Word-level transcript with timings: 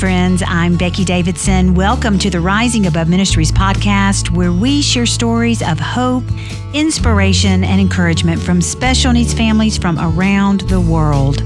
Friends, 0.00 0.42
I'm 0.46 0.78
Becky 0.78 1.04
Davidson. 1.04 1.74
Welcome 1.74 2.18
to 2.20 2.30
the 2.30 2.40
Rising 2.40 2.86
Above 2.86 3.06
Ministries 3.10 3.52
podcast, 3.52 4.30
where 4.30 4.50
we 4.50 4.80
share 4.80 5.04
stories 5.04 5.60
of 5.60 5.78
hope, 5.78 6.24
inspiration, 6.72 7.62
and 7.62 7.78
encouragement 7.78 8.40
from 8.40 8.62
special 8.62 9.12
needs 9.12 9.34
families 9.34 9.76
from 9.76 9.98
around 9.98 10.62
the 10.62 10.80
world. 10.80 11.42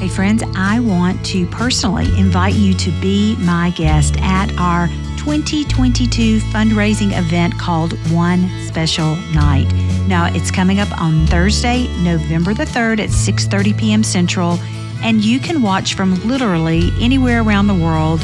Hey, 0.00 0.08
friends, 0.08 0.42
I 0.56 0.80
want 0.80 1.22
to 1.26 1.46
personally 1.48 2.06
invite 2.18 2.54
you 2.54 2.72
to 2.72 2.90
be 3.02 3.36
my 3.40 3.68
guest 3.76 4.16
at 4.20 4.50
our 4.58 4.86
2022 5.18 6.38
fundraising 6.38 7.18
event 7.18 7.58
called 7.58 7.92
One 8.10 8.48
Special 8.66 9.14
Night. 9.34 9.70
Now, 10.08 10.32
it's 10.34 10.50
coming 10.50 10.80
up 10.80 10.90
on 10.98 11.26
Thursday, 11.26 11.86
November 11.98 12.54
the 12.54 12.64
3rd 12.64 13.00
at 13.00 13.10
6:30 13.10 13.76
p.m. 13.76 14.02
Central 14.02 14.58
and 15.02 15.24
you 15.24 15.38
can 15.38 15.62
watch 15.62 15.94
from 15.94 16.14
literally 16.26 16.90
anywhere 17.00 17.42
around 17.42 17.66
the 17.66 17.74
world 17.74 18.20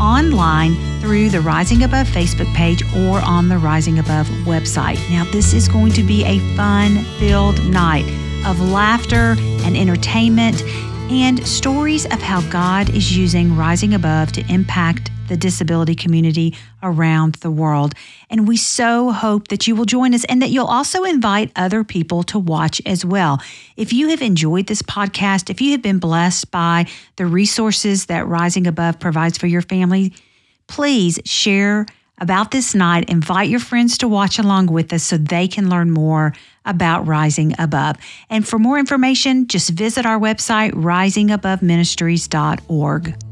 online 0.00 0.74
through 1.00 1.28
the 1.28 1.40
Rising 1.40 1.82
Above 1.82 2.06
Facebook 2.06 2.52
page 2.54 2.82
or 2.94 3.20
on 3.20 3.48
the 3.48 3.58
Rising 3.58 3.98
Above 3.98 4.26
website. 4.44 4.98
Now, 5.10 5.24
this 5.32 5.52
is 5.52 5.68
going 5.68 5.92
to 5.92 6.02
be 6.02 6.24
a 6.24 6.38
fun 6.56 6.98
filled 7.18 7.64
night 7.66 8.06
of 8.46 8.60
laughter 8.60 9.36
and 9.64 9.76
entertainment 9.76 10.62
and 11.10 11.46
stories 11.46 12.04
of 12.06 12.20
how 12.22 12.40
God 12.50 12.90
is 12.90 13.16
using 13.16 13.56
Rising 13.56 13.94
Above 13.94 14.32
to 14.32 14.52
impact 14.52 15.10
the 15.28 15.36
disability 15.36 15.94
community 15.94 16.56
around 16.82 17.36
the 17.36 17.50
world. 17.50 17.94
And 18.30 18.48
we 18.48 18.56
so 18.56 19.12
hope 19.12 19.48
that 19.48 19.66
you 19.66 19.74
will 19.74 19.84
join 19.84 20.14
us 20.14 20.24
and 20.24 20.40
that 20.42 20.50
you'll 20.50 20.66
also 20.66 21.04
invite 21.04 21.52
other 21.56 21.84
people 21.84 22.22
to 22.24 22.38
watch 22.38 22.82
as 22.86 23.04
well. 23.04 23.40
If 23.76 23.92
you 23.92 24.08
have 24.08 24.22
enjoyed 24.22 24.66
this 24.66 24.82
podcast, 24.82 25.50
if 25.50 25.60
you 25.60 25.72
have 25.72 25.82
been 25.82 25.98
blessed 25.98 26.50
by 26.50 26.86
the 27.16 27.26
resources 27.26 28.06
that 28.06 28.26
Rising 28.26 28.66
Above 28.66 29.00
provides 29.00 29.38
for 29.38 29.46
your 29.46 29.62
family, 29.62 30.12
please 30.66 31.20
share 31.24 31.86
about 32.20 32.50
this 32.50 32.74
night. 32.74 33.08
Invite 33.10 33.48
your 33.48 33.60
friends 33.60 33.98
to 33.98 34.08
watch 34.08 34.38
along 34.38 34.66
with 34.66 34.92
us 34.92 35.02
so 35.02 35.16
they 35.16 35.48
can 35.48 35.68
learn 35.68 35.90
more 35.90 36.32
about 36.64 37.06
Rising 37.06 37.54
Above. 37.58 37.96
And 38.30 38.46
for 38.46 38.58
more 38.58 38.78
information, 38.78 39.48
just 39.48 39.70
visit 39.70 40.06
our 40.06 40.20
website, 40.20 40.72
risingaboveministries.org. 40.72 43.31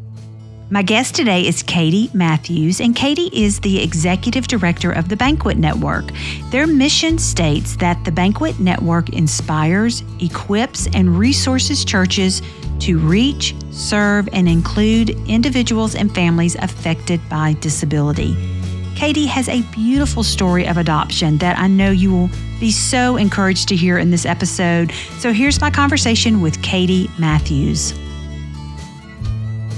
My 0.72 0.82
guest 0.82 1.16
today 1.16 1.48
is 1.48 1.64
Katie 1.64 2.10
Matthews, 2.14 2.80
and 2.80 2.94
Katie 2.94 3.28
is 3.32 3.58
the 3.58 3.82
executive 3.82 4.46
director 4.46 4.92
of 4.92 5.08
the 5.08 5.16
Banquet 5.16 5.56
Network. 5.56 6.12
Their 6.50 6.68
mission 6.68 7.18
states 7.18 7.74
that 7.78 8.04
the 8.04 8.12
Banquet 8.12 8.60
Network 8.60 9.08
inspires, 9.08 10.04
equips, 10.20 10.86
and 10.94 11.18
resources 11.18 11.84
churches 11.84 12.40
to 12.78 13.00
reach, 13.00 13.52
serve, 13.72 14.28
and 14.32 14.48
include 14.48 15.10
individuals 15.28 15.96
and 15.96 16.14
families 16.14 16.54
affected 16.54 17.20
by 17.28 17.55
disability. 17.55 18.36
Katie 18.94 19.27
has 19.27 19.48
a 19.48 19.62
beautiful 19.72 20.22
story 20.22 20.68
of 20.68 20.77
adoption 20.77 21.38
that 21.38 21.58
I 21.58 21.66
know 21.66 21.90
you 21.90 22.12
will 22.12 22.30
be 22.60 22.70
so 22.70 23.16
encouraged 23.16 23.66
to 23.70 23.77
hear 23.77 23.98
in 23.98 24.12
this 24.12 24.24
episode. 24.24 24.92
So 25.18 25.32
here's 25.32 25.60
my 25.60 25.72
conversation 25.72 26.40
with 26.40 26.62
Katie 26.62 27.10
Matthews. 27.18 27.92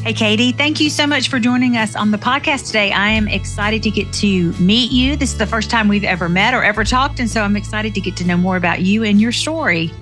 Hey, 0.02 0.14
Katie, 0.14 0.50
thank 0.50 0.80
you 0.80 0.90
so 0.90 1.06
much 1.06 1.28
for 1.28 1.38
joining 1.38 1.76
us 1.76 1.94
on 1.94 2.10
the 2.10 2.18
podcast 2.18 2.66
today. 2.66 2.90
I 2.90 3.10
am 3.10 3.28
excited 3.28 3.84
to 3.84 3.90
get 3.92 4.12
to 4.14 4.52
meet 4.54 4.90
you. 4.90 5.14
This 5.14 5.30
is 5.30 5.38
the 5.38 5.46
first 5.46 5.70
time 5.70 5.86
we've 5.86 6.02
ever 6.02 6.28
met 6.28 6.54
or 6.54 6.64
ever 6.64 6.82
talked. 6.82 7.20
And 7.20 7.30
so 7.30 7.40
I'm 7.40 7.54
excited 7.54 7.94
to 7.94 8.00
get 8.00 8.16
to 8.16 8.26
know 8.26 8.36
more 8.36 8.56
about 8.56 8.80
you 8.80 9.04
and 9.04 9.20
your 9.20 9.30
story. 9.30 9.92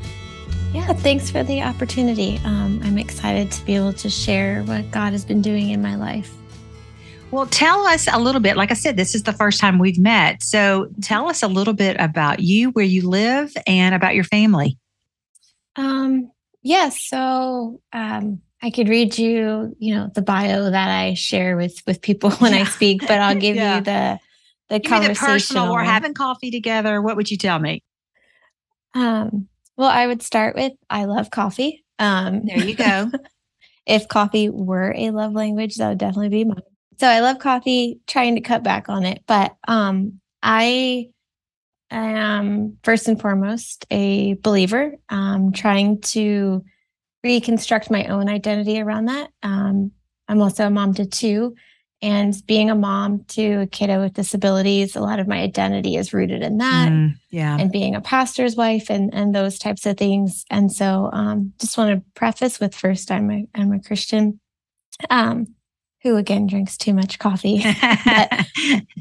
Yeah, 0.73 0.91
thanks 0.95 1.31
for 1.31 1.43
the 1.43 1.61
opportunity. 1.61 2.41
Um, 2.47 2.81
I'm 2.83 2.97
excited 2.97 3.53
to 3.53 3.65
be 3.67 3.77
able 3.77 3.93
to 3.93 4.09
share 4.09 4.63
what 4.63 4.91
God 4.91 5.13
has 5.13 5.27
been 5.27 5.43
doing 5.43 5.69
in 5.69 5.83
my 5.83 5.97
life. 5.97 6.33
Well, 7.31 7.45
tell 7.45 7.81
us 7.87 8.09
a 8.11 8.19
little 8.19 8.41
bit. 8.41 8.57
Like 8.57 8.71
I 8.71 8.75
said, 8.75 8.97
this 8.97 9.15
is 9.15 9.25
the 9.25 9.35
first 9.35 9.61
time 9.61 9.79
we've 9.79 9.99
met. 9.99 10.43
So 10.43 10.89
tell 11.03 11.29
us 11.29 11.43
a 11.43 11.49
little 11.49 11.75
bit 11.75 11.99
about 12.01 12.41
you, 12.41 12.71
where 12.71 12.87
you 12.87 13.07
live, 13.07 13.53
and 13.67 13.95
about 13.95 14.15
your 14.15 14.25
family. 14.25 14.79
Um, 15.77 16.31
yes. 16.63 17.11
Yeah, 17.13 17.19
so 17.19 17.83
um, 17.93 18.41
I 18.63 18.71
could 18.71 18.89
read 18.89 19.17
you, 19.19 19.75
you 19.79 19.95
know, 19.95 20.11
the 20.15 20.23
bio 20.23 20.71
that 20.71 20.91
I 20.91 21.15
share 21.15 21.57
with 21.57 21.83
with 21.87 22.03
people 22.03 22.31
when 22.39 22.53
yeah. 22.53 22.61
I 22.61 22.65
speak, 22.65 23.01
but 23.03 23.21
I'll 23.21 23.35
give 23.35 23.57
yeah. 23.57 23.77
you 23.77 23.81
the 23.83 24.21
the 24.69 24.79
give 24.79 24.91
conversation. 24.91 25.25
The 25.25 25.33
personal. 25.33 25.73
We're 25.73 25.85
having 25.85 26.15
coffee 26.15 26.51
together. 26.51 27.01
What 27.01 27.17
would 27.17 27.31
you 27.31 27.37
tell 27.37 27.59
me? 27.59 27.83
Um, 28.95 29.49
well, 29.77 29.89
I 29.89 30.07
would 30.07 30.23
start 30.23 30.55
with 30.55 30.73
I 30.89 31.05
love 31.05 31.31
coffee. 31.31 31.85
Um, 31.99 32.45
there 32.45 32.59
you 32.59 32.75
go. 32.75 33.11
if 33.87 34.09
coffee 34.09 34.49
were 34.49 34.95
a 34.97 35.11
love 35.11 35.33
language, 35.33 35.77
that 35.77 35.89
would 35.89 35.99
definitely 35.99 36.29
be 36.29 36.45
mine. 36.45 36.63
So 36.99 37.07
I 37.07 37.21
love 37.21 37.39
coffee. 37.39 38.01
Trying 38.07 38.35
to 38.35 38.41
cut 38.43 38.63
back 38.63 38.89
on 38.89 39.05
it, 39.05 39.23
but 39.27 39.55
um, 39.67 40.21
I 40.43 41.09
am 41.91 42.79
first 42.85 43.09
and 43.09 43.21
foremost 43.21 43.87
a 43.91 44.35
believer. 44.35 44.97
Um, 45.09 45.53
trying 45.53 46.01
to 46.03 46.63
reconstruct 47.23 47.91
my 47.91 48.07
own 48.07 48.29
identity 48.29 48.81
around 48.81 49.07
that. 49.07 49.31
Um, 49.43 49.93
I'm 50.29 50.41
also 50.41 50.67
a 50.67 50.71
mom 50.71 50.95
to 50.95 51.07
two. 51.07 51.55
And 52.03 52.35
being 52.47 52.71
a 52.71 52.75
mom 52.75 53.25
to 53.29 53.61
a 53.61 53.67
kiddo 53.67 54.01
with 54.01 54.15
disabilities, 54.15 54.97
a 54.97 55.01
lot 55.01 55.21
of 55.21 55.29
my 55.29 55.41
identity 55.41 55.97
is 55.97 56.15
rooted 56.15 56.43
in 56.43 56.57
that. 56.57 56.91
Mm, 56.91 57.15
yeah. 57.31 57.59
And 57.59 57.71
being 57.71 57.95
a 57.95 58.01
pastor's 58.01 58.57
wife 58.57 58.89
and, 58.89 59.13
and 59.13 59.35
those 59.35 59.59
types 59.59 59.85
of 59.85 59.99
things. 59.99 60.47
And 60.51 60.73
so 60.73 61.11
um, 61.13 61.53
just 61.61 61.77
want 61.77 61.95
to 61.95 62.11
preface 62.15 62.59
with 62.59 62.75
first, 62.75 63.11
I'm 63.11 63.31
a, 63.31 63.47
I'm 63.55 63.73
a 63.73 63.83
Christian 63.83 64.41
um, 65.11 65.55
who 66.03 66.17
again 66.17 66.47
drinks 66.47 66.77
too 66.77 66.95
much 66.95 67.19
coffee. 67.19 67.63
but 68.07 68.47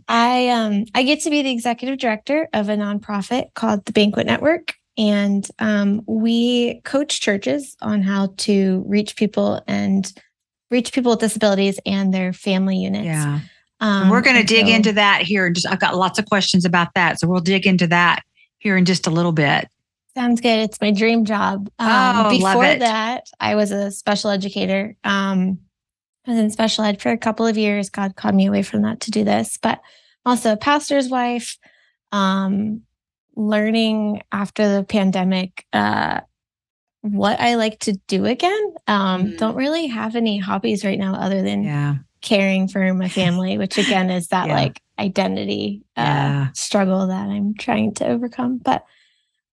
I 0.07 0.49
um, 0.49 0.85
I 0.93 1.03
get 1.03 1.21
to 1.21 1.29
be 1.29 1.41
the 1.41 1.51
executive 1.51 1.99
director 1.99 2.47
of 2.53 2.69
a 2.69 2.75
nonprofit 2.75 3.53
called 3.53 3.85
the 3.85 3.93
Banquet 3.93 4.27
Network. 4.27 4.75
And 4.99 5.47
um, 5.59 6.03
we 6.07 6.81
coach 6.81 7.21
churches 7.21 7.77
on 7.81 8.01
how 8.01 8.33
to 8.39 8.83
reach 8.85 9.15
people 9.15 9.63
and 9.65 10.11
reach 10.69 10.91
people 10.91 11.11
with 11.11 11.21
disabilities 11.21 11.79
and 11.85 12.13
their 12.13 12.33
family 12.33 12.77
units. 12.77 13.05
Yeah. 13.05 13.39
Um, 13.79 14.09
we're 14.09 14.21
going 14.21 14.35
to 14.35 14.43
dig 14.43 14.67
so, 14.67 14.73
into 14.73 14.91
that 14.93 15.21
here. 15.21 15.49
Just 15.49 15.65
I've 15.65 15.79
got 15.79 15.95
lots 15.95 16.19
of 16.19 16.25
questions 16.25 16.65
about 16.65 16.93
that, 16.95 17.17
so 17.17 17.27
we'll 17.27 17.39
dig 17.39 17.65
into 17.65 17.87
that 17.87 18.23
here 18.57 18.75
in 18.75 18.83
just 18.83 19.07
a 19.07 19.09
little 19.09 19.31
bit. 19.31 19.69
Sounds 20.15 20.41
good. 20.41 20.59
It's 20.59 20.81
my 20.81 20.91
dream 20.91 21.23
job. 21.23 21.69
Um, 21.79 22.25
oh, 22.25 22.29
before 22.29 22.55
love 22.55 22.63
it. 22.65 22.79
that, 22.79 23.29
I 23.39 23.55
was 23.55 23.71
a 23.71 23.89
special 23.91 24.31
educator. 24.31 24.97
Um, 25.05 25.59
I 26.27 26.31
was 26.31 26.39
in 26.39 26.49
special 26.49 26.83
ed 26.83 27.01
for 27.01 27.09
a 27.09 27.17
couple 27.17 27.47
of 27.47 27.57
years. 27.57 27.89
God 27.89 28.17
called 28.17 28.35
me 28.35 28.47
away 28.47 28.63
from 28.63 28.81
that 28.81 28.99
to 29.01 29.11
do 29.11 29.23
this, 29.23 29.57
but 29.61 29.79
also 30.25 30.51
a 30.51 30.57
pastor's 30.57 31.07
wife. 31.07 31.57
Um, 32.11 32.81
learning 33.39 34.21
after 34.31 34.75
the 34.75 34.83
pandemic 34.83 35.65
uh, 35.71 36.19
what 37.01 37.39
I 37.39 37.55
like 37.55 37.79
to 37.79 37.93
do 38.07 38.25
again. 38.25 38.73
Um, 38.87 39.27
mm. 39.27 39.37
Don't 39.37 39.55
really 39.55 39.87
have 39.87 40.15
any 40.15 40.37
hobbies 40.37 40.83
right 40.83 40.99
now 40.99 41.15
other 41.15 41.41
than 41.41 41.63
yeah. 41.63 41.95
caring 42.21 42.67
for 42.67 42.93
my 42.93 43.07
family, 43.07 43.57
which 43.57 43.77
again 43.77 44.09
is 44.09 44.27
that 44.27 44.47
yeah. 44.47 44.55
like 44.55 44.81
identity 44.99 45.83
uh, 45.95 46.01
yeah. 46.01 46.47
struggle 46.53 47.07
that 47.07 47.29
I'm 47.29 47.53
trying 47.55 47.93
to 47.95 48.07
overcome. 48.07 48.57
But 48.57 48.83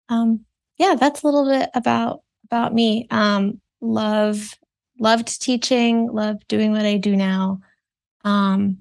um, 0.08 0.44
yeah, 0.78 0.96
that's 0.98 1.22
a 1.22 1.26
little 1.26 1.48
bit 1.48 1.70
about 1.74 2.22
about 2.44 2.74
me. 2.74 3.06
Um, 3.10 3.60
love 3.80 4.58
loved 4.98 5.40
teaching, 5.40 6.10
love 6.12 6.36
doing 6.48 6.72
what 6.72 6.84
I 6.84 6.96
do 6.96 7.14
now. 7.14 7.60
Um, 8.24 8.78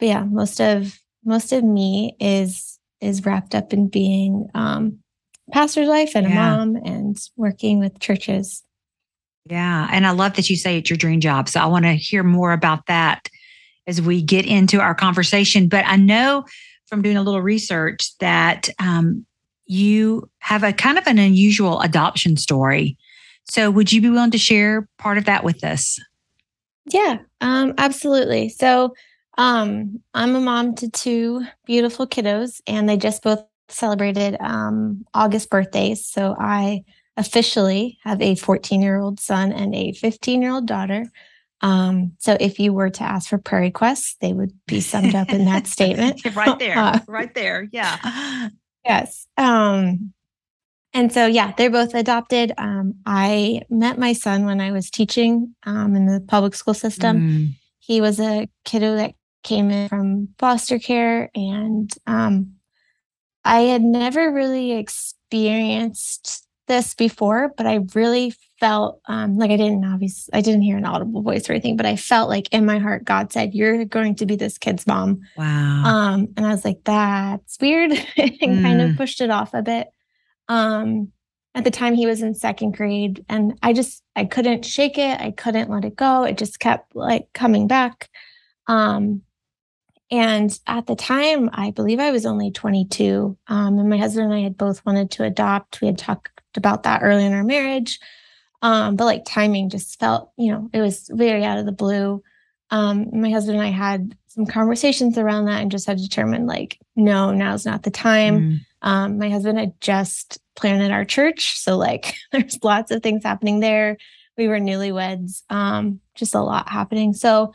but 0.00 0.08
yeah, 0.08 0.24
most 0.24 0.60
of 0.60 0.98
most 1.24 1.52
of 1.52 1.62
me 1.62 2.16
is 2.18 2.71
is 3.02 3.24
wrapped 3.26 3.54
up 3.54 3.72
in 3.72 3.88
being 3.88 4.48
um, 4.54 4.98
pastor's 5.50 5.88
wife 5.88 6.14
and 6.14 6.28
yeah. 6.28 6.32
a 6.32 6.56
mom 6.56 6.76
and 6.76 7.16
working 7.36 7.78
with 7.78 7.98
churches. 7.98 8.62
Yeah. 9.46 9.88
And 9.90 10.06
I 10.06 10.12
love 10.12 10.34
that 10.34 10.48
you 10.48 10.56
say 10.56 10.78
it's 10.78 10.88
your 10.88 10.96
dream 10.96 11.20
job. 11.20 11.48
So 11.48 11.60
I 11.60 11.66
want 11.66 11.84
to 11.84 11.92
hear 11.92 12.22
more 12.22 12.52
about 12.52 12.86
that 12.86 13.28
as 13.86 14.00
we 14.00 14.22
get 14.22 14.46
into 14.46 14.80
our 14.80 14.94
conversation. 14.94 15.68
But 15.68 15.84
I 15.86 15.96
know 15.96 16.44
from 16.86 17.02
doing 17.02 17.16
a 17.16 17.22
little 17.22 17.42
research 17.42 18.16
that 18.18 18.68
um, 18.78 19.26
you 19.66 20.30
have 20.38 20.62
a 20.62 20.72
kind 20.72 20.98
of 20.98 21.06
an 21.06 21.18
unusual 21.18 21.80
adoption 21.80 22.36
story. 22.36 22.96
So 23.44 23.70
would 23.70 23.92
you 23.92 24.00
be 24.00 24.10
willing 24.10 24.30
to 24.30 24.38
share 24.38 24.88
part 24.98 25.18
of 25.18 25.24
that 25.24 25.42
with 25.42 25.64
us? 25.64 25.98
Yeah, 26.86 27.18
um, 27.40 27.74
absolutely. 27.78 28.48
So 28.48 28.94
um, 29.38 30.02
I'm 30.14 30.34
a 30.34 30.40
mom 30.40 30.74
to 30.76 30.90
two 30.90 31.44
beautiful 31.64 32.06
kiddos, 32.06 32.60
and 32.66 32.88
they 32.88 32.96
just 32.96 33.22
both 33.22 33.44
celebrated 33.68 34.36
um, 34.40 35.04
August 35.14 35.50
birthdays. 35.50 36.06
So 36.06 36.36
I 36.38 36.84
officially 37.16 37.98
have 38.02 38.20
a 38.20 38.34
14 38.34 38.82
year 38.82 38.98
old 38.98 39.20
son 39.20 39.52
and 39.52 39.74
a 39.74 39.92
15 39.92 40.42
year 40.42 40.52
old 40.52 40.66
daughter. 40.66 41.06
Um, 41.60 42.12
so 42.18 42.36
if 42.40 42.58
you 42.58 42.72
were 42.72 42.90
to 42.90 43.04
ask 43.04 43.30
for 43.30 43.38
prayer 43.38 43.62
requests, 43.62 44.16
they 44.20 44.32
would 44.32 44.52
be 44.66 44.80
summed 44.80 45.14
up 45.14 45.30
in 45.30 45.44
that 45.44 45.66
statement. 45.68 46.20
right 46.34 46.58
there, 46.58 46.76
uh, 46.76 46.98
right 47.06 47.34
there. 47.34 47.68
Yeah. 47.72 48.48
Yes. 48.84 49.28
Um, 49.36 50.12
and 50.92 51.12
so, 51.12 51.26
yeah, 51.26 51.52
they're 51.56 51.70
both 51.70 51.94
adopted. 51.94 52.52
Um, 52.58 52.94
I 53.06 53.62
met 53.70 53.96
my 53.96 54.12
son 54.12 54.44
when 54.44 54.60
I 54.60 54.72
was 54.72 54.90
teaching 54.90 55.54
um, 55.62 55.94
in 55.94 56.06
the 56.06 56.20
public 56.20 56.56
school 56.56 56.74
system. 56.74 57.20
Mm 57.20 57.54
he 57.82 58.00
was 58.00 58.20
a 58.20 58.48
kiddo 58.64 58.94
that 58.94 59.12
came 59.42 59.70
in 59.70 59.88
from 59.88 60.28
foster 60.38 60.78
care, 60.78 61.30
and 61.34 61.90
um, 62.06 62.54
I 63.44 63.60
had 63.62 63.82
never 63.82 64.32
really 64.32 64.72
experienced 64.72 66.46
this 66.68 66.94
before, 66.94 67.52
but 67.56 67.66
I 67.66 67.80
really 67.94 68.34
felt 68.58 69.00
um, 69.06 69.36
like 69.36 69.50
I 69.50 69.56
didn't 69.56 69.84
obviously 69.84 70.32
I 70.32 70.40
didn't 70.40 70.62
hear 70.62 70.76
an 70.76 70.84
audible 70.84 71.22
voice 71.22 71.48
or 71.48 71.52
anything, 71.52 71.76
but 71.76 71.86
I 71.86 71.96
felt 71.96 72.28
like 72.28 72.48
in 72.52 72.64
my 72.64 72.78
heart 72.78 73.04
God 73.04 73.32
said, 73.32 73.54
"You're 73.54 73.84
going 73.84 74.14
to 74.16 74.26
be 74.26 74.36
this 74.36 74.58
kid's 74.58 74.86
mom." 74.86 75.20
Wow. 75.36 75.82
Um, 75.84 76.28
and 76.36 76.46
I 76.46 76.50
was 76.50 76.64
like, 76.64 76.84
"That's 76.84 77.58
weird," 77.60 77.90
and 78.16 78.30
mm. 78.38 78.62
kind 78.62 78.80
of 78.80 78.90
mm. 78.90 78.96
pushed 78.96 79.20
it 79.20 79.30
off 79.30 79.54
a 79.54 79.62
bit. 79.62 79.88
Um, 80.48 81.12
at 81.54 81.64
the 81.64 81.70
time, 81.70 81.94
he 81.94 82.06
was 82.06 82.22
in 82.22 82.34
second 82.34 82.76
grade, 82.76 83.24
and 83.28 83.58
I 83.62 83.72
just 83.72 84.02
I 84.16 84.24
couldn't 84.24 84.64
shake 84.64 84.96
it. 84.96 85.20
I 85.20 85.32
couldn't 85.32 85.70
let 85.70 85.84
it 85.84 85.96
go. 85.96 86.22
It 86.22 86.38
just 86.38 86.60
kept 86.60 86.94
like 86.94 87.26
coming 87.34 87.66
back. 87.66 88.08
Um, 88.68 89.22
and 90.12 90.56
at 90.66 90.86
the 90.86 90.94
time, 90.94 91.48
I 91.54 91.70
believe 91.70 91.98
I 91.98 92.10
was 92.10 92.26
only 92.26 92.50
22. 92.50 93.34
Um, 93.48 93.78
and 93.78 93.88
my 93.88 93.96
husband 93.96 94.26
and 94.26 94.34
I 94.34 94.42
had 94.42 94.58
both 94.58 94.84
wanted 94.84 95.10
to 95.12 95.24
adopt. 95.24 95.80
We 95.80 95.86
had 95.86 95.96
talked 95.96 96.42
about 96.54 96.82
that 96.82 97.02
early 97.02 97.24
in 97.24 97.32
our 97.32 97.42
marriage. 97.42 97.98
Um, 98.60 98.94
but 98.94 99.06
like 99.06 99.24
timing 99.24 99.70
just 99.70 99.98
felt, 99.98 100.30
you 100.36 100.52
know, 100.52 100.68
it 100.74 100.82
was 100.82 101.08
very 101.10 101.44
out 101.44 101.56
of 101.56 101.64
the 101.64 101.72
blue. 101.72 102.22
Um, 102.70 103.08
my 103.22 103.30
husband 103.30 103.56
and 103.56 103.66
I 103.66 103.70
had 103.70 104.14
some 104.28 104.44
conversations 104.44 105.16
around 105.16 105.46
that 105.46 105.62
and 105.62 105.70
just 105.70 105.86
had 105.86 105.96
determined 105.96 106.46
like, 106.46 106.78
no, 106.94 107.32
now's 107.32 107.64
not 107.64 107.82
the 107.82 107.90
time. 107.90 108.38
Mm. 108.38 108.58
Um, 108.82 109.18
my 109.18 109.30
husband 109.30 109.58
had 109.58 109.80
just 109.80 110.40
planted 110.56 110.90
our 110.90 111.06
church. 111.06 111.58
So 111.58 111.78
like 111.78 112.16
there's 112.32 112.62
lots 112.62 112.90
of 112.90 113.02
things 113.02 113.24
happening 113.24 113.60
there. 113.60 113.96
We 114.36 114.46
were 114.46 114.58
newlyweds, 114.58 115.42
um, 115.48 116.00
just 116.14 116.34
a 116.34 116.42
lot 116.42 116.68
happening. 116.68 117.14
So 117.14 117.54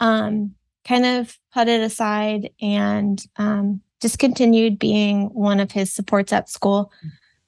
um, 0.00 0.54
kind 0.86 1.06
of 1.06 1.38
put 1.52 1.68
it 1.68 1.80
aside 1.80 2.50
and 2.60 3.24
um, 3.36 3.80
just 4.00 4.18
continued 4.18 4.78
being 4.78 5.26
one 5.32 5.60
of 5.60 5.72
his 5.72 5.92
supports 5.92 6.32
at 6.32 6.48
school. 6.48 6.92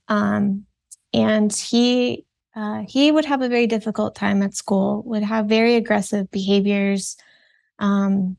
Um, 0.09 0.65
and 1.13 1.53
he 1.53 2.25
uh, 2.55 2.85
he 2.89 3.13
would 3.13 3.27
have 3.27 3.43
a 3.43 3.49
very 3.49 3.67
difficult 3.67 4.15
time 4.15 4.43
at 4.43 4.55
school. 4.55 5.03
Would 5.05 5.23
have 5.23 5.47
very 5.47 5.75
aggressive 5.75 6.31
behaviors. 6.31 7.17
Um, 7.79 8.37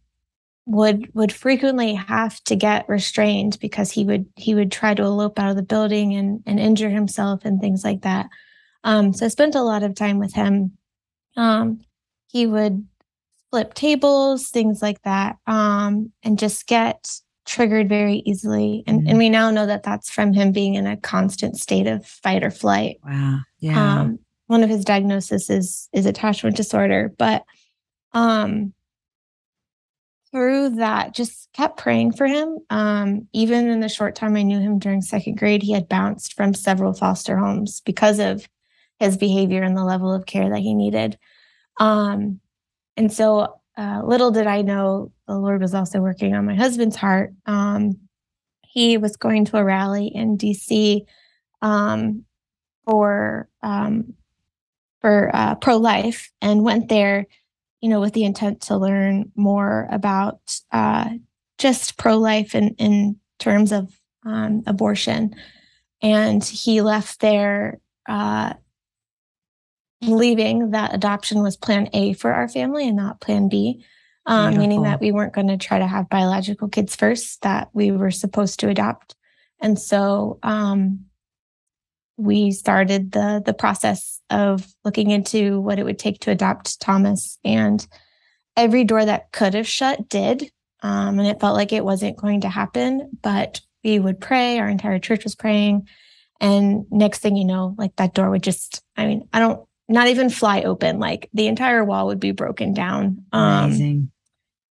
would 0.65 1.13
would 1.13 1.31
frequently 1.31 1.93
have 1.93 2.43
to 2.45 2.55
get 2.55 2.89
restrained 2.89 3.57
because 3.61 3.91
he 3.91 4.03
would 4.03 4.25
he 4.35 4.55
would 4.55 4.71
try 4.71 4.93
to 4.93 5.03
elope 5.03 5.39
out 5.39 5.49
of 5.49 5.55
the 5.55 5.63
building 5.63 6.13
and 6.13 6.41
and 6.45 6.59
injure 6.59 6.89
himself 6.89 7.45
and 7.45 7.61
things 7.61 7.83
like 7.83 8.01
that. 8.01 8.27
Um, 8.83 9.13
so 9.13 9.25
I 9.25 9.29
spent 9.29 9.55
a 9.55 9.61
lot 9.61 9.83
of 9.83 9.95
time 9.95 10.17
with 10.17 10.33
him. 10.33 10.77
Um, 11.35 11.81
he 12.27 12.47
would 12.47 12.87
flip 13.51 13.73
tables, 13.73 14.49
things 14.49 14.81
like 14.81 15.01
that, 15.03 15.37
um, 15.47 16.11
and 16.23 16.37
just 16.37 16.67
get 16.67 17.09
triggered 17.45 17.87
very 17.87 18.21
easily. 18.25 18.83
And, 18.87 18.99
mm-hmm. 18.99 19.09
and 19.09 19.17
we 19.17 19.29
now 19.29 19.49
know 19.51 19.65
that 19.65 19.83
that's 19.83 20.09
from 20.09 20.33
him 20.33 20.51
being 20.51 20.75
in 20.75 20.85
a 20.85 20.97
constant 20.97 21.57
state 21.57 21.87
of 21.87 22.05
fight 22.05 22.43
or 22.43 22.51
flight. 22.51 22.97
Wow. 23.05 23.39
Yeah. 23.59 24.01
Um, 24.01 24.19
one 24.47 24.63
of 24.63 24.69
his 24.69 24.85
diagnoses 24.85 25.49
is 25.49 25.89
is 25.91 26.05
attachment 26.05 26.55
disorder, 26.55 27.13
but 27.17 27.43
um, 28.13 28.73
through 30.31 30.71
that, 30.75 31.13
just 31.13 31.49
kept 31.53 31.77
praying 31.77 32.13
for 32.13 32.27
him. 32.27 32.59
Um, 32.69 33.27
even 33.33 33.69
in 33.69 33.79
the 33.79 33.89
short 33.89 34.15
time 34.15 34.35
I 34.35 34.43
knew 34.43 34.59
him 34.59 34.79
during 34.79 35.01
second 35.01 35.37
grade, 35.37 35.63
he 35.63 35.73
had 35.73 35.89
bounced 35.89 36.33
from 36.33 36.53
several 36.53 36.93
foster 36.93 37.37
homes 37.37 37.81
because 37.81 38.19
of 38.19 38.47
his 38.99 39.17
behavior 39.17 39.63
and 39.63 39.77
the 39.77 39.83
level 39.83 40.13
of 40.13 40.25
care 40.25 40.49
that 40.49 40.59
he 40.59 40.73
needed. 40.73 41.17
Um, 41.79 42.39
and 42.97 43.13
so 43.13 43.59
uh, 43.77 44.01
little 44.03 44.31
did 44.31 44.47
I 44.47 44.63
know 44.63 45.11
the 45.27 45.37
Lord 45.37 45.61
was 45.61 45.75
also 45.75 45.99
working 45.99 46.33
on 46.33 46.45
my 46.45 46.55
husband's 46.55 46.95
heart. 46.95 47.33
Um, 47.45 47.99
he 48.63 48.97
was 48.97 49.15
going 49.15 49.45
to 49.45 49.57
a 49.57 49.63
rally 49.63 50.07
in 50.07 50.37
DC 50.37 51.05
um, 51.61 52.25
for 52.85 53.47
um, 53.61 54.13
for 55.01 55.29
uh, 55.33 55.55
pro 55.55 55.77
life 55.77 56.31
and 56.41 56.63
went 56.63 56.89
there, 56.89 57.27
you 57.81 57.89
know, 57.89 58.01
with 58.01 58.13
the 58.13 58.25
intent 58.25 58.61
to 58.61 58.77
learn 58.77 59.31
more 59.35 59.87
about 59.91 60.39
uh, 60.71 61.09
just 61.59 61.97
pro 61.97 62.17
life 62.17 62.55
in 62.55 62.69
in 62.79 63.17
terms 63.37 63.71
of 63.71 63.93
um, 64.25 64.63
abortion. 64.65 65.35
And 66.01 66.43
he 66.43 66.81
left 66.81 67.19
there 67.19 67.79
uh, 68.07 68.53
believing 70.01 70.71
that 70.71 70.93
adoption 70.93 71.41
was 71.41 71.57
plan 71.57 71.89
A 71.93 72.13
for 72.13 72.33
our 72.33 72.47
family 72.47 72.87
and 72.87 72.97
not 72.97 73.21
plan 73.21 73.49
B, 73.49 73.83
um, 74.25 74.57
meaning 74.57 74.83
that 74.83 74.99
we 74.99 75.11
weren't 75.11 75.33
going 75.33 75.47
to 75.47 75.57
try 75.57 75.79
to 75.79 75.87
have 75.87 76.09
biological 76.09 76.67
kids 76.67 76.95
first, 76.95 77.41
that 77.41 77.69
we 77.73 77.91
were 77.91 78.11
supposed 78.11 78.59
to 78.59 78.69
adopt. 78.69 79.15
And 79.59 79.79
so 79.79 80.39
um, 80.43 81.05
we 82.17 82.51
started 82.51 83.11
the 83.11 83.41
the 83.45 83.53
process 83.53 84.21
of 84.29 84.67
looking 84.83 85.11
into 85.11 85.61
what 85.61 85.79
it 85.79 85.83
would 85.83 85.99
take 85.99 86.19
to 86.21 86.31
adopt 86.31 86.79
Thomas. 86.79 87.39
And 87.43 87.85
every 88.55 88.83
door 88.83 89.05
that 89.05 89.31
could 89.31 89.53
have 89.53 89.67
shut 89.67 90.09
did. 90.09 90.51
Um, 90.81 91.19
and 91.19 91.27
it 91.27 91.39
felt 91.39 91.55
like 91.55 91.71
it 91.71 91.85
wasn't 91.85 92.17
going 92.17 92.41
to 92.41 92.49
happen, 92.49 93.17
but 93.21 93.61
we 93.83 93.99
would 93.99 94.19
pray. 94.19 94.59
Our 94.59 94.67
entire 94.67 94.99
church 94.99 95.23
was 95.23 95.35
praying. 95.35 95.87
And 96.39 96.85
next 96.91 97.19
thing 97.19 97.35
you 97.35 97.45
know, 97.45 97.73
like 97.77 97.95
that 97.95 98.13
door 98.13 98.29
would 98.29 98.43
just, 98.43 98.83
I 98.95 99.07
mean, 99.07 99.27
I 99.33 99.39
don't 99.39 99.67
not 99.89 100.07
even 100.07 100.29
fly 100.29 100.61
open. 100.61 100.99
Like 100.99 101.29
the 101.33 101.47
entire 101.47 101.83
wall 101.83 102.07
would 102.07 102.19
be 102.19 102.31
broken 102.31 102.73
down. 102.73 103.23
Um, 103.31 103.65
Amazing. 103.65 104.11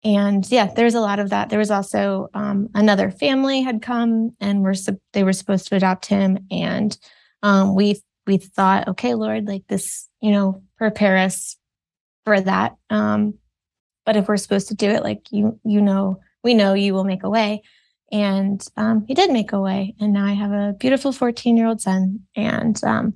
And 0.04 0.50
yeah, 0.52 0.72
there's 0.72 0.94
a 0.94 1.00
lot 1.00 1.18
of 1.18 1.30
that. 1.30 1.48
There 1.48 1.58
was 1.58 1.70
also 1.70 2.28
um, 2.34 2.68
another 2.74 3.10
family 3.10 3.62
had 3.62 3.82
come 3.82 4.30
and 4.40 4.62
were 4.62 4.74
they 5.12 5.24
were 5.24 5.32
supposed 5.32 5.66
to 5.68 5.74
adopt 5.74 6.06
him, 6.06 6.38
and 6.48 6.96
um, 7.42 7.74
we 7.74 8.00
we 8.26 8.38
thought, 8.38 8.88
okay, 8.88 9.14
Lord, 9.14 9.46
like 9.46 9.66
this, 9.68 10.08
you 10.20 10.30
know, 10.30 10.62
prepare 10.78 11.16
us 11.16 11.56
for 12.24 12.40
that. 12.40 12.76
Um, 12.90 13.34
but 14.04 14.16
if 14.16 14.28
we're 14.28 14.36
supposed 14.36 14.68
to 14.68 14.74
do 14.74 14.90
it, 14.90 15.02
like 15.02 15.26
you, 15.30 15.58
you 15.64 15.80
know, 15.80 16.20
we 16.42 16.54
know 16.54 16.74
you 16.74 16.94
will 16.94 17.04
make 17.04 17.24
a 17.24 17.30
way. 17.30 17.62
And 18.12 18.64
um, 18.76 19.04
he 19.08 19.14
did 19.14 19.32
make 19.32 19.52
a 19.52 19.60
way. 19.60 19.94
And 20.00 20.12
now 20.12 20.26
I 20.26 20.32
have 20.32 20.52
a 20.52 20.74
beautiful 20.78 21.12
14 21.12 21.56
year 21.56 21.66
old 21.66 21.80
son. 21.80 22.20
And 22.36 22.82
um, 22.84 23.14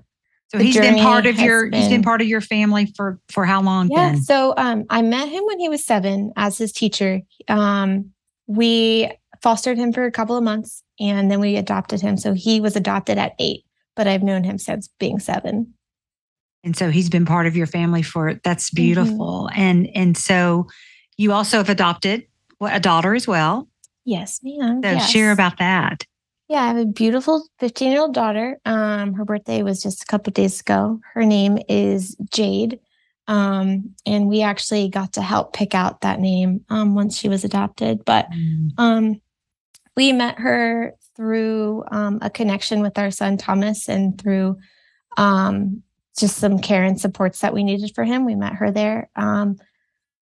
so 0.52 0.58
he's 0.58 0.76
been 0.76 0.96
part 0.96 1.26
of 1.26 1.38
your 1.38 1.70
been, 1.70 1.80
he's 1.80 1.88
been 1.88 2.02
part 2.02 2.20
of 2.20 2.26
your 2.26 2.40
family 2.40 2.92
for 2.96 3.20
for 3.28 3.44
how 3.44 3.62
long? 3.62 3.88
Yeah. 3.90 4.10
Then? 4.10 4.22
So 4.22 4.54
um, 4.56 4.84
I 4.90 5.00
met 5.02 5.28
him 5.28 5.44
when 5.44 5.60
he 5.60 5.68
was 5.68 5.84
seven 5.84 6.32
as 6.36 6.58
his 6.58 6.72
teacher. 6.72 7.20
Um, 7.48 8.10
we 8.46 9.10
fostered 9.42 9.78
him 9.78 9.92
for 9.92 10.04
a 10.04 10.10
couple 10.10 10.36
of 10.36 10.42
months 10.42 10.82
and 10.98 11.30
then 11.30 11.40
we 11.40 11.56
adopted 11.56 12.00
him. 12.00 12.16
So 12.16 12.34
he 12.34 12.60
was 12.60 12.74
adopted 12.74 13.16
at 13.16 13.34
eight, 13.38 13.64
but 13.94 14.08
I've 14.08 14.22
known 14.22 14.44
him 14.44 14.58
since 14.58 14.88
being 14.98 15.18
seven. 15.20 15.72
And 16.64 16.76
so 16.76 16.90
he's 16.90 17.08
been 17.08 17.24
part 17.24 17.46
of 17.46 17.56
your 17.56 17.66
family 17.66 18.02
for 18.02 18.34
that's 18.42 18.70
beautiful. 18.70 19.48
Mm-hmm. 19.52 19.60
And 19.60 19.88
and 19.94 20.16
so 20.16 20.66
you 21.16 21.32
also 21.32 21.58
have 21.58 21.70
adopted 21.70 22.26
a 22.60 22.80
daughter 22.80 23.14
as 23.14 23.28
well. 23.28 23.68
Yes, 24.04 24.40
ma'am. 24.42 24.80
So 24.82 24.90
yes. 24.90 25.10
share 25.10 25.30
about 25.30 25.58
that. 25.58 26.04
Yeah, 26.50 26.64
I 26.64 26.66
have 26.66 26.78
a 26.78 26.84
beautiful 26.84 27.46
15 27.60 27.92
year 27.92 28.00
old 28.00 28.12
daughter. 28.12 28.58
Um, 28.64 29.14
her 29.14 29.24
birthday 29.24 29.62
was 29.62 29.80
just 29.80 30.02
a 30.02 30.06
couple 30.06 30.32
days 30.32 30.60
ago. 30.60 31.00
Her 31.14 31.24
name 31.24 31.58
is 31.68 32.16
Jade. 32.32 32.80
Um, 33.28 33.94
and 34.04 34.26
we 34.26 34.42
actually 34.42 34.88
got 34.88 35.12
to 35.12 35.22
help 35.22 35.52
pick 35.52 35.76
out 35.76 36.00
that 36.00 36.18
name 36.18 36.64
um, 36.68 36.96
once 36.96 37.16
she 37.16 37.28
was 37.28 37.44
adopted. 37.44 38.04
But 38.04 38.28
mm. 38.32 38.70
um, 38.78 39.20
we 39.96 40.12
met 40.12 40.40
her 40.40 40.94
through 41.14 41.84
um, 41.92 42.18
a 42.20 42.28
connection 42.28 42.80
with 42.80 42.98
our 42.98 43.12
son 43.12 43.36
Thomas 43.36 43.88
and 43.88 44.20
through 44.20 44.58
um, 45.16 45.84
just 46.18 46.38
some 46.38 46.58
care 46.58 46.82
and 46.82 47.00
supports 47.00 47.38
that 47.42 47.54
we 47.54 47.62
needed 47.62 47.92
for 47.94 48.02
him. 48.02 48.24
We 48.24 48.34
met 48.34 48.54
her 48.54 48.72
there. 48.72 49.08
Um, 49.14 49.54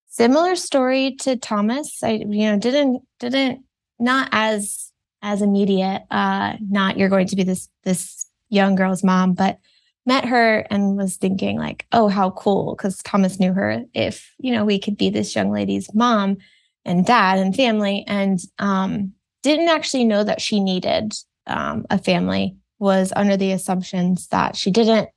similar 0.09 0.55
story 0.55 1.15
to 1.21 1.37
Thomas. 1.37 2.03
I 2.03 2.11
you 2.11 2.51
know 2.51 2.59
didn't 2.59 3.01
didn't 3.17 3.63
not 3.97 4.29
as 4.31 4.88
as 5.21 5.41
immediate, 5.41 6.03
uh, 6.11 6.53
not 6.61 6.97
you're 6.97 7.09
going 7.09 7.27
to 7.27 7.35
be 7.35 7.43
this 7.43 7.69
this 7.83 8.25
young 8.49 8.75
girl's 8.75 9.03
mom, 9.03 9.33
but 9.33 9.59
met 10.05 10.25
her 10.25 10.65
and 10.71 10.97
was 10.97 11.17
thinking 11.17 11.57
like, 11.57 11.85
oh, 11.91 12.07
how 12.07 12.31
cool, 12.31 12.75
because 12.75 12.97
Thomas 13.03 13.39
knew 13.39 13.53
her. 13.53 13.83
If 13.93 14.33
you 14.39 14.51
know, 14.51 14.65
we 14.65 14.79
could 14.79 14.97
be 14.97 15.09
this 15.09 15.35
young 15.35 15.51
lady's 15.51 15.93
mom 15.93 16.37
and 16.85 17.05
dad 17.05 17.39
and 17.39 17.55
family, 17.55 18.03
and 18.07 18.39
um, 18.59 19.13
didn't 19.43 19.69
actually 19.69 20.05
know 20.05 20.23
that 20.23 20.41
she 20.41 20.59
needed 20.59 21.13
um, 21.47 21.85
a 21.89 21.97
family. 21.97 22.55
Was 22.79 23.11
under 23.13 23.35
the 23.35 23.51
assumptions 23.51 24.27
that 24.29 24.55
she 24.55 24.71
didn't. 24.71 25.09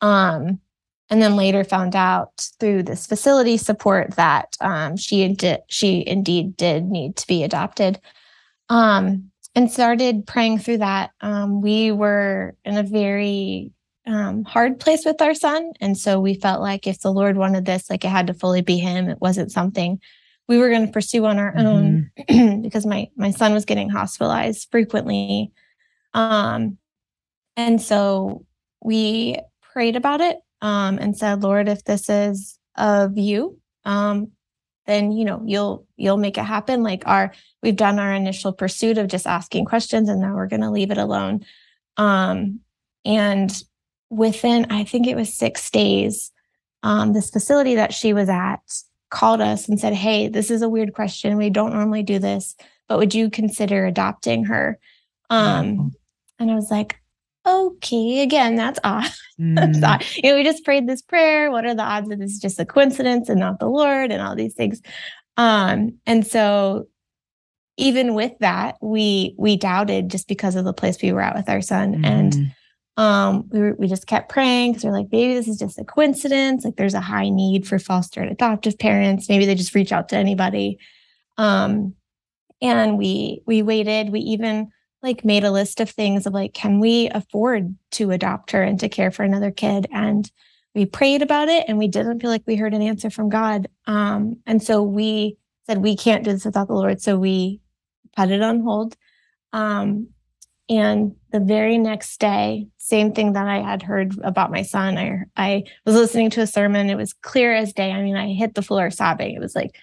Um, 0.00 0.60
and 1.10 1.20
then 1.20 1.34
later 1.34 1.64
found 1.64 1.96
out 1.96 2.48
through 2.58 2.84
this 2.84 3.06
facility 3.06 3.56
support 3.56 4.14
that 4.14 4.56
um, 4.60 4.96
she 4.96 5.28
did, 5.34 5.60
she 5.66 6.04
indeed 6.06 6.56
did 6.56 6.84
need 6.84 7.16
to 7.16 7.26
be 7.26 7.42
adopted. 7.42 8.00
Um, 8.68 9.31
and 9.54 9.70
started 9.70 10.26
praying 10.26 10.58
through 10.58 10.78
that. 10.78 11.10
Um, 11.20 11.60
we 11.60 11.92
were 11.92 12.54
in 12.64 12.76
a 12.76 12.82
very 12.82 13.72
um, 14.06 14.44
hard 14.44 14.80
place 14.80 15.04
with 15.04 15.20
our 15.22 15.34
son. 15.34 15.72
And 15.80 15.96
so 15.96 16.18
we 16.20 16.34
felt 16.34 16.60
like 16.60 16.86
if 16.86 17.00
the 17.00 17.12
Lord 17.12 17.36
wanted 17.36 17.64
this, 17.64 17.88
like 17.88 18.04
it 18.04 18.08
had 18.08 18.26
to 18.28 18.34
fully 18.34 18.62
be 18.62 18.78
him. 18.78 19.08
It 19.08 19.20
wasn't 19.20 19.52
something 19.52 20.00
we 20.48 20.58
were 20.58 20.70
going 20.70 20.86
to 20.86 20.92
pursue 20.92 21.24
on 21.24 21.38
our 21.38 21.56
own 21.56 22.10
mm-hmm. 22.28 22.60
because 22.62 22.84
my 22.84 23.08
my 23.16 23.30
son 23.30 23.54
was 23.54 23.64
getting 23.64 23.88
hospitalized 23.88 24.68
frequently. 24.70 25.52
Um, 26.14 26.78
and 27.56 27.80
so 27.80 28.44
we 28.82 29.38
prayed 29.72 29.96
about 29.96 30.20
it 30.20 30.38
um, 30.60 30.98
and 30.98 31.16
said, 31.16 31.42
Lord, 31.42 31.68
if 31.68 31.84
this 31.84 32.08
is 32.10 32.58
of 32.76 33.16
you, 33.16 33.58
um, 33.84 34.32
then 34.86 35.12
you 35.12 35.24
know 35.24 35.42
you'll 35.44 35.86
you'll 35.96 36.16
make 36.16 36.38
it 36.38 36.44
happen. 36.44 36.82
Like 36.82 37.02
our 37.06 37.32
we've 37.62 37.76
done 37.76 37.98
our 37.98 38.12
initial 38.12 38.52
pursuit 38.52 38.98
of 38.98 39.08
just 39.08 39.26
asking 39.26 39.64
questions, 39.64 40.08
and 40.08 40.20
now 40.20 40.34
we're 40.34 40.48
going 40.48 40.62
to 40.62 40.70
leave 40.70 40.90
it 40.90 40.98
alone. 40.98 41.44
Um, 41.96 42.60
and 43.04 43.52
within, 44.10 44.66
I 44.70 44.84
think 44.84 45.06
it 45.06 45.16
was 45.16 45.34
six 45.34 45.70
days, 45.70 46.30
um, 46.82 47.12
this 47.12 47.30
facility 47.30 47.74
that 47.76 47.94
she 47.94 48.12
was 48.12 48.28
at 48.28 48.60
called 49.10 49.40
us 49.40 49.68
and 49.68 49.78
said, 49.78 49.92
Hey, 49.92 50.28
this 50.28 50.50
is 50.50 50.62
a 50.62 50.68
weird 50.68 50.94
question. 50.94 51.36
We 51.36 51.50
don't 51.50 51.72
normally 51.72 52.02
do 52.02 52.18
this, 52.18 52.56
but 52.88 52.98
would 52.98 53.14
you 53.14 53.30
consider 53.30 53.86
adopting 53.86 54.44
her? 54.44 54.78
Um, 55.30 55.94
and 56.38 56.50
I 56.50 56.54
was 56.54 56.70
like, 56.70 57.00
okay, 57.46 58.22
again, 58.22 58.56
that's 58.56 58.78
odd. 58.84 59.10
Mm. 59.40 59.56
that's 59.56 59.82
odd. 59.82 60.04
You 60.16 60.30
know, 60.30 60.36
we 60.36 60.44
just 60.44 60.64
prayed 60.64 60.88
this 60.88 61.02
prayer. 61.02 61.50
What 61.50 61.64
are 61.64 61.74
the 61.74 61.82
odds 61.82 62.08
that 62.08 62.18
this 62.18 62.32
is 62.32 62.40
just 62.40 62.60
a 62.60 62.64
coincidence 62.64 63.28
and 63.28 63.40
not 63.40 63.58
the 63.58 63.68
Lord 63.68 64.10
and 64.10 64.22
all 64.22 64.34
these 64.34 64.54
things? 64.54 64.80
Um, 65.36 65.98
and 66.06 66.26
so 66.26 66.88
even 67.76 68.14
with 68.14 68.32
that, 68.40 68.76
we 68.80 69.34
we 69.38 69.56
doubted 69.56 70.10
just 70.10 70.28
because 70.28 70.56
of 70.56 70.64
the 70.64 70.72
place 70.72 71.00
we 71.02 71.12
were 71.12 71.22
at 71.22 71.34
with 71.34 71.48
our 71.48 71.62
son. 71.62 71.96
Mm. 71.96 72.06
And 72.06 72.54
um, 72.98 73.48
we 73.50 73.60
were, 73.60 73.74
we 73.78 73.88
just 73.88 74.06
kept 74.06 74.28
praying 74.28 74.72
because 74.72 74.84
we're 74.84 74.92
like, 74.92 75.08
maybe 75.10 75.34
this 75.34 75.48
is 75.48 75.58
just 75.58 75.78
a 75.78 75.84
coincidence. 75.84 76.64
Like 76.64 76.76
there's 76.76 76.94
a 76.94 77.00
high 77.00 77.30
need 77.30 77.66
for 77.66 77.78
foster 77.78 78.20
and 78.20 78.30
adoptive 78.30 78.78
parents. 78.78 79.28
Maybe 79.28 79.46
they 79.46 79.54
just 79.54 79.74
reach 79.74 79.92
out 79.92 80.10
to 80.10 80.16
anybody. 80.16 80.78
Um, 81.38 81.94
and 82.60 82.98
we 82.98 83.42
we 83.46 83.62
waited. 83.62 84.10
We 84.10 84.20
even 84.20 84.70
like 85.02 85.24
made 85.24 85.44
a 85.44 85.50
list 85.50 85.80
of 85.80 85.90
things 85.90 86.26
of 86.26 86.32
like, 86.32 86.54
can 86.54 86.78
we 86.78 87.08
afford 87.10 87.74
to 87.92 88.10
adopt 88.10 88.52
her 88.52 88.62
and 88.62 88.78
to 88.80 88.88
care 88.88 89.10
for 89.10 89.22
another 89.22 89.50
kid? 89.50 89.86
And 89.92 90.30
we 90.74 90.86
prayed 90.86 91.22
about 91.22 91.48
it 91.48 91.64
and 91.68 91.78
we 91.78 91.88
didn't 91.88 92.20
feel 92.20 92.30
like 92.30 92.44
we 92.46 92.56
heard 92.56 92.74
an 92.74 92.82
answer 92.82 93.10
from 93.10 93.28
God. 93.28 93.68
Um, 93.86 94.36
and 94.46 94.62
so 94.62 94.82
we 94.82 95.36
said 95.66 95.78
we 95.78 95.96
can't 95.96 96.24
do 96.24 96.32
this 96.32 96.44
without 96.44 96.68
the 96.68 96.74
Lord. 96.74 97.00
So 97.02 97.18
we 97.18 97.60
put 98.16 98.30
it 98.30 98.42
on 98.42 98.60
hold. 98.60 98.96
Um, 99.52 100.08
and 100.68 101.14
the 101.32 101.40
very 101.40 101.76
next 101.76 102.18
day, 102.18 102.68
same 102.78 103.12
thing 103.12 103.34
that 103.34 103.46
I 103.46 103.60
had 103.60 103.82
heard 103.82 104.16
about 104.22 104.50
my 104.50 104.62
son. 104.62 104.96
I 104.96 105.24
I 105.36 105.64
was 105.84 105.94
listening 105.94 106.30
to 106.30 106.40
a 106.40 106.46
sermon. 106.46 106.88
It 106.88 106.96
was 106.96 107.12
clear 107.12 107.52
as 107.52 107.72
day. 107.72 107.90
I 107.90 108.02
mean, 108.02 108.16
I 108.16 108.32
hit 108.32 108.54
the 108.54 108.62
floor 108.62 108.90
sobbing. 108.90 109.34
It 109.34 109.40
was 109.40 109.54
like, 109.54 109.76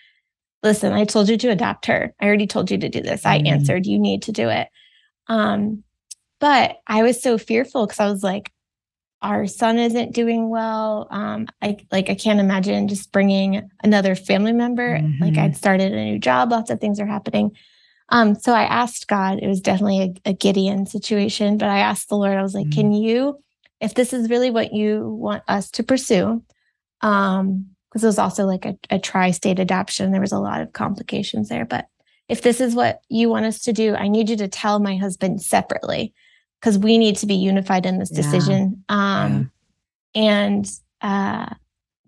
listen, 0.64 0.94
I 0.94 1.06
told 1.06 1.30
you 1.30 1.38
to 1.38 1.50
adopt 1.50 1.86
her. 1.88 2.14
I 2.20 2.26
already 2.26 2.48
told 2.48 2.72
you 2.72 2.78
to 2.78 2.90
do 2.90 3.02
this. 3.02 3.26
I 3.26 3.40
mm 3.40 3.48
answered, 3.48 3.86
you 3.86 4.00
need 4.00 4.24
to 4.24 4.32
do 4.32 4.50
it. 4.50 4.70
Um, 5.30 5.84
but 6.40 6.78
I 6.88 7.04
was 7.04 7.22
so 7.22 7.38
fearful 7.38 7.86
because 7.86 8.00
I 8.00 8.10
was 8.10 8.24
like, 8.24 8.52
our 9.22 9.48
son 9.48 9.78
isn't 9.78 10.14
doing 10.14 10.50
well. 10.50 11.08
Um, 11.12 11.48
I 11.62 11.78
like 11.92 12.10
I 12.10 12.16
can't 12.16 12.40
imagine 12.40 12.88
just 12.88 13.12
bringing 13.12 13.70
another 13.84 14.16
family 14.16 14.54
member. 14.54 14.98
Mm-hmm. 14.98 15.24
Like 15.24 15.38
I'd 15.38 15.58
started 15.58 15.94
a 15.94 16.06
new 16.06 16.20
job, 16.20 16.52
lots 16.52 16.70
of 16.70 16.80
things 16.80 17.00
are 17.00 17.06
happening. 17.06 17.52
Um, 18.10 18.36
so 18.36 18.54
I 18.54 18.64
asked 18.64 19.08
God, 19.08 19.40
it 19.42 19.48
was 19.48 19.62
definitely 19.62 20.16
a, 20.26 20.30
a, 20.30 20.34
Gideon 20.34 20.88
situation, 20.88 21.60
but 21.60 21.70
I 21.70 21.80
asked 21.80 22.10
the 22.10 22.16
Lord, 22.16 22.38
I 22.38 22.42
was 22.42 22.56
like, 22.56 22.68
mm-hmm. 22.68 22.80
can 22.80 22.92
you, 22.92 23.40
if 23.82 23.94
this 23.94 24.14
is 24.14 24.32
really 24.32 24.50
what 24.50 24.74
you 24.74 25.10
want 25.10 25.44
us 25.48 25.70
to 25.72 25.84
pursue, 25.84 26.44
um, 27.02 27.68
because 27.90 28.04
it 28.04 28.08
was 28.08 28.18
also 28.18 28.46
like 28.46 28.66
a, 28.66 28.76
a 28.90 28.98
tri-state 28.98 29.60
adoption, 29.60 30.12
there 30.12 30.22
was 30.22 30.32
a 30.32 30.40
lot 30.40 30.62
of 30.62 30.74
complications 30.74 31.50
there. 31.50 31.66
But 31.66 31.88
if 32.30 32.44
this 32.44 32.62
is 32.62 32.76
what 32.76 33.02
you 33.10 33.28
want 33.28 33.46
us 33.46 33.60
to 33.62 33.74
do, 33.74 33.96
I 33.96 34.08
need 34.08 34.30
you 34.30 34.38
to 34.38 34.48
tell 34.48 34.80
my 34.80 34.96
husband 34.96 35.42
separately 35.42 36.14
because 36.62 36.78
we 36.78 36.98
need 36.98 37.18
to 37.18 37.26
be 37.26 37.36
unified 37.36 37.86
in 37.86 37.98
this 37.98 38.10
decision. 38.10 38.84
Yeah. 38.90 39.24
Um, 39.24 39.52
yeah. 40.14 40.22
And 40.22 40.72
uh, 41.02 41.54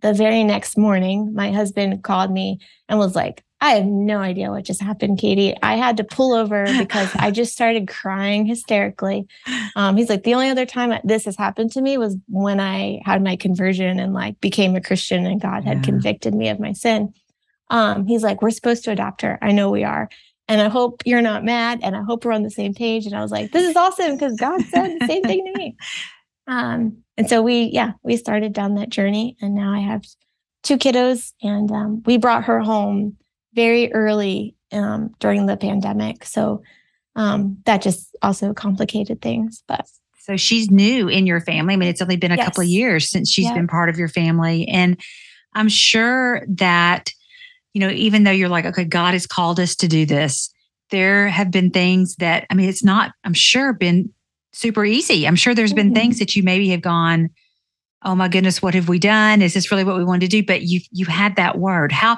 the 0.02 0.14
very 0.14 0.44
next 0.44 0.78
morning, 0.78 1.34
my 1.34 1.52
husband 1.52 2.04
called 2.04 2.32
me 2.32 2.60
and 2.88 3.00
was 3.00 3.16
like, 3.16 3.44
I 3.64 3.76
have 3.76 3.86
no 3.86 4.18
idea 4.18 4.50
what 4.50 4.66
just 4.66 4.82
happened, 4.82 5.20
Katie. 5.20 5.56
I 5.62 5.76
had 5.76 5.98
to 5.98 6.04
pull 6.04 6.34
over 6.34 6.66
because 6.80 7.14
I 7.16 7.30
just 7.30 7.54
started 7.54 7.88
crying 7.88 8.48
hysterically. 8.48 9.28
Um, 9.76 9.98
he's 9.98 10.10
like, 10.10 10.24
the 10.24 10.34
only 10.34 10.50
other 10.50 10.66
time 10.66 11.00
this 11.04 11.26
has 11.26 11.38
happened 11.38 11.72
to 11.74 11.82
me 11.82 12.00
was 12.00 12.18
when 12.28 12.60
I 12.60 13.02
had 13.06 13.24
my 13.24 13.36
conversion 13.36 14.00
and 14.00 14.14
like 14.14 14.40
became 14.42 14.76
a 14.76 14.82
Christian 14.82 15.28
and 15.28 15.40
God 15.40 15.64
had 15.64 15.84
convicted 15.84 16.34
me 16.34 16.50
of 16.50 16.60
my 16.60 16.74
sin. 16.74 17.14
Um, 17.72 18.06
he's 18.06 18.22
like, 18.22 18.42
we're 18.42 18.52
supposed 18.52 18.84
to 18.84 18.92
adopt 18.92 19.24
her. 19.24 19.40
I 19.42 19.52
know 19.52 19.72
we 19.72 19.84
are. 19.84 20.10
And 20.48 20.62
I 20.62 20.68
hope 20.68 21.02
you're 21.06 21.22
not 21.22 21.46
mad. 21.46 21.80
And 21.82 21.96
I 21.96 22.04
hope 22.04 22.26
we're 22.26 22.34
on 22.34 22.44
the 22.44 22.52
same 22.52 22.74
page. 22.74 23.06
And 23.06 23.16
I 23.16 23.22
was 23.22 23.32
like, 23.32 23.52
this 23.52 23.68
is 23.68 23.76
awesome 23.76 24.14
because 24.14 24.36
God 24.36 24.62
said 24.66 24.98
the 25.00 25.08
same 25.08 25.24
thing 25.24 25.46
to 25.46 25.58
me. 25.58 25.76
Um, 26.48 26.98
and 27.18 27.30
so 27.30 27.42
we, 27.42 27.66
yeah, 27.66 27.92
we 28.04 28.18
started 28.18 28.52
down 28.52 28.76
that 28.76 28.90
journey. 28.90 29.38
And 29.42 29.54
now 29.54 29.72
I 29.72 29.80
have 29.80 30.04
two 30.64 30.78
kiddos 30.78 31.32
and 31.42 31.72
um, 31.72 32.04
we 32.06 32.18
brought 32.18 32.46
her 32.46 32.60
home 32.60 33.16
very 33.54 33.94
early 33.94 34.56
um, 34.74 35.14
during 35.20 35.46
the 35.46 35.56
pandemic. 35.56 36.26
So 36.26 36.62
um, 37.16 37.58
that 37.66 37.84
just 37.84 38.18
also 38.22 38.54
complicated 38.54 39.22
things. 39.22 39.64
But 39.68 39.88
so 40.20 40.36
she's 40.36 40.70
new 40.70 41.08
in 41.08 41.26
your 41.26 41.42
family. 41.42 41.74
I 41.74 41.78
mean, 41.78 41.90
it's 41.90 42.02
only 42.02 42.18
been 42.18 42.32
a 42.32 42.38
yes. 42.38 42.48
couple 42.48 42.62
of 42.62 42.68
years 42.68 43.10
since 43.10 43.30
she's 43.30 43.46
yep. 43.46 43.56
been 43.56 43.68
part 43.68 43.90
of 43.90 43.98
your 43.98 44.10
family. 44.10 44.68
And 44.68 45.00
I'm 45.54 45.70
sure 45.70 46.44
that, 46.48 47.14
you 47.74 47.80
know, 47.80 47.90
even 47.90 48.24
though 48.24 48.32
you're 48.32 48.50
like, 48.50 48.66
okay, 48.66 48.84
God 48.84 49.14
has 49.14 49.26
called 49.26 49.60
us 49.60 49.76
to 49.78 49.88
do 49.88 50.06
this, 50.06 50.54
there 50.90 51.28
have 51.30 51.52
been 51.52 51.72
things 51.72 52.16
that, 52.18 52.46
I 52.50 52.54
mean, 52.54 52.70
it's 52.70 52.84
not, 52.84 53.14
I'm 53.24 53.34
sure, 53.34 53.74
been 53.74 54.14
super 54.54 54.84
easy. 54.84 55.26
I'm 55.26 55.36
sure 55.36 55.56
there's 55.56 55.74
been 55.74 55.88
mm-hmm. 55.88 55.96
things 55.96 56.20
that 56.20 56.36
you 56.36 56.44
maybe 56.44 56.70
have 56.70 56.82
gone, 56.82 57.30
oh 58.04 58.16
my 58.16 58.28
goodness, 58.28 58.62
what 58.62 58.74
have 58.74 58.90
we 58.90 59.00
done? 59.00 59.42
Is 59.42 59.54
this 59.54 59.72
really 59.72 59.84
what 59.84 59.98
we 59.98 60.04
wanted 60.04 60.30
to 60.30 60.42
do? 60.42 60.46
But 60.46 60.64
you 60.64 60.82
you 60.92 61.06
had 61.06 61.36
that 61.38 61.58
word. 61.58 61.92
How 61.92 62.18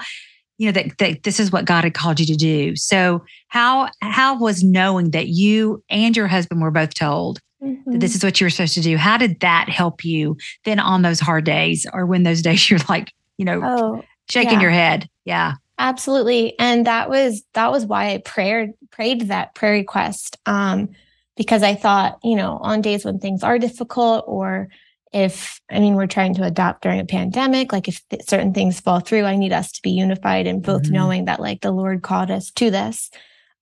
you 0.57 0.67
know 0.67 0.71
that, 0.71 0.97
that 0.99 1.23
this 1.23 1.39
is 1.39 1.51
what 1.51 1.65
god 1.65 1.83
had 1.83 1.93
called 1.93 2.19
you 2.19 2.25
to 2.25 2.35
do 2.35 2.75
so 2.75 3.23
how 3.47 3.89
how 4.01 4.37
was 4.37 4.63
knowing 4.63 5.11
that 5.11 5.27
you 5.27 5.83
and 5.89 6.15
your 6.15 6.27
husband 6.27 6.61
were 6.61 6.71
both 6.71 6.93
told 6.93 7.39
mm-hmm. 7.61 7.91
that 7.91 7.99
this 7.99 8.11
mm-hmm. 8.11 8.17
is 8.17 8.23
what 8.23 8.39
you 8.39 8.45
were 8.45 8.49
supposed 8.51 8.75
to 8.75 8.81
do 8.81 8.95
how 8.97 9.17
did 9.17 9.39
that 9.39 9.67
help 9.67 10.05
you 10.05 10.37
then 10.65 10.79
on 10.79 11.01
those 11.01 11.19
hard 11.19 11.43
days 11.43 11.85
or 11.91 12.05
when 12.05 12.23
those 12.23 12.41
days 12.43 12.69
you're 12.69 12.79
like 12.87 13.11
you 13.37 13.45
know 13.45 13.61
oh, 13.63 14.03
shaking 14.29 14.53
yeah. 14.53 14.61
your 14.61 14.71
head 14.71 15.09
yeah. 15.25 15.55
Absolutely. 15.77 16.57
And 16.59 16.85
that 16.85 17.09
was 17.09 17.43
that 17.53 17.71
was 17.71 17.85
why 17.85 18.13
i 18.13 18.17
prayed 18.19 18.73
prayed 18.91 19.27
that 19.29 19.55
prayer 19.55 19.73
request 19.73 20.37
um 20.45 20.89
because 21.35 21.63
i 21.63 21.73
thought 21.73 22.19
you 22.23 22.35
know 22.35 22.57
on 22.61 22.81
days 22.81 23.03
when 23.03 23.19
things 23.19 23.43
are 23.43 23.57
difficult 23.57 24.23
or 24.27 24.67
if 25.11 25.59
i 25.71 25.79
mean 25.79 25.95
we're 25.95 26.05
trying 26.05 26.35
to 26.35 26.43
adopt 26.43 26.83
during 26.83 26.99
a 26.99 27.05
pandemic 27.05 27.71
like 27.73 27.87
if 27.87 28.07
th- 28.09 28.23
certain 28.23 28.53
things 28.53 28.79
fall 28.79 28.99
through 28.99 29.23
i 29.23 29.35
need 29.35 29.51
us 29.51 29.71
to 29.71 29.81
be 29.81 29.89
unified 29.89 30.45
and 30.45 30.61
both 30.61 30.83
mm-hmm. 30.83 30.93
knowing 30.93 31.25
that 31.25 31.39
like 31.39 31.61
the 31.61 31.71
lord 31.71 32.03
called 32.03 32.29
us 32.29 32.51
to 32.51 32.69
this. 32.69 33.09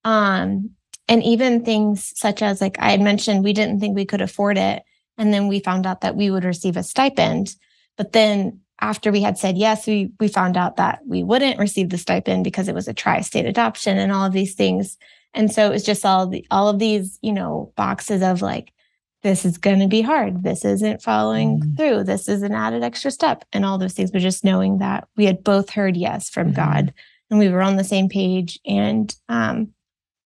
Um 0.04 0.72
and 1.08 1.24
even 1.24 1.64
things 1.64 2.12
such 2.16 2.42
as 2.42 2.60
like 2.60 2.78
i 2.80 2.92
had 2.92 3.02
mentioned 3.02 3.44
we 3.44 3.54
didn't 3.54 3.80
think 3.80 3.96
we 3.96 4.06
could 4.06 4.22
afford 4.22 4.58
it 4.58 4.84
and 5.18 5.34
then 5.34 5.48
we 5.48 5.60
found 5.60 5.86
out 5.86 6.02
that 6.02 6.16
we 6.16 6.30
would 6.30 6.44
receive 6.44 6.76
a 6.76 6.84
stipend 6.84 7.56
but 7.98 8.12
then 8.12 8.60
after 8.82 9.12
we 9.12 9.22
had 9.22 9.38
said 9.38 9.58
yes 9.58 9.88
we 9.88 10.12
we 10.20 10.28
found 10.28 10.58
out 10.58 10.76
that 10.76 11.00
we 11.06 11.24
wouldn't 11.24 11.60
receive 11.60 11.90
the 11.90 11.98
stipend 11.98 12.44
because 12.44 12.68
it 12.68 12.76
was 12.76 12.88
a 12.88 12.94
tri-state 12.94 13.46
adoption 13.46 13.98
and 13.98 14.12
all 14.12 14.26
of 14.26 14.34
these 14.34 14.54
things 14.54 14.98
and 15.34 15.52
so 15.52 15.68
it 15.68 15.72
was 15.72 15.84
just 15.84 16.06
all 16.06 16.28
the 16.28 16.46
all 16.52 16.68
of 16.68 16.80
these 16.80 17.20
you 17.22 17.34
know 17.34 17.72
boxes 17.76 18.22
of 18.22 18.42
like 18.42 18.74
this 19.24 19.46
is 19.46 19.58
going 19.58 19.80
to 19.80 19.88
be 19.88 20.02
hard. 20.02 20.44
This 20.44 20.66
isn't 20.66 21.02
following 21.02 21.60
mm 21.60 21.78
through. 21.78 22.04
This 22.04 22.28
is 22.28 22.42
an 22.42 22.54
added 22.54 22.84
extra 22.84 23.12
step 23.12 23.46
and 23.54 23.64
all 23.64 23.78
those 23.78 23.94
things. 23.94 24.12
But 24.12 24.22
just 24.22 24.44
knowing 24.44 24.80
that 24.80 25.08
we 25.16 25.26
had 25.26 25.44
both 25.44 25.70
heard 25.70 25.96
yes 25.96 26.30
from 26.30 26.48
mm-hmm. 26.48 26.56
God 26.56 26.94
and 27.30 27.40
we 27.40 27.50
were 27.50 27.62
on 27.62 27.78
the 27.78 27.84
same 27.84 28.10
page. 28.10 28.60
And 28.66 29.14
um, 29.30 29.70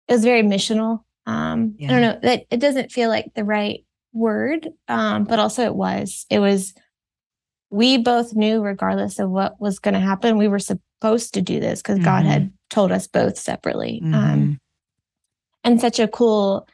it 0.07 0.13
was 0.13 0.25
very 0.25 0.43
missional. 0.43 1.05
Um, 1.27 1.75
yeah. 1.79 1.89
I 1.89 1.93
don't 1.93 2.03
know 2.03 2.19
that 2.23 2.47
it 2.51 2.61
doesn't 2.61 2.93
feel 2.93 3.09
like 3.09 3.33
the 3.35 3.45
right 3.45 3.85
word, 4.13 4.69
um, 4.89 5.25
but 5.25 5.39
also 5.39 5.65
it 5.65 5.75
was. 5.75 6.27
It 6.29 6.41
was, 6.41 6.75
we 7.71 7.99
both 7.99 8.35
knew, 8.35 8.63
regardless 8.63 9.19
of 9.19 9.31
what 9.31 9.61
was 9.61 9.79
going 9.79 9.95
to 9.95 10.01
happen, 10.01 10.37
we 10.37 10.49
were 10.49 10.59
supposed 10.59 11.35
to 11.35 11.43
do 11.43 11.61
this 11.61 11.81
because 11.81 11.97
mm-hmm. 11.97 12.05
God 12.05 12.25
had 12.25 12.43
mm-hmm. 12.43 12.55
told 12.69 12.93
us 12.93 13.07
both 13.07 13.39
separately. 13.39 14.01
Um, 14.05 14.13
mm-hmm. 14.13 14.53
and 15.65 15.81
such 15.81 15.99
a 15.99 16.09
cool 16.09 16.67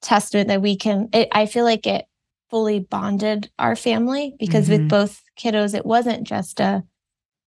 testament 0.00 0.48
that 0.48 0.62
we 0.62 0.76
can 0.76 1.08
it, 1.12 1.28
i 1.32 1.46
feel 1.46 1.64
like 1.64 1.86
it 1.86 2.06
fully 2.48 2.80
bonded 2.80 3.50
our 3.58 3.76
family 3.76 4.34
because 4.38 4.68
mm-hmm. 4.68 4.82
with 4.82 4.88
both 4.88 5.22
kiddos 5.38 5.74
it 5.74 5.86
wasn't 5.86 6.26
just 6.26 6.60
a 6.60 6.82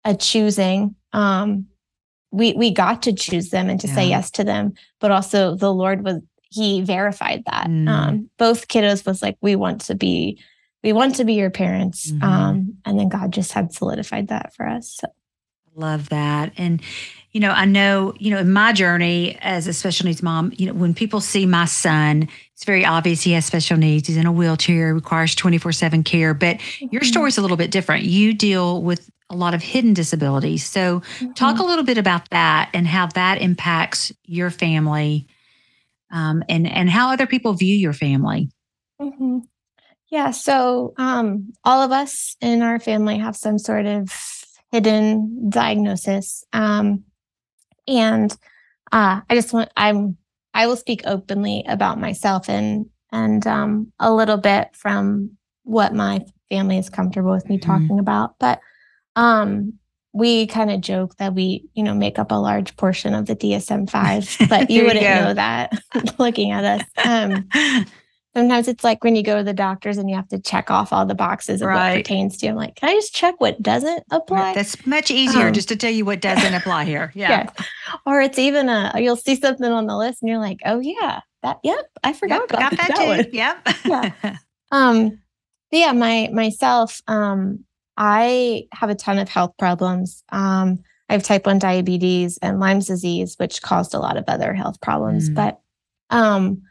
a 0.04 0.14
choosing 0.14 0.94
um 1.12 1.66
we 2.30 2.52
we 2.54 2.70
got 2.70 3.02
to 3.02 3.12
choose 3.12 3.50
them 3.50 3.68
and 3.68 3.80
to 3.80 3.88
yeah. 3.88 3.94
say 3.94 4.08
yes 4.08 4.30
to 4.30 4.44
them 4.44 4.72
but 5.00 5.10
also 5.10 5.54
the 5.54 5.72
lord 5.72 6.04
was 6.04 6.18
he 6.50 6.82
verified 6.82 7.42
that 7.46 7.66
mm. 7.68 7.88
um 7.88 8.28
both 8.38 8.68
kiddos 8.68 9.06
was 9.06 9.22
like 9.22 9.36
we 9.40 9.56
want 9.56 9.80
to 9.80 9.94
be 9.94 10.38
we 10.82 10.92
want 10.92 11.16
to 11.16 11.24
be 11.24 11.34
your 11.34 11.50
parents. 11.50 12.10
Mhm. 12.12 12.22
Um, 12.22 12.76
and 12.84 12.98
then 12.98 13.08
God 13.08 13.32
just 13.32 13.52
had 13.52 13.72
solidified 13.72 14.28
that 14.28 14.54
for 14.54 14.66
us. 14.66 14.96
So, 15.00 15.08
Love 15.74 16.10
that. 16.10 16.52
And, 16.58 16.82
you 17.30 17.40
know, 17.40 17.50
I 17.50 17.64
know, 17.64 18.12
you 18.18 18.30
know, 18.30 18.36
in 18.38 18.52
my 18.52 18.74
journey 18.74 19.38
as 19.40 19.66
a 19.66 19.72
special 19.72 20.04
needs 20.04 20.22
mom, 20.22 20.52
you 20.58 20.66
know, 20.66 20.74
when 20.74 20.92
people 20.92 21.18
see 21.22 21.46
my 21.46 21.64
son, 21.64 22.28
it's 22.52 22.64
very 22.64 22.84
obvious 22.84 23.22
he 23.22 23.32
has 23.32 23.46
special 23.46 23.78
needs. 23.78 24.06
He's 24.06 24.18
in 24.18 24.26
a 24.26 24.32
wheelchair, 24.32 24.92
requires 24.94 25.34
24 25.34 25.72
7 25.72 26.02
care. 26.04 26.34
But 26.34 26.60
your 26.90 27.00
Mhm. 27.00 27.06
story's 27.06 27.38
a 27.38 27.40
little 27.40 27.56
bit 27.56 27.70
different. 27.70 28.04
You 28.04 28.34
deal 28.34 28.82
with 28.82 29.08
a 29.30 29.34
lot 29.34 29.54
of 29.54 29.62
hidden 29.62 29.94
disabilities. 29.94 30.62
So, 30.66 31.00
talk 31.36 31.58
a 31.58 31.64
little 31.64 31.84
bit 31.84 31.96
about 31.96 32.28
that 32.30 32.68
and 32.74 32.86
how 32.86 33.06
that 33.14 33.40
impacts 33.40 34.12
your 34.26 34.50
family 34.50 35.26
um, 36.10 36.44
and, 36.50 36.68
and 36.68 36.90
how 36.90 37.10
other 37.12 37.26
people 37.26 37.54
view 37.54 37.74
your 37.74 37.94
family. 37.94 38.50
hmm 39.00 39.38
Yeah. 40.12 40.30
So, 40.30 40.92
um, 40.98 41.54
all 41.64 41.80
of 41.80 41.90
us 41.90 42.36
in 42.42 42.60
our 42.60 42.78
family 42.78 43.16
have 43.18 43.34
some 43.34 43.58
sort 43.58 43.86
of 43.86 44.12
hidden 44.70 45.48
diagnosis. 45.48 46.44
Um, 46.52 47.04
and 47.88 48.30
uh, 48.92 49.22
I 49.28 49.34
just 49.34 49.54
want, 49.54 49.70
I'm, 49.74 50.18
I 50.52 50.66
will 50.66 50.76
speak 50.76 51.00
openly 51.06 51.64
about 51.66 51.98
myself 51.98 52.50
and, 52.50 52.86
and 53.10 53.46
um, 53.46 53.90
a 53.98 54.12
little 54.12 54.36
bit 54.36 54.68
from 54.76 55.30
what 55.64 55.94
my 55.94 56.20
family 56.50 56.76
is 56.76 56.90
comfortable 56.90 57.30
with 57.30 57.48
me 57.48 57.56
Mhm. 57.58 57.62
talking 57.62 57.98
about. 57.98 58.38
But 58.38 58.60
um, 59.16 59.78
we 60.12 60.46
kind 60.46 60.70
of 60.70 60.82
joke 60.82 61.16
that 61.16 61.32
we, 61.34 61.64
you 61.72 61.82
know, 61.82 61.94
make 61.94 62.18
up 62.18 62.30
a 62.32 62.34
large 62.34 62.76
portion 62.76 63.14
of 63.14 63.24
the 63.24 63.34
DSM 63.34 63.88
5, 63.88 64.36
but 64.50 64.68
you 64.70 64.80
you 64.80 64.84
wouldn't 64.84 65.06
go. 65.06 65.14
know 65.14 65.32
that 65.32 65.72
looking 66.18 66.50
at 66.50 66.64
us. 66.64 66.86
Um, 67.02 67.48
Sometimes 68.34 68.66
it's 68.66 68.82
like 68.82 69.04
when 69.04 69.14
you 69.14 69.22
go 69.22 69.36
to 69.38 69.44
the 69.44 69.52
doctors 69.52 69.98
and 69.98 70.08
you 70.08 70.16
have 70.16 70.28
to 70.28 70.40
check 70.40 70.70
off 70.70 70.92
all 70.92 71.04
the 71.04 71.14
boxes 71.14 71.60
of 71.60 71.68
Right. 71.68 71.90
what 71.96 71.98
pertains 71.98 72.38
to. 72.38 72.46
you. 72.46 72.52
I'm 72.52 72.56
like, 72.56 72.76
can 72.76 72.88
I 72.88 72.94
just 72.94 73.14
check 73.14 73.34
what 73.38 73.60
doesn't 73.62 74.04
apply? 74.10 74.54
That's 74.54 74.86
much 74.86 75.10
easier 75.10 75.48
Um, 75.48 75.52
just 75.52 75.68
to 75.68 75.76
tell 75.76 75.90
you 75.90 76.04
what 76.06 76.20
doesn't 76.22 76.54
apply 76.54 76.84
here. 76.86 77.12
Yeah. 77.16 77.50
Yeah. 77.58 77.64
Or 78.06 78.20
it's 78.22 78.38
even 78.38 78.68
a 78.70 78.92
you'll 78.96 79.16
see 79.16 79.36
something 79.36 79.70
on 79.70 79.86
the 79.86 79.96
list 79.96 80.22
and 80.22 80.28
you're 80.30 80.38
like, 80.38 80.60
oh 80.64 80.80
yeah, 80.80 81.20
that 81.42 81.58
yep, 81.62 81.90
I 82.02 82.12
forgot 82.14 82.40
Yep, 82.40 82.50
about 82.50 82.60
got 82.70 82.76
that, 82.78 82.88
that, 82.88 82.96
too. 82.96 83.06
one. 83.06 83.26
Yep. 83.32 83.68
Yeah. 84.24 84.36
Um, 84.72 85.18
yeah, 85.70 85.92
my 85.92 86.30
myself, 86.32 87.02
um, 87.08 87.64
I 87.98 88.68
have 88.72 88.88
a 88.88 88.94
ton 88.94 89.18
of 89.18 89.28
health 89.28 89.52
problems. 89.58 90.24
Um, 90.30 90.78
I 91.10 91.12
have 91.12 91.22
type 91.22 91.44
one 91.44 91.58
diabetes 91.58 92.38
and 92.40 92.58
Lyme's 92.58 92.86
disease, 92.86 93.34
which 93.38 93.60
caused 93.60 93.92
a 93.92 93.98
lot 93.98 94.16
of 94.16 94.24
other 94.28 94.54
health 94.54 94.80
problems. 94.80 95.28
Mm. 95.28 95.34
But 95.34 95.60
um, 96.08 96.62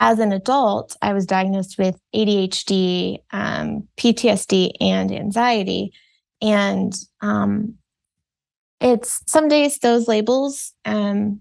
as 0.00 0.18
an 0.18 0.32
adult, 0.32 0.96
I 1.02 1.12
was 1.12 1.26
diagnosed 1.26 1.78
with 1.78 1.98
ADHD, 2.14 3.18
um, 3.30 3.88
PTSD, 3.96 4.72
and 4.80 5.12
anxiety. 5.12 5.92
And 6.42 6.94
um, 7.20 7.74
it's 8.80 9.22
some 9.26 9.48
days 9.48 9.78
those 9.78 10.08
labels, 10.08 10.72
um, 10.84 11.40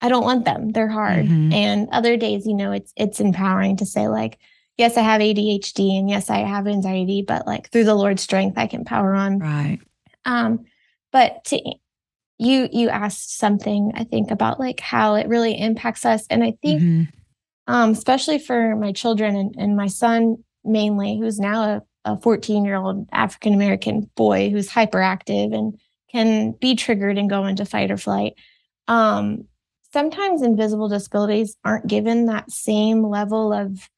I 0.00 0.08
don't 0.08 0.24
want 0.24 0.44
them. 0.44 0.70
They're 0.70 0.88
hard. 0.88 1.26
Mhm. 1.26 1.52
And 1.52 1.88
other 1.92 2.16
days, 2.16 2.46
you 2.46 2.54
know, 2.54 2.72
it's 2.72 2.92
it's 2.96 3.20
empowering 3.20 3.76
to 3.78 3.86
say 3.86 4.08
like, 4.08 4.38
yes, 4.78 4.96
I 4.96 5.02
have 5.02 5.20
ADHD 5.20 5.98
and 5.98 6.08
yes, 6.08 6.30
I 6.30 6.38
have 6.38 6.66
anxiety, 6.66 7.22
but 7.26 7.46
like 7.46 7.70
through 7.70 7.84
the 7.84 7.94
Lord's 7.94 8.22
strength, 8.22 8.56
I 8.56 8.66
can 8.66 8.84
power 8.84 9.14
on. 9.14 9.38
Right. 9.38 9.78
Um, 10.24 10.64
but 11.12 11.44
to 11.46 11.60
you 12.38 12.68
you 12.72 12.88
asked 12.88 13.36
something 13.36 13.92
I 13.94 14.04
think 14.04 14.30
about 14.30 14.58
like 14.58 14.80
how 14.80 15.16
it 15.16 15.28
really 15.28 15.60
impacts 15.60 16.06
us. 16.06 16.26
And 16.30 16.42
I 16.42 16.54
think 16.62 16.80
Mhm. 16.82 17.08
Um, 17.70 17.90
especially 17.90 18.38
for 18.38 18.74
my 18.76 18.92
children 18.92 19.36
and, 19.36 19.54
and 19.58 19.76
my 19.76 19.86
son 19.86 20.36
mainly, 20.64 21.18
who's 21.18 21.38
now 21.38 21.62
a, 21.62 21.82
a 22.12 22.20
14 22.20 22.64
year 22.64 22.76
old 22.76 23.06
African 23.12 23.54
American 23.54 24.10
boy 24.16 24.50
who's 24.50 24.68
hyperactive 24.68 25.54
and 25.54 25.78
can 26.10 26.52
be 26.60 26.74
triggered 26.74 27.16
and 27.18 27.30
go 27.30 27.46
into 27.46 27.64
fight 27.64 27.90
or 27.90 27.96
flight. 27.96 28.34
Um, 28.88 29.44
sometimes 29.92 30.42
invisible 30.42 30.88
disabilities 30.88 31.56
aren't 31.64 31.86
given 31.86 32.26
that 32.26 32.50
same 32.50 33.02
level 33.04 33.52
of 33.52 33.88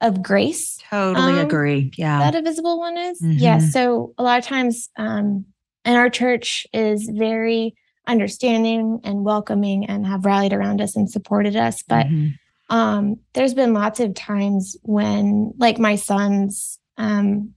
of 0.00 0.22
grace 0.22 0.78
Totally 0.88 1.32
Um, 1.40 1.46
agree. 1.46 1.90
Yeah. 1.96 2.20
that 2.20 2.36
a 2.36 2.42
visible 2.42 2.78
one 2.78 2.96
is. 2.96 3.20
Yeah. 3.20 3.58
Mhm. 3.58 3.72
So 3.72 4.14
a 4.16 4.22
lot 4.22 4.38
of 4.38 4.44
times, 4.44 4.88
um, 4.96 5.44
and 5.84 5.96
our 5.96 6.08
church 6.08 6.66
is 6.72 7.08
very 7.12 7.74
understanding 8.06 9.00
and 9.02 9.24
welcoming 9.24 9.86
and 9.86 10.06
have 10.06 10.24
rallied 10.24 10.52
around 10.52 10.80
us 10.80 10.94
and 10.94 11.10
supported 11.10 11.56
us. 11.56 11.82
But 11.82 12.06
Mhm. 12.06 12.34
Um, 12.68 13.16
there's 13.34 13.54
been 13.54 13.72
lots 13.74 14.00
of 14.00 14.14
times 14.14 14.76
when, 14.82 15.52
like 15.58 15.78
my 15.78 15.96
son's, 15.96 16.78
um, 16.96 17.54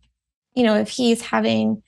you 0.53 0.63
know, 0.63 0.75
if 0.75 0.89
he's 0.89 1.21
having 1.21 1.81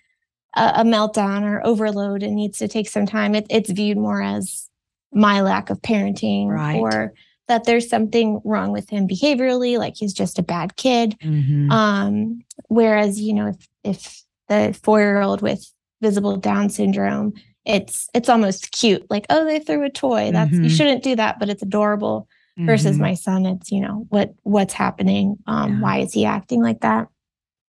a, 0.55 0.73
a 0.77 0.83
meltdown 0.83 1.43
or 1.43 1.65
overload 1.65 2.23
and 2.23 2.35
needs 2.35 2.57
to 2.59 2.67
take 2.67 2.89
some 2.89 3.05
time, 3.05 3.35
it, 3.35 3.45
it's 3.49 3.69
viewed 3.71 3.97
more 3.97 4.21
as 4.21 4.69
my 5.13 5.41
lack 5.41 5.69
of 5.69 5.81
parenting 5.81 6.47
Right. 6.47 6.75
or 6.79 7.13
that 7.47 7.65
there's 7.65 7.89
something 7.89 8.41
wrong 8.45 8.71
with 8.71 8.89
him 8.89 9.07
behaviorally, 9.07 9.77
like 9.77 9.95
he's 9.95 10.13
just 10.13 10.39
a 10.39 10.43
bad 10.43 10.75
kid. 10.75 11.17
Mhm. 11.21 11.71
Um, 11.71 12.43
whereas, 12.67 13.19
you 13.19 13.33
know, 13.33 13.47
if 13.47 13.67
if 13.83 14.23
the 14.49 14.77
four 14.83 14.99
year 14.99 15.21
old 15.21 15.41
with 15.41 15.69
visible 16.01 16.35
Down 16.37 16.69
syndrome, 16.69 17.33
it's 17.65 18.09
it's 18.13 18.29
almost 18.29 18.71
cute, 18.71 19.05
like, 19.09 19.25
oh, 19.29 19.45
they 19.45 19.59
threw 19.59 19.83
a 19.83 19.89
toy. 19.89 20.31
That's 20.31 20.53
you 20.53 20.61
Mhm. 20.63 20.69
shouldn't 20.69 21.03
do 21.03 21.15
that, 21.17 21.37
but 21.39 21.49
it's 21.49 21.61
adorable. 21.63 22.27
Versus 22.57 22.97
Mhm. 22.97 23.01
my 23.01 23.13
son, 23.15 23.45
it's 23.47 23.71
you 23.71 23.81
know 23.81 24.05
what 24.09 24.33
what's 24.43 24.73
happening. 24.73 25.37
Um, 25.47 25.73
Yeah. 25.73 25.79
why 25.79 25.97
is 25.99 26.13
he 26.13 26.25
acting 26.25 26.61
like 26.61 26.81
that? 26.81 27.07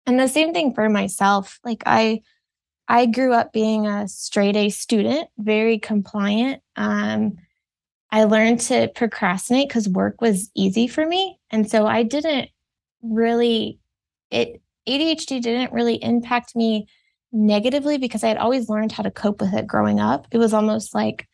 And 0.07 0.19
the 0.19 0.27
same 0.29 0.53
thing 0.53 0.75
for 0.75 0.89
myself. 0.89 1.61
Like 1.65 1.83
I 1.87 2.21
I 2.89 3.07
grew 3.07 3.33
up 3.33 3.53
being 3.53 3.87
a 3.87 4.09
straight 4.09 4.57
A 4.57 4.69
student, 4.71 5.29
very 5.39 5.79
compliant. 5.79 6.63
Um, 6.77 7.37
I 8.11 8.25
learned 8.25 8.61
to 8.63 8.89
procrastinate 8.95 9.69
because 9.69 9.89
work 9.89 10.21
was 10.21 10.51
easy 10.55 10.89
for 10.89 11.07
me. 11.07 11.39
And 11.51 11.71
so 11.71 11.87
I 11.87 12.03
didn't 12.03 12.51
really, 13.03 13.79
it 14.31 14.61
ADHD 14.87 15.41
didn't 15.41 15.73
really 15.73 16.03
impact 16.03 16.57
me 16.57 16.87
negatively 17.33 17.99
because 17.99 18.25
I 18.25 18.29
had 18.29 18.37
always 18.37 18.69
learned 18.69 18.93
how 18.93 19.05
to 19.05 19.11
cope 19.11 19.41
with 19.41 19.55
it 19.55 19.67
growing 19.67 20.01
up. 20.01 20.27
It 20.33 20.39
was 20.39 20.53
almost 20.53 20.95
like 20.95 21.27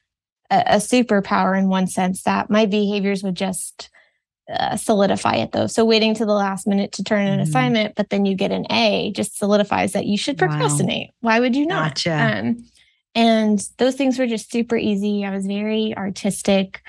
a, 0.51 0.63
a 0.67 0.77
superpower 0.77 1.59
in 1.59 1.69
one 1.69 1.87
sense 1.87 2.23
that 2.23 2.51
my 2.51 2.67
behaviors 2.67 3.23
would 3.23 3.35
just 3.35 3.91
uh, 4.51 4.77
solidify 4.77 5.37
it 5.37 5.53
though. 5.53 5.67
So 5.67 5.85
waiting 5.85 6.15
to 6.15 6.25
the 6.25 6.33
last 6.33 6.67
minute 6.67 6.93
to 6.93 7.05
turn 7.05 7.27
an 7.27 7.39
Mhm. 7.39 7.43
assignment, 7.43 7.95
but 7.97 8.09
then 8.09 8.25
you 8.25 8.35
get 8.35 8.51
an 8.51 8.65
A 8.73 9.13
just 9.13 9.37
solidifies 9.37 9.93
that 9.93 10.07
you 10.07 10.17
should 10.17 10.41
Wow. 10.41 10.49
procrastinate. 10.49 11.11
Why 11.21 11.39
would 11.39 11.55
you 11.55 11.67
not? 11.67 11.95
Gotcha. 11.97 12.39
Um, 12.39 12.65
and 13.15 13.63
those 13.77 13.95
things 13.97 14.19
were 14.19 14.27
just 14.27 14.51
super 14.51 14.77
easy. 14.77 15.25
I 15.25 15.31
was 15.35 15.47
very 15.47 15.95
artistic. 15.97 16.81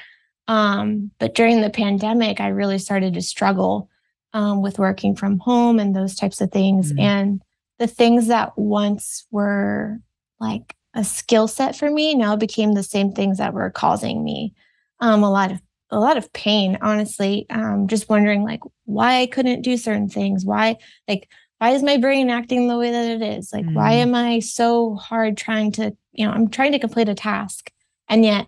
Um, 0.48 1.12
but 1.20 1.36
during 1.36 1.62
the 1.62 1.70
pandemic, 1.70 2.40
I 2.40 2.48
really 2.48 2.80
started 2.80 3.14
to 3.16 3.22
struggle 3.22 3.90
um, 4.34 4.62
with 4.62 4.78
working 4.80 5.16
from 5.16 5.40
home 5.40 5.80
and 5.80 5.96
those 5.96 6.16
types 6.16 6.40
of 6.40 6.52
things. 6.52 6.94
Mhm. 6.94 7.00
And 7.02 7.42
the 7.80 7.88
things 7.88 8.28
that 8.28 8.58
once 8.58 9.26
were 9.32 10.00
like 10.40 10.76
a 11.00 11.04
skill 11.04 11.48
set 11.48 11.76
for 11.76 11.90
me 11.90 12.14
now 12.14 12.36
became 12.36 12.74
the 12.74 12.84
same 12.84 13.12
things 13.14 13.38
that 13.38 13.54
were 13.54 13.70
causing 13.70 14.24
me 14.24 14.54
um, 15.00 15.24
a 15.24 15.32
lot 15.32 15.52
of 15.52 15.60
a 15.92 16.00
lot 16.00 16.18
of 16.18 16.32
pain 16.34 16.78
honestly 16.82 17.46
um, 17.50 17.88
just 17.88 18.10
wondering 18.10 18.44
like 18.44 18.60
why 18.86 19.22
i 19.22 19.26
couldn't 19.26 19.62
do 19.62 19.78
certain 19.78 20.10
things 20.10 20.46
why 20.46 20.76
like 21.08 21.30
why 21.60 21.70
is 21.72 21.84
my 21.84 21.98
brain 21.98 22.30
acting 22.30 22.68
the 22.68 22.78
way 22.78 22.92
that 22.92 23.10
it 23.10 23.22
is 23.22 23.52
like 23.54 23.66
why 23.74 23.94
Mm. 23.94 24.02
am 24.04 24.16
i 24.16 24.40
so 24.40 24.96
hard 24.96 25.38
trying 25.38 25.72
to 25.74 25.96
you 26.12 26.26
know 26.26 26.32
i'm 26.34 26.50
trying 26.50 26.74
to 26.74 26.80
complete 26.80 27.10
a 27.10 27.16
task 27.16 27.72
and 28.10 28.24
yet 28.26 28.48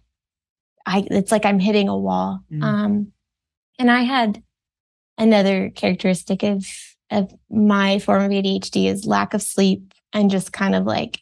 i 0.85 1.05
it's 1.09 1.31
like 1.31 1.45
i'm 1.45 1.59
hitting 1.59 1.87
a 1.89 1.97
wall 1.97 2.41
Mm. 2.51 2.63
um 2.63 3.11
and 3.79 3.89
i 3.89 4.01
had 4.01 4.43
another 5.17 5.69
characteristic 5.69 6.43
of 6.43 6.65
of 7.09 7.33
my 7.49 7.99
form 7.99 8.23
of 8.23 8.31
adhd 8.31 8.75
is 8.91 9.05
lack 9.05 9.33
of 9.33 9.41
sleep 9.41 9.93
and 10.13 10.29
just 10.29 10.51
kind 10.53 10.75
of 10.75 10.85
like 10.85 11.20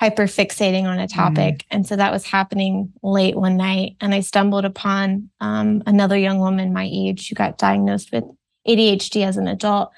hyper 0.00 0.24
fixating 0.24 0.84
on 0.84 0.98
a 0.98 1.06
topic 1.06 1.66
and 1.70 1.86
so 1.86 1.94
that 1.94 2.10
was 2.10 2.24
happening 2.24 2.90
late 3.02 3.36
one 3.36 3.56
night 3.56 3.96
and 4.00 4.14
i 4.14 4.20
stumbled 4.20 4.64
upon 4.64 5.28
um, 5.40 5.82
another 5.86 6.16
young 6.16 6.38
woman 6.38 6.72
my 6.72 6.88
age 6.90 7.28
who 7.28 7.34
got 7.34 7.58
diagnosed 7.58 8.10
with 8.10 8.24
adhd 8.66 9.22
as 9.22 9.36
an 9.36 9.46
adult 9.46 9.90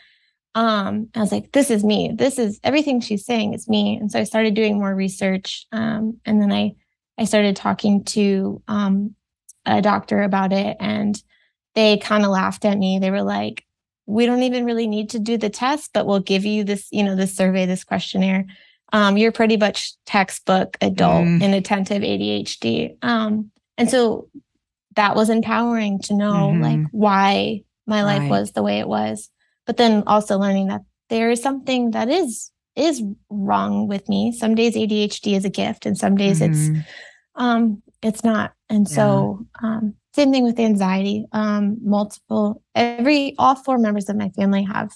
um, 0.55 1.09
I 1.15 1.21
was 1.21 1.33
like, 1.33 1.53
this 1.53 1.71
is 1.71 1.83
me. 1.83 2.12
This 2.15 2.38
is 2.38 2.61
everything 2.62 3.01
she's 3.01 3.25
saying 3.25 3.55
is 3.55 3.69
me. 3.69 3.97
And 3.97 4.12
so 4.12 4.19
I 4.19 4.25
started 4.25 4.55
doing 4.55 4.79
more 4.79 4.95
research. 4.95 5.67
Um, 5.73 6.21
and 6.27 6.43
then 6.43 6.53
I, 6.53 6.75
I 7.19 7.25
started 7.25 7.57
talking 7.57 8.05
to 8.05 8.62
um, 8.69 9.15
a 9.65 9.81
doctor 9.81 10.23
about 10.23 10.53
it 10.53 10.77
and 10.79 11.21
they 11.75 11.97
kind 11.97 12.25
of 12.25 12.31
laughed 12.31 12.65
at 12.65 12.77
me. 12.77 12.99
They 12.99 13.11
were 13.11 13.23
like, 13.23 13.65
we 14.07 14.27
don't 14.27 14.43
even 14.43 14.67
really 14.67 14.87
need 14.87 15.11
to 15.11 15.19
do 15.19 15.38
the 15.38 15.49
test, 15.49 15.91
but 15.95 16.07
we'll 16.07 16.21
give 16.21 16.45
you 16.45 16.65
this, 16.65 16.88
you 16.91 17.03
know, 17.03 17.17
this 17.17 17.35
survey, 17.35 17.65
this 17.65 17.85
questionnaire. 17.85 18.45
Um, 18.93 19.17
you're 19.17 19.33
pretty 19.33 19.57
much 19.57 19.95
textbook 20.07 20.77
adult 20.81 21.25
Mm. 21.25 21.43
inattentive 21.43 22.03
ADHD. 22.03 22.97
Um, 23.03 23.51
and 23.79 23.91
so 23.91 24.29
that 24.97 25.17
was 25.17 25.31
empowering 25.31 25.99
to 26.01 26.15
know 26.15 26.53
Mhm. 26.53 26.63
like 26.63 26.87
why 26.93 27.63
my 27.87 28.03
life 28.05 28.21
Right. 28.21 28.31
was 28.31 28.53
the 28.53 28.63
way 28.63 28.79
it 28.79 28.89
was 28.89 29.31
but 29.67 29.77
then 29.77 30.03
also 30.07 30.39
learning 30.39 30.69
that 30.69 30.83
there 31.09 31.31
is 31.31 31.43
something 31.43 31.93
that 31.93 32.09
is 32.09 32.51
is 32.75 33.03
wrong 33.29 33.87
with 33.87 34.09
me. 34.09 34.33
Some 34.33 34.55
days 34.55 34.75
ADHD 34.77 35.35
is 35.37 35.45
a 35.45 35.51
gift 35.51 35.85
and 35.85 35.97
some 35.97 36.17
days 36.17 36.41
mm-hmm. 36.41 36.77
it's 36.77 36.87
um 37.35 37.83
it's 38.03 38.25
not. 38.25 38.53
And 38.71 38.89
yeah. 38.89 38.95
so 38.97 39.47
um 39.63 39.95
same 40.15 40.33
thing 40.33 40.43
with 40.45 40.59
anxiety. 40.59 41.27
Um 41.33 41.77
multiple 41.83 42.63
every 42.75 43.35
all 43.39 43.55
four 43.55 43.79
members 43.79 44.09
of 44.09 44.17
my 44.17 44.31
family 44.31 44.63
have 44.65 44.91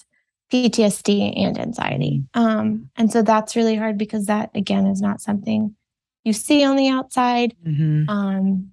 PTSD 0.51 1.33
and 1.37 1.59
anxiety. 1.59 2.23
Mm-hmm. 2.35 2.39
Um 2.39 2.89
and 2.95 3.11
so 3.11 3.21
that's 3.21 3.55
really 3.55 3.75
hard 3.75 3.97
because 3.97 4.25
that 4.25 4.51
again 4.55 4.85
is 4.87 5.01
not 5.01 5.21
something 5.21 5.75
you 6.23 6.33
see 6.33 6.63
on 6.63 6.75
the 6.75 6.89
outside. 6.89 7.55
Mm-hmm. 7.65 8.09
Um 8.09 8.71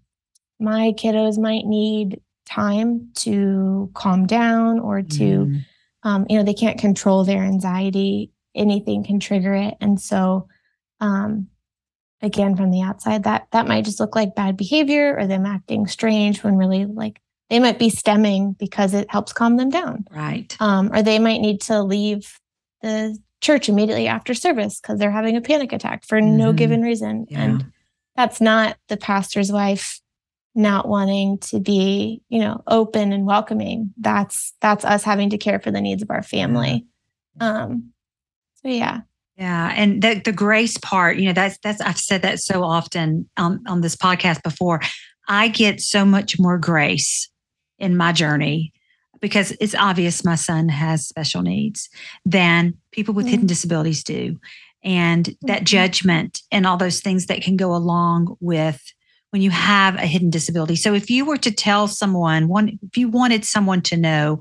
my 0.58 0.92
kiddos 0.92 1.38
might 1.38 1.66
need 1.66 2.20
time 2.46 3.10
to 3.14 3.90
calm 3.94 4.26
down 4.26 4.78
or 4.78 5.02
to 5.02 5.46
mm. 5.46 5.64
um, 6.02 6.26
you 6.28 6.36
know 6.36 6.44
they 6.44 6.54
can't 6.54 6.78
control 6.78 7.24
their 7.24 7.42
anxiety 7.42 8.30
anything 8.54 9.02
can 9.02 9.18
trigger 9.18 9.54
it 9.54 9.74
and 9.80 10.00
so 10.00 10.46
um, 11.00 11.48
again 12.22 12.56
from 12.56 12.70
the 12.70 12.82
outside 12.82 13.24
that 13.24 13.46
that 13.52 13.66
might 13.66 13.84
just 13.84 14.00
look 14.00 14.14
like 14.14 14.34
bad 14.34 14.56
behavior 14.56 15.16
or 15.18 15.26
them 15.26 15.46
acting 15.46 15.86
strange 15.86 16.42
when 16.44 16.56
really 16.56 16.84
like 16.84 17.20
they 17.54 17.60
might 17.60 17.78
be 17.78 17.88
stimming 17.88 18.58
because 18.58 18.94
it 18.94 19.08
helps 19.08 19.32
calm 19.32 19.58
them 19.58 19.70
down. 19.70 20.04
Right. 20.10 20.56
Um, 20.58 20.90
or 20.92 21.02
they 21.02 21.20
might 21.20 21.40
need 21.40 21.60
to 21.62 21.84
leave 21.84 22.40
the 22.82 23.16
church 23.40 23.68
immediately 23.68 24.08
after 24.08 24.34
service 24.34 24.80
because 24.80 24.98
they're 24.98 25.12
having 25.12 25.36
a 25.36 25.40
panic 25.40 25.72
attack 25.72 26.04
for 26.04 26.20
mm-hmm. 26.20 26.36
no 26.36 26.52
given 26.52 26.82
reason. 26.82 27.26
Yeah. 27.28 27.42
and 27.42 27.72
that's 28.16 28.40
not 28.40 28.76
the 28.88 28.96
pastor's 28.96 29.52
wife 29.52 30.00
not 30.56 30.88
wanting 30.88 31.38
to 31.38 31.60
be 31.60 32.22
you 32.28 32.40
know 32.40 32.60
open 32.66 33.12
and 33.12 33.24
welcoming. 33.24 33.94
That's 33.98 34.52
that's 34.60 34.84
us 34.84 35.04
having 35.04 35.30
to 35.30 35.38
care 35.38 35.60
for 35.60 35.70
the 35.70 35.80
needs 35.80 36.02
of 36.02 36.10
our 36.10 36.24
family. 36.24 36.86
Um 37.38 37.92
so 38.64 38.68
yeah. 38.68 39.02
Yeah 39.36 39.72
and 39.76 40.02
the 40.02 40.20
the 40.24 40.32
grace 40.32 40.76
part 40.78 41.18
you 41.18 41.26
know 41.26 41.32
that's 41.32 41.56
that's 41.58 41.80
i've 41.80 41.98
said 41.98 42.22
that 42.22 42.40
so 42.40 42.64
often 42.64 43.30
on 43.36 43.62
on 43.68 43.80
this 43.80 43.94
podcast 43.94 44.42
before. 44.42 44.80
I 45.28 45.48
get 45.48 45.80
so 45.80 46.04
much 46.04 46.38
more 46.38 46.58
grace 46.58 47.30
in 47.84 47.96
my 47.96 48.12
journey 48.12 48.72
because 49.20 49.52
it's 49.60 49.74
obvious 49.74 50.24
my 50.24 50.34
son 50.34 50.68
has 50.68 51.06
special 51.06 51.42
needs 51.42 51.88
than 52.24 52.74
people 52.92 53.14
with 53.14 53.26
mm-hmm. 53.26 53.32
hidden 53.32 53.46
disabilities 53.46 54.02
do 54.02 54.38
and 54.82 55.34
that 55.42 55.58
mm-hmm. 55.58 55.64
judgment 55.64 56.42
and 56.50 56.66
all 56.66 56.76
those 56.76 57.00
things 57.00 57.26
that 57.26 57.42
can 57.42 57.56
go 57.56 57.74
along 57.74 58.36
with 58.40 58.82
when 59.30 59.42
you 59.42 59.50
have 59.50 59.96
a 59.96 60.06
hidden 60.06 60.30
disability. 60.30 60.76
So 60.76 60.94
if 60.94 61.10
you 61.10 61.24
were 61.24 61.38
to 61.38 61.50
tell 61.50 61.88
someone, 61.88 62.48
one, 62.48 62.78
if 62.82 62.96
you 62.96 63.08
wanted 63.08 63.44
someone 63.44 63.80
to 63.82 63.96
know 63.96 64.40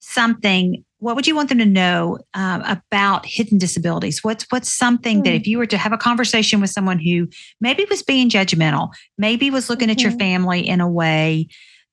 something, 0.00 0.84
what 0.98 1.16
would 1.16 1.26
you 1.26 1.34
want 1.34 1.48
them 1.48 1.58
to 1.58 1.66
know 1.66 2.18
um, 2.34 2.62
about 2.62 3.26
hidden 3.26 3.58
disabilities? 3.58 4.20
What's 4.22 4.46
what's 4.50 4.72
something 4.72 5.18
mm-hmm. 5.18 5.24
that 5.24 5.30
hmm. 5.30 5.36
if 5.36 5.46
you 5.46 5.58
were 5.58 5.66
to 5.66 5.76
have 5.76 5.92
a 5.92 5.98
conversation 5.98 6.60
with 6.60 6.70
someone 6.70 6.98
who 6.98 7.28
maybe 7.60 7.84
was 7.90 8.02
being 8.02 8.30
judgmental, 8.30 8.90
maybe 9.18 9.50
was 9.50 9.68
looking 9.68 9.88
mm-hmm. 9.88 9.98
at 9.98 10.02
your 10.02 10.12
mm-hmm. 10.12 10.18
family 10.18 10.68
in 10.68 10.80
a 10.80 10.88
way 10.88 11.48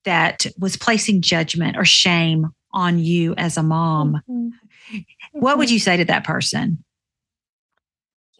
that 0.06 0.46
was 0.58 0.78
placing 0.78 1.22
judgment 1.22 1.78
or 1.78 1.86
shame 1.86 2.48
on 2.74 3.00
you 3.00 3.36
as 3.38 3.58
a 3.58 3.64
mom, 3.64 4.22
mm-hmm. 4.30 5.00
what 5.34 5.58
would 5.58 5.68
mm-hmm. 5.68 5.74
you 5.74 5.80
say 5.80 5.98
to 5.98 6.06
that 6.06 6.24
person? 6.24 6.84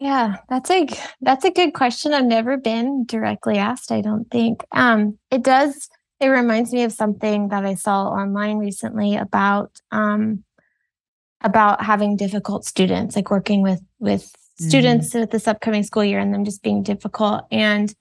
Yeah, 0.00 0.36
that's 0.48 0.68
a 0.68 0.88
that's 1.20 1.44
a 1.44 1.50
good 1.50 1.74
question. 1.74 2.12
I've 2.12 2.24
never 2.24 2.56
been 2.56 3.04
directly 3.04 3.58
asked, 3.58 3.92
I 3.92 4.00
don't 4.00 4.28
think. 4.30 4.64
Um, 4.72 5.16
it 5.30 5.42
does 5.42 5.88
it 6.22 6.28
reminds 6.28 6.72
me 6.72 6.84
of 6.84 6.92
something 6.92 7.48
that 7.48 7.64
I 7.64 7.74
saw 7.74 8.08
online 8.08 8.58
recently 8.58 9.16
about 9.16 9.80
um, 9.90 10.44
about 11.40 11.84
having 11.84 12.16
difficult 12.16 12.64
students, 12.64 13.16
like 13.16 13.30
working 13.30 13.62
with 13.62 13.80
with 13.98 14.22
mm-hmm. 14.22 14.68
students 14.68 15.14
with 15.14 15.30
this 15.30 15.48
upcoming 15.48 15.82
school 15.82 16.04
year 16.04 16.20
and 16.20 16.32
them 16.32 16.44
just 16.44 16.62
being 16.62 16.82
difficult. 16.82 17.44
And 17.50 17.94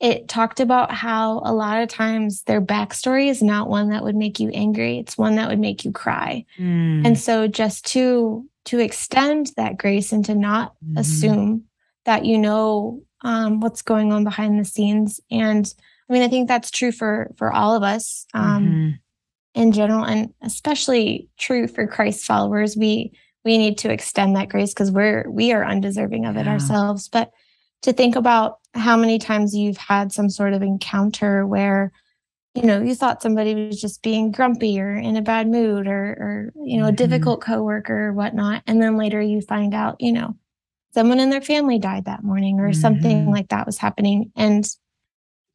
it 0.00 0.28
talked 0.28 0.60
about 0.60 0.92
how 0.92 1.40
a 1.44 1.52
lot 1.52 1.82
of 1.82 1.88
times 1.88 2.42
their 2.42 2.60
backstory 2.60 3.28
is 3.28 3.42
not 3.42 3.68
one 3.68 3.90
that 3.90 4.04
would 4.04 4.14
make 4.14 4.38
you 4.38 4.48
angry. 4.50 4.98
It's 4.98 5.18
one 5.18 5.34
that 5.36 5.48
would 5.48 5.58
make 5.58 5.84
you 5.84 5.90
cry. 5.90 6.44
Mm. 6.58 7.04
And 7.04 7.18
so 7.18 7.48
just 7.48 7.84
to 7.86 8.46
to 8.66 8.78
extend 8.78 9.50
that 9.56 9.78
grace 9.78 10.12
and 10.12 10.24
to 10.26 10.34
not 10.34 10.74
mm-hmm. 10.84 10.98
assume 10.98 11.64
that 12.04 12.24
you 12.24 12.38
know 12.38 13.02
um, 13.22 13.60
what's 13.60 13.82
going 13.82 14.12
on 14.12 14.24
behind 14.24 14.60
the 14.60 14.64
scenes. 14.64 15.20
And 15.30 15.72
I 16.08 16.12
mean, 16.12 16.22
I 16.22 16.28
think 16.28 16.48
that's 16.48 16.70
true 16.70 16.92
for 16.92 17.32
for 17.36 17.52
all 17.52 17.74
of 17.74 17.82
us 17.82 18.26
um, 18.34 18.64
mm-hmm. 18.66 19.60
in 19.60 19.72
general, 19.72 20.04
and 20.04 20.32
especially 20.42 21.28
true 21.38 21.66
for 21.66 21.86
Christ 21.88 22.24
followers. 22.24 22.76
We 22.76 23.12
we 23.44 23.58
need 23.58 23.78
to 23.78 23.90
extend 23.90 24.36
that 24.36 24.48
grace 24.48 24.72
because 24.74 24.92
we're 24.92 25.28
we 25.28 25.52
are 25.52 25.64
undeserving 25.64 26.24
of 26.24 26.36
yeah. 26.36 26.42
it 26.42 26.48
ourselves. 26.48 27.08
But 27.08 27.32
to 27.82 27.92
think 27.92 28.16
about 28.16 28.58
how 28.78 28.96
many 28.96 29.18
times 29.18 29.54
you've 29.54 29.76
had 29.76 30.12
some 30.12 30.30
sort 30.30 30.52
of 30.52 30.62
encounter 30.62 31.46
where 31.46 31.92
you 32.54 32.62
know 32.62 32.80
you 32.80 32.94
thought 32.94 33.22
somebody 33.22 33.54
was 33.54 33.80
just 33.80 34.02
being 34.02 34.32
grumpy 34.32 34.80
or 34.80 34.94
in 34.94 35.16
a 35.16 35.22
bad 35.22 35.48
mood 35.48 35.86
or 35.86 35.92
or 35.92 36.52
you 36.64 36.78
know 36.78 36.84
mm-hmm. 36.84 36.94
a 36.94 36.96
difficult 36.96 37.40
coworker 37.40 38.08
or 38.08 38.12
whatnot 38.12 38.62
and 38.66 38.82
then 38.82 38.96
later 38.96 39.20
you 39.20 39.40
find 39.40 39.74
out 39.74 39.96
you 40.00 40.12
know 40.12 40.34
someone 40.94 41.20
in 41.20 41.30
their 41.30 41.42
family 41.42 41.78
died 41.78 42.06
that 42.06 42.24
morning 42.24 42.58
or 42.58 42.70
mm-hmm. 42.70 42.80
something 42.80 43.30
like 43.30 43.48
that 43.48 43.66
was 43.66 43.78
happening 43.78 44.32
and 44.34 44.68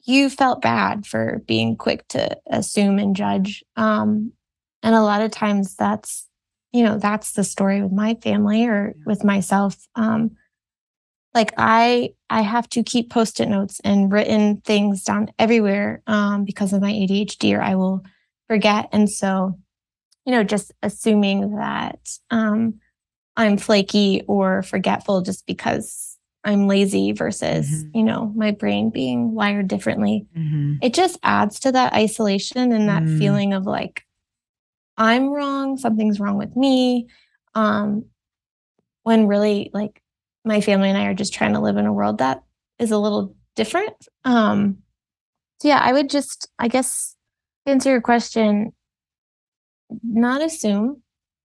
you 0.06 0.30
felt 0.30 0.62
bad 0.62 1.06
for 1.06 1.42
being 1.48 1.76
quick 1.76 2.08
to 2.10 2.38
assume 2.50 3.00
and 3.00 3.16
judge 3.16 3.64
um, 3.76 4.32
and 4.82 4.96
a 4.96 5.02
lot 5.02 5.22
of 5.22 5.32
times 5.32 5.76
that's 5.76 6.28
you 6.72 6.84
know 6.84 6.98
that's 6.98 7.34
the 7.34 7.44
story 7.44 7.82
with 7.82 7.92
my 7.92 8.16
family 8.16 8.66
or 8.66 8.94
with 9.06 9.24
myself 9.24 9.76
um, 9.96 10.32
like 11.34 11.54
i 11.58 12.14
i 12.30 12.42
have 12.42 12.68
to 12.70 12.84
keep 12.84 13.10
post-it 13.10 13.48
notes 13.48 13.80
and 13.84 14.12
written 14.12 14.62
things 14.62 15.04
down 15.04 15.32
everywhere 15.40 16.02
um, 16.08 16.46
because 16.46 16.74
of 16.74 16.82
my 16.82 16.92
adhd 16.92 17.54
or 17.54 17.62
i 17.62 17.76
will 17.76 18.04
forget 18.48 18.90
and 18.92 19.10
so 19.10 19.58
you 20.26 20.32
know 20.32 20.44
just 20.44 20.72
assuming 20.82 21.56
that 21.58 22.00
um, 22.32 22.76
i'm 23.36 23.58
flaky 23.58 24.24
or 24.28 24.64
forgetful 24.64 25.22
just 25.22 25.46
because 25.46 26.18
i'm 26.44 26.68
lazy 26.68 27.12
versus 27.12 27.68
mm-hmm. 27.68 27.98
you 27.98 28.04
know 28.04 28.32
my 28.36 28.52
brain 28.52 28.90
being 28.90 29.34
wired 29.34 29.68
differently 29.68 30.26
mm-hmm. 30.38 30.76
it 30.82 30.94
just 30.94 31.18
adds 31.24 31.60
to 31.60 31.72
that 31.72 31.94
isolation 31.94 32.72
and 32.72 32.90
that 32.90 33.04
mm. 33.04 33.18
feeling 33.18 33.54
of 33.54 33.66
like 33.66 34.04
i'm 34.98 35.30
wrong 35.30 35.78
something's 35.78 36.20
wrong 36.20 36.38
with 36.38 36.56
me 36.56 37.08
um 37.56 38.06
when 39.04 39.28
really 39.28 39.70
like 39.74 40.03
my 40.46 40.62
family 40.62 40.90
and 40.90 40.98
I 40.98 41.06
are 41.06 41.14
just 41.14 41.34
trying 41.34 41.54
to 41.54 41.60
live 41.60 41.78
in 41.78 41.86
a 41.86 41.94
world 41.94 42.18
that 42.18 42.44
is 42.80 42.92
a 42.92 42.98
little 42.98 43.36
different. 43.56 43.96
Um, 44.26 44.80
so 45.60 45.68
yeah, 45.68 45.80
I 45.82 45.94
would 45.94 46.10
just, 46.10 46.50
I 46.60 46.68
guess, 46.68 47.16
answer 47.66 47.90
your 47.90 48.02
question, 48.02 48.74
not 50.04 50.42
assume, 50.42 51.02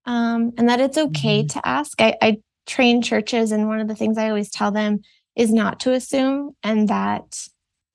um, 0.07 0.53
and 0.57 0.69
that 0.69 0.81
it's 0.81 0.99
okay 0.99 1.45
mm-hmm. 1.45 1.59
to 1.59 1.69
ask. 1.69 2.01
I, 2.01 2.17
I 2.21 2.39
train 2.67 3.03
churches, 3.03 3.53
and 3.53 3.69
one 3.69 3.81
of 3.81 3.89
the 3.89 3.95
things 3.95 4.19
I 4.19 4.29
always 4.29 4.51
tell 4.51 4.73
them 4.73 5.01
is 5.37 5.53
not 5.53 5.81
to 5.81 5.93
assume, 5.93 6.57
and 6.63 6.89
that 6.89 7.47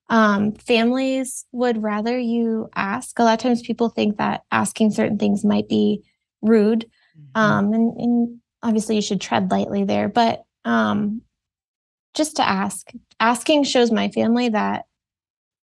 um, 0.08 0.52
families 0.52 1.44
would 1.52 1.82
rather 1.82 2.18
you 2.18 2.70
ask. 2.74 3.18
A 3.18 3.24
lot 3.24 3.34
of 3.34 3.40
times, 3.40 3.62
people 3.62 3.90
think 3.90 4.16
that 4.16 4.42
asking 4.50 4.92
certain 4.92 5.18
things 5.18 5.44
might 5.44 5.68
be 5.68 6.02
rude, 6.40 6.88
mm-hmm. 7.18 7.40
um, 7.40 7.72
and, 7.74 8.00
and 8.00 8.40
obviously, 8.62 8.96
you 8.96 9.02
should 9.02 9.20
tread 9.20 9.50
lightly 9.50 9.84
there, 9.84 10.08
but 10.08 10.43
um, 10.64 11.22
just 12.14 12.36
to 12.36 12.48
ask. 12.48 12.90
Asking 13.20 13.64
shows 13.64 13.90
my 13.90 14.08
family 14.08 14.48
that 14.50 14.84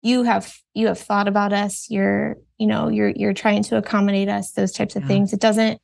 you 0.02 0.24
have 0.24 0.52
you 0.74 0.88
have 0.88 0.98
thought 0.98 1.28
about 1.28 1.52
us. 1.52 1.86
You're 1.88 2.36
you 2.58 2.66
know 2.66 2.88
you're 2.88 3.10
you're 3.10 3.34
trying 3.34 3.62
to 3.64 3.76
accommodate 3.76 4.28
us. 4.28 4.52
Those 4.52 4.72
types 4.72 4.96
of 4.96 5.02
yeah. 5.02 5.08
things. 5.08 5.32
It 5.32 5.40
doesn't 5.40 5.80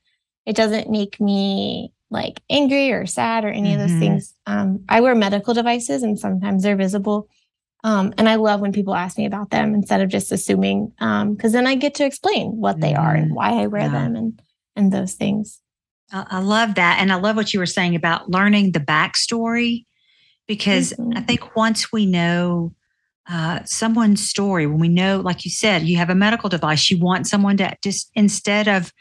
it 0.46 0.56
doesn't 0.56 0.90
make 0.90 1.20
me 1.20 1.92
like 2.10 2.40
angry 2.50 2.92
or 2.92 3.06
sad 3.06 3.44
or 3.44 3.48
any 3.48 3.70
mm-hmm. 3.70 3.74
of 3.74 3.80
those 3.80 3.90
mm-hmm. 3.90 4.00
things. 4.00 4.34
Um, 4.46 4.84
I 4.88 5.00
wear 5.00 5.14
medical 5.14 5.54
devices 5.54 6.02
and 6.02 6.18
sometimes 6.18 6.62
they're 6.62 6.76
visible. 6.76 7.28
Um, 7.82 8.14
and 8.16 8.28
I 8.28 8.36
love 8.36 8.60
when 8.60 8.72
people 8.72 8.94
ask 8.94 9.18
me 9.18 9.26
about 9.26 9.50
them 9.50 9.74
instead 9.74 10.00
of 10.00 10.08
just 10.08 10.32
assuming, 10.32 10.92
because 10.96 11.02
um, 11.02 11.52
then 11.52 11.66
I 11.66 11.74
get 11.74 11.96
to 11.96 12.06
explain 12.06 12.56
what 12.56 12.80
they 12.80 12.94
are 12.94 13.14
and 13.14 13.26
mm-hmm. 13.26 13.34
why 13.34 13.62
I 13.62 13.66
wear 13.66 13.82
yeah. 13.82 13.88
them 13.88 14.16
and 14.16 14.42
and 14.76 14.92
those 14.92 15.14
things. 15.14 15.60
I 16.12 16.38
love 16.38 16.76
that. 16.76 16.98
And 17.00 17.12
I 17.12 17.16
love 17.16 17.36
what 17.36 17.52
you 17.52 17.60
were 17.60 17.66
saying 17.66 17.96
about 17.96 18.30
learning 18.30 18.72
the 18.72 18.80
backstory 18.80 19.84
because 20.46 20.92
mm-hmm. 20.92 21.16
I 21.16 21.20
think 21.22 21.56
once 21.56 21.90
we 21.90 22.06
know 22.06 22.74
uh, 23.28 23.60
someone's 23.64 24.28
story, 24.28 24.66
when 24.66 24.78
we 24.78 24.88
know, 24.88 25.20
like 25.20 25.44
you 25.44 25.50
said, 25.50 25.82
you 25.82 25.96
have 25.96 26.10
a 26.10 26.14
medical 26.14 26.48
device, 26.48 26.90
you 26.90 26.98
want 26.98 27.26
someone 27.26 27.56
to 27.56 27.74
just, 27.82 28.10
instead 28.14 28.68
of 28.68 28.92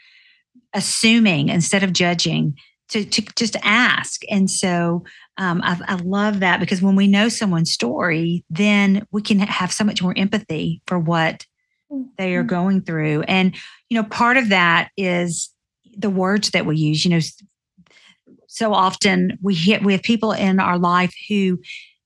assuming, 0.72 1.50
instead 1.50 1.82
of 1.82 1.92
judging, 1.92 2.56
to, 2.88 3.04
to 3.04 3.22
just 3.36 3.56
ask. 3.62 4.22
And 4.30 4.50
so 4.50 5.04
um, 5.36 5.60
I, 5.62 5.78
I 5.86 5.94
love 5.96 6.40
that 6.40 6.60
because 6.60 6.82
when 6.82 6.96
we 6.96 7.06
know 7.06 7.28
someone's 7.28 7.72
story, 7.72 8.44
then 8.50 9.06
we 9.10 9.22
can 9.22 9.38
have 9.40 9.72
so 9.72 9.84
much 9.84 10.02
more 10.02 10.14
empathy 10.16 10.80
for 10.86 10.98
what 10.98 11.46
they 12.18 12.34
are 12.34 12.40
mm-hmm. 12.40 12.48
going 12.48 12.80
through. 12.80 13.22
And, 13.22 13.54
you 13.88 14.00
know, 14.00 14.08
part 14.08 14.36
of 14.36 14.48
that 14.48 14.90
is 14.96 15.50
the 15.96 16.10
words 16.10 16.50
that 16.50 16.66
we 16.66 16.76
use. 16.76 17.04
You 17.04 17.12
know, 17.12 17.20
so 18.46 18.72
often 18.72 19.38
we 19.42 19.54
hit 19.54 19.82
we 19.84 19.92
have 19.92 20.02
people 20.02 20.32
in 20.32 20.60
our 20.60 20.78
life 20.78 21.14
who 21.28 21.58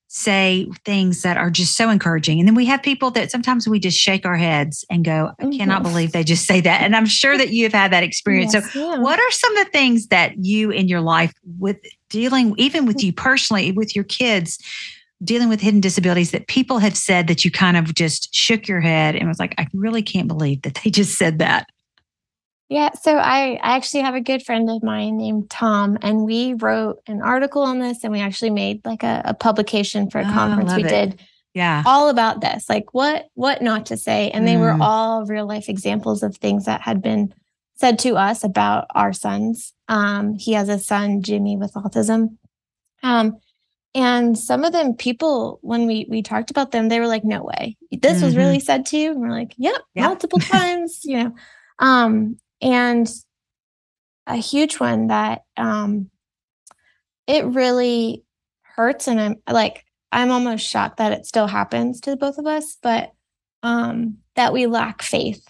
say 0.09 0.67
things 0.87 1.21
that 1.23 1.37
are 1.37 1.51
just 1.51 1.77
so 1.77 1.91
encouraging. 1.91 2.39
And 2.39 2.49
then 2.49 2.55
we 2.55 2.65
have 2.65 2.83
people 2.83 3.11
that 3.11 3.31
sometimes 3.31 3.69
we 3.69 3.79
just 3.79 3.99
shake 3.99 4.25
our 4.25 4.37
heads 4.37 4.85
and 4.91 5.05
go, 5.05 5.33
I 5.39 5.51
cannot 5.51 5.83
mm-hmm. 5.83 5.91
believe 5.91 6.13
they 6.13 6.25
just 6.25 6.47
say 6.47 6.63
that. 6.63 6.81
And 6.81 6.97
I'm 6.97 7.05
sure 7.05 7.37
that 7.37 7.51
you 7.51 7.65
have 7.65 7.75
had 7.75 7.93
that 7.93 8.03
experience. 8.03 8.55
Yes, 8.55 8.73
so, 8.73 8.95
yeah. 8.95 8.99
what 8.99 9.19
are 9.19 9.31
some 9.31 9.57
of 9.59 9.67
the 9.67 9.71
things 9.71 10.07
that 10.07 10.33
you 10.43 10.71
in 10.71 10.89
your 10.89 11.03
life 11.03 11.35
with 11.59 11.77
dealing, 12.09 12.55
even 12.57 12.87
with 12.87 13.05
you 13.05 13.13
personally, 13.13 13.71
with 13.71 13.95
your 13.95 14.05
kids, 14.05 14.59
dealing 15.23 15.51
with 15.51 15.61
hidden 15.61 15.81
disabilities 15.81 16.31
that 16.31 16.47
people 16.47 16.79
have 16.79 16.97
said 16.97 17.27
that 17.27 17.45
you 17.45 17.51
kind 17.51 17.77
of 17.77 17.95
just 17.95 18.35
shook 18.35 18.67
your 18.67 18.81
head 18.81 19.15
and 19.15 19.29
was 19.29 19.39
like, 19.39 19.55
I 19.59 19.69
really 19.75 20.03
can't 20.03 20.29
believe 20.29 20.63
that 20.63 20.81
they 20.83 20.91
just 20.91 21.19
said 21.19 21.39
that? 21.41 21.69
Yeah, 22.69 22.91
so 22.93 23.17
I, 23.17 23.59
I 23.63 23.77
actually 23.77 24.03
have 24.03 24.15
a 24.15 24.21
good 24.21 24.43
friend 24.43 24.69
of 24.69 24.83
mine 24.83 25.17
named 25.17 25.49
Tom, 25.49 25.97
and 26.03 26.25
we 26.25 26.53
wrote 26.53 27.01
an 27.07 27.23
article 27.23 27.63
on 27.63 27.79
this, 27.79 28.05
and 28.05 28.13
we 28.13 28.21
actually 28.21 28.51
made 28.51 28.85
like 28.85 29.03
a, 29.03 29.23
a 29.25 29.35
publication 29.35 30.11
for 30.11 30.19
a 30.19 30.27
oh, 30.27 30.33
conference 30.33 30.75
we 30.75 30.85
it. 30.85 30.89
did. 30.89 31.21
Yeah, 31.55 31.83
all 31.87 32.11
about 32.11 32.43
this, 32.43 32.69
like 32.69 32.93
what 32.93 33.31
what 33.35 33.63
not 33.63 33.87
to 33.87 33.97
say, 33.97 34.31
and 34.31 34.45
mm. 34.45 34.49
they 34.49 34.57
were 34.59 34.73
mm. 34.73 34.83
all 34.83 35.25
real 35.25 35.47
life 35.47 35.71
examples 35.71 36.23
of 36.23 36.37
things 36.37 36.67
that 36.67 36.83
had 36.83 37.01
been 37.01 37.33
said 37.77 37.99
to 38.01 38.17
us 38.17 38.45
about 38.45 38.87
our 38.95 39.15
sons. 39.15 39.73
Um, 39.89 40.35
he 40.35 40.53
has 40.53 40.69
a 40.69 40.79
son, 40.79 41.23
Jimmy, 41.23 41.57
with 41.57 41.73
autism, 41.73 42.37
um, 43.03 43.39
and 43.95 44.39
some 44.39 44.63
of 44.63 44.73
them, 44.73 44.95
people, 44.95 45.59
when 45.63 45.87
we 45.87 46.07
we 46.11 46.21
talked 46.21 46.51
about 46.51 46.71
them, 46.73 46.91
they 46.91 47.01
were 47.01 47.09
like, 47.09 47.25
"No 47.25 47.43
way, 47.43 47.79
this 47.91 48.19
mm-hmm. 48.19 48.27
was 48.27 48.37
really 48.37 48.61
said 48.61 48.85
to 48.87 48.99
you," 48.99 49.13
and 49.13 49.21
we're 49.21 49.31
like, 49.31 49.55
"Yep, 49.57 49.81
yep. 49.95 50.05
multiple 50.05 50.39
times," 50.39 51.01
you 51.05 51.17
know. 51.17 51.35
Um, 51.79 52.37
and 52.61 53.09
a 54.27 54.37
huge 54.37 54.79
one 54.79 55.09
that 55.09 55.43
um, 55.57 56.11
it 57.27 57.47
really 57.47 58.25
hurts. 58.63 59.09
And 59.09 59.21
I'm 59.21 59.37
like, 59.51 59.85
I'm 60.13 60.31
almost 60.31 60.69
shocked 60.69 60.99
that 60.99 61.13
it 61.13 61.27
still 61.27 61.47
happens 61.47 62.01
to 62.03 62.17
both 62.17 62.39
of 62.39 62.47
us, 62.47 62.77
but 62.83 63.13
um, 63.63 64.19
that 64.37 64.53
we 64.53 64.67
lack 64.67 65.03
faith. 65.03 65.47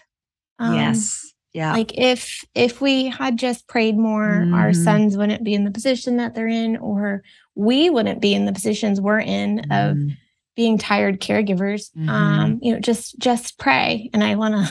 Um, 0.59 0.75
yes. 0.75 1.25
Yeah. 1.55 1.73
Like 1.73 1.97
if 1.97 2.45
if 2.55 2.81
we 2.81 3.07
had 3.07 3.39
just 3.39 3.67
prayed 3.69 3.97
more, 3.97 4.29
mm-hmm. 4.29 4.55
our 4.55 4.73
sons 4.73 5.17
wouldn't 5.17 5.45
be 5.45 5.55
in 5.55 5.65
the 5.65 5.71
position 5.71 6.19
that 6.19 6.35
they're 6.35 6.47
in, 6.47 6.77
or 6.77 7.23
we 7.55 7.91
wouldn't 7.91 8.21
be 8.21 8.35
in 8.35 8.45
the 8.45 8.53
positions 8.53 9.01
we're 9.01 9.21
in 9.21 9.59
mm-hmm. 9.59 9.73
of 9.73 10.17
being 10.55 10.77
tired 10.77 11.21
caregivers. 11.21 11.91
Mm-hmm. 11.97 12.09
Um, 12.09 12.59
you 12.63 12.73
know, 12.73 12.81
just 12.81 13.19
just 13.19 13.59
pray. 13.59 14.11
And 14.13 14.23
I 14.23 14.35
wanna 14.35 14.69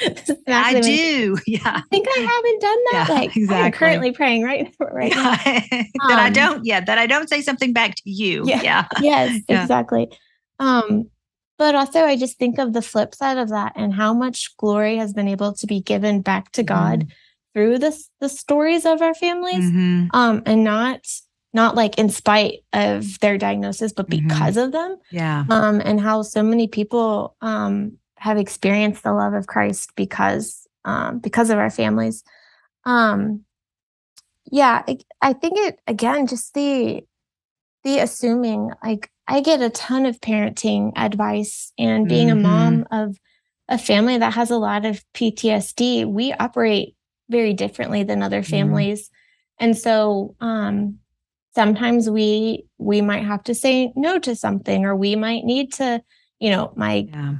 I 0.48 0.80
do. 0.80 1.36
Yeah. 1.46 1.60
I 1.64 1.82
think 1.90 2.06
I 2.08 2.20
haven't 2.20 2.60
done 2.60 2.78
that. 2.92 3.06
Yeah, 3.08 3.14
like 3.14 3.36
exactly. 3.36 3.56
I'm 3.56 3.72
currently 3.72 4.12
praying 4.12 4.44
right 4.44 4.74
right 4.80 5.10
yeah. 5.10 5.60
now. 5.94 6.08
that 6.08 6.18
um, 6.18 6.18
I 6.18 6.30
don't, 6.30 6.64
yeah, 6.64 6.80
that 6.80 6.98
I 6.98 7.06
don't 7.06 7.28
say 7.28 7.42
something 7.42 7.72
back 7.72 7.96
to 7.96 8.10
you. 8.10 8.44
Yeah. 8.46 8.62
yeah. 8.62 8.88
Yes, 9.00 9.42
exactly. 9.48 10.08
Um, 10.58 11.10
but 11.58 11.74
also 11.74 12.00
I 12.00 12.16
just 12.16 12.38
think 12.38 12.58
of 12.58 12.72
the 12.72 12.82
flip 12.82 13.14
side 13.14 13.36
of 13.36 13.50
that 13.50 13.72
and 13.76 13.92
how 13.92 14.14
much 14.14 14.56
glory 14.56 14.96
has 14.96 15.12
been 15.12 15.28
able 15.28 15.52
to 15.54 15.66
be 15.66 15.80
given 15.80 16.22
back 16.22 16.52
to 16.52 16.62
God 16.62 17.06
mm. 17.06 17.12
through 17.52 17.78
this 17.78 18.08
the 18.20 18.28
stories 18.28 18.86
of 18.86 19.02
our 19.02 19.14
families. 19.14 19.64
Mm-hmm. 19.64 20.06
Um, 20.12 20.42
and 20.46 20.64
not 20.64 21.04
not 21.52 21.74
like 21.74 21.98
in 21.98 22.08
spite 22.08 22.60
of 22.72 23.18
their 23.20 23.36
diagnosis, 23.36 23.92
but 23.92 24.08
mm-hmm. 24.08 24.28
because 24.28 24.56
mm-hmm. 24.56 24.66
of 24.66 24.72
them. 24.72 24.96
Yeah. 25.10 25.44
Um, 25.50 25.80
and 25.84 26.00
how 26.00 26.22
so 26.22 26.42
many 26.42 26.68
people 26.68 27.36
um 27.40 27.98
have 28.20 28.36
experienced 28.36 29.02
the 29.02 29.14
love 29.14 29.32
of 29.32 29.46
Christ 29.46 29.94
because 29.96 30.68
um, 30.84 31.18
because 31.18 31.50
of 31.50 31.58
our 31.58 31.70
families. 31.70 32.22
Um, 32.84 33.44
yeah, 34.52 34.82
I, 34.86 34.98
I 35.22 35.32
think 35.32 35.54
it 35.56 35.78
again 35.86 36.26
just 36.26 36.52
the 36.54 37.02
the 37.82 37.98
assuming 37.98 38.70
like 38.84 39.10
I 39.26 39.40
get 39.40 39.62
a 39.62 39.70
ton 39.70 40.04
of 40.04 40.20
parenting 40.20 40.92
advice 40.96 41.72
and 41.78 42.08
being 42.08 42.28
mm-hmm. 42.28 42.38
a 42.38 42.42
mom 42.42 42.86
of 42.90 43.16
a 43.68 43.78
family 43.78 44.18
that 44.18 44.34
has 44.34 44.50
a 44.50 44.58
lot 44.58 44.84
of 44.84 45.02
PTSD, 45.14 46.04
we 46.04 46.32
operate 46.34 46.96
very 47.30 47.54
differently 47.54 48.02
than 48.02 48.22
other 48.22 48.42
mm-hmm. 48.42 48.50
families. 48.50 49.04
Mm-hmm. 49.04 49.64
And 49.64 49.78
so 49.78 50.36
um 50.40 50.98
sometimes 51.54 52.10
we 52.10 52.66
we 52.76 53.00
might 53.00 53.24
have 53.24 53.42
to 53.44 53.54
say 53.54 53.94
no 53.96 54.18
to 54.18 54.36
something 54.36 54.84
or 54.84 54.94
we 54.94 55.16
might 55.16 55.44
need 55.44 55.72
to, 55.74 56.02
you 56.38 56.50
know, 56.50 56.74
my 56.76 57.08
yeah 57.08 57.36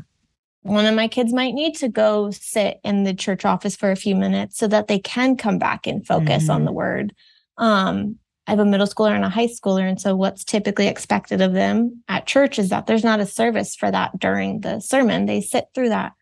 one 0.62 0.86
of 0.86 0.94
my 0.94 1.08
kids 1.08 1.32
might 1.32 1.54
need 1.54 1.74
to 1.76 1.88
go 1.88 2.30
sit 2.30 2.80
in 2.84 3.04
the 3.04 3.14
church 3.14 3.44
office 3.44 3.76
for 3.76 3.90
a 3.90 3.96
few 3.96 4.14
minutes 4.14 4.58
so 4.58 4.68
that 4.68 4.88
they 4.88 4.98
can 4.98 5.36
come 5.36 5.58
back 5.58 5.86
and 5.86 6.06
focus 6.06 6.44
mm-hmm. 6.44 6.52
on 6.52 6.64
the 6.64 6.72
word. 6.72 7.14
Um, 7.56 8.16
I 8.46 8.52
have 8.52 8.60
a 8.60 8.64
middle 8.64 8.86
schooler 8.86 9.14
and 9.14 9.24
a 9.24 9.30
high 9.30 9.46
schooler. 9.46 9.88
And 9.88 10.00
so, 10.00 10.14
what's 10.16 10.44
typically 10.44 10.86
expected 10.86 11.40
of 11.40 11.52
them 11.52 12.02
at 12.08 12.26
church 12.26 12.58
is 12.58 12.68
that 12.70 12.86
there's 12.86 13.04
not 13.04 13.20
a 13.20 13.26
service 13.26 13.74
for 13.74 13.90
that 13.90 14.18
during 14.18 14.60
the 14.60 14.80
sermon. 14.80 15.26
They 15.26 15.40
sit 15.40 15.68
through 15.74 15.90
that. 15.90 16.12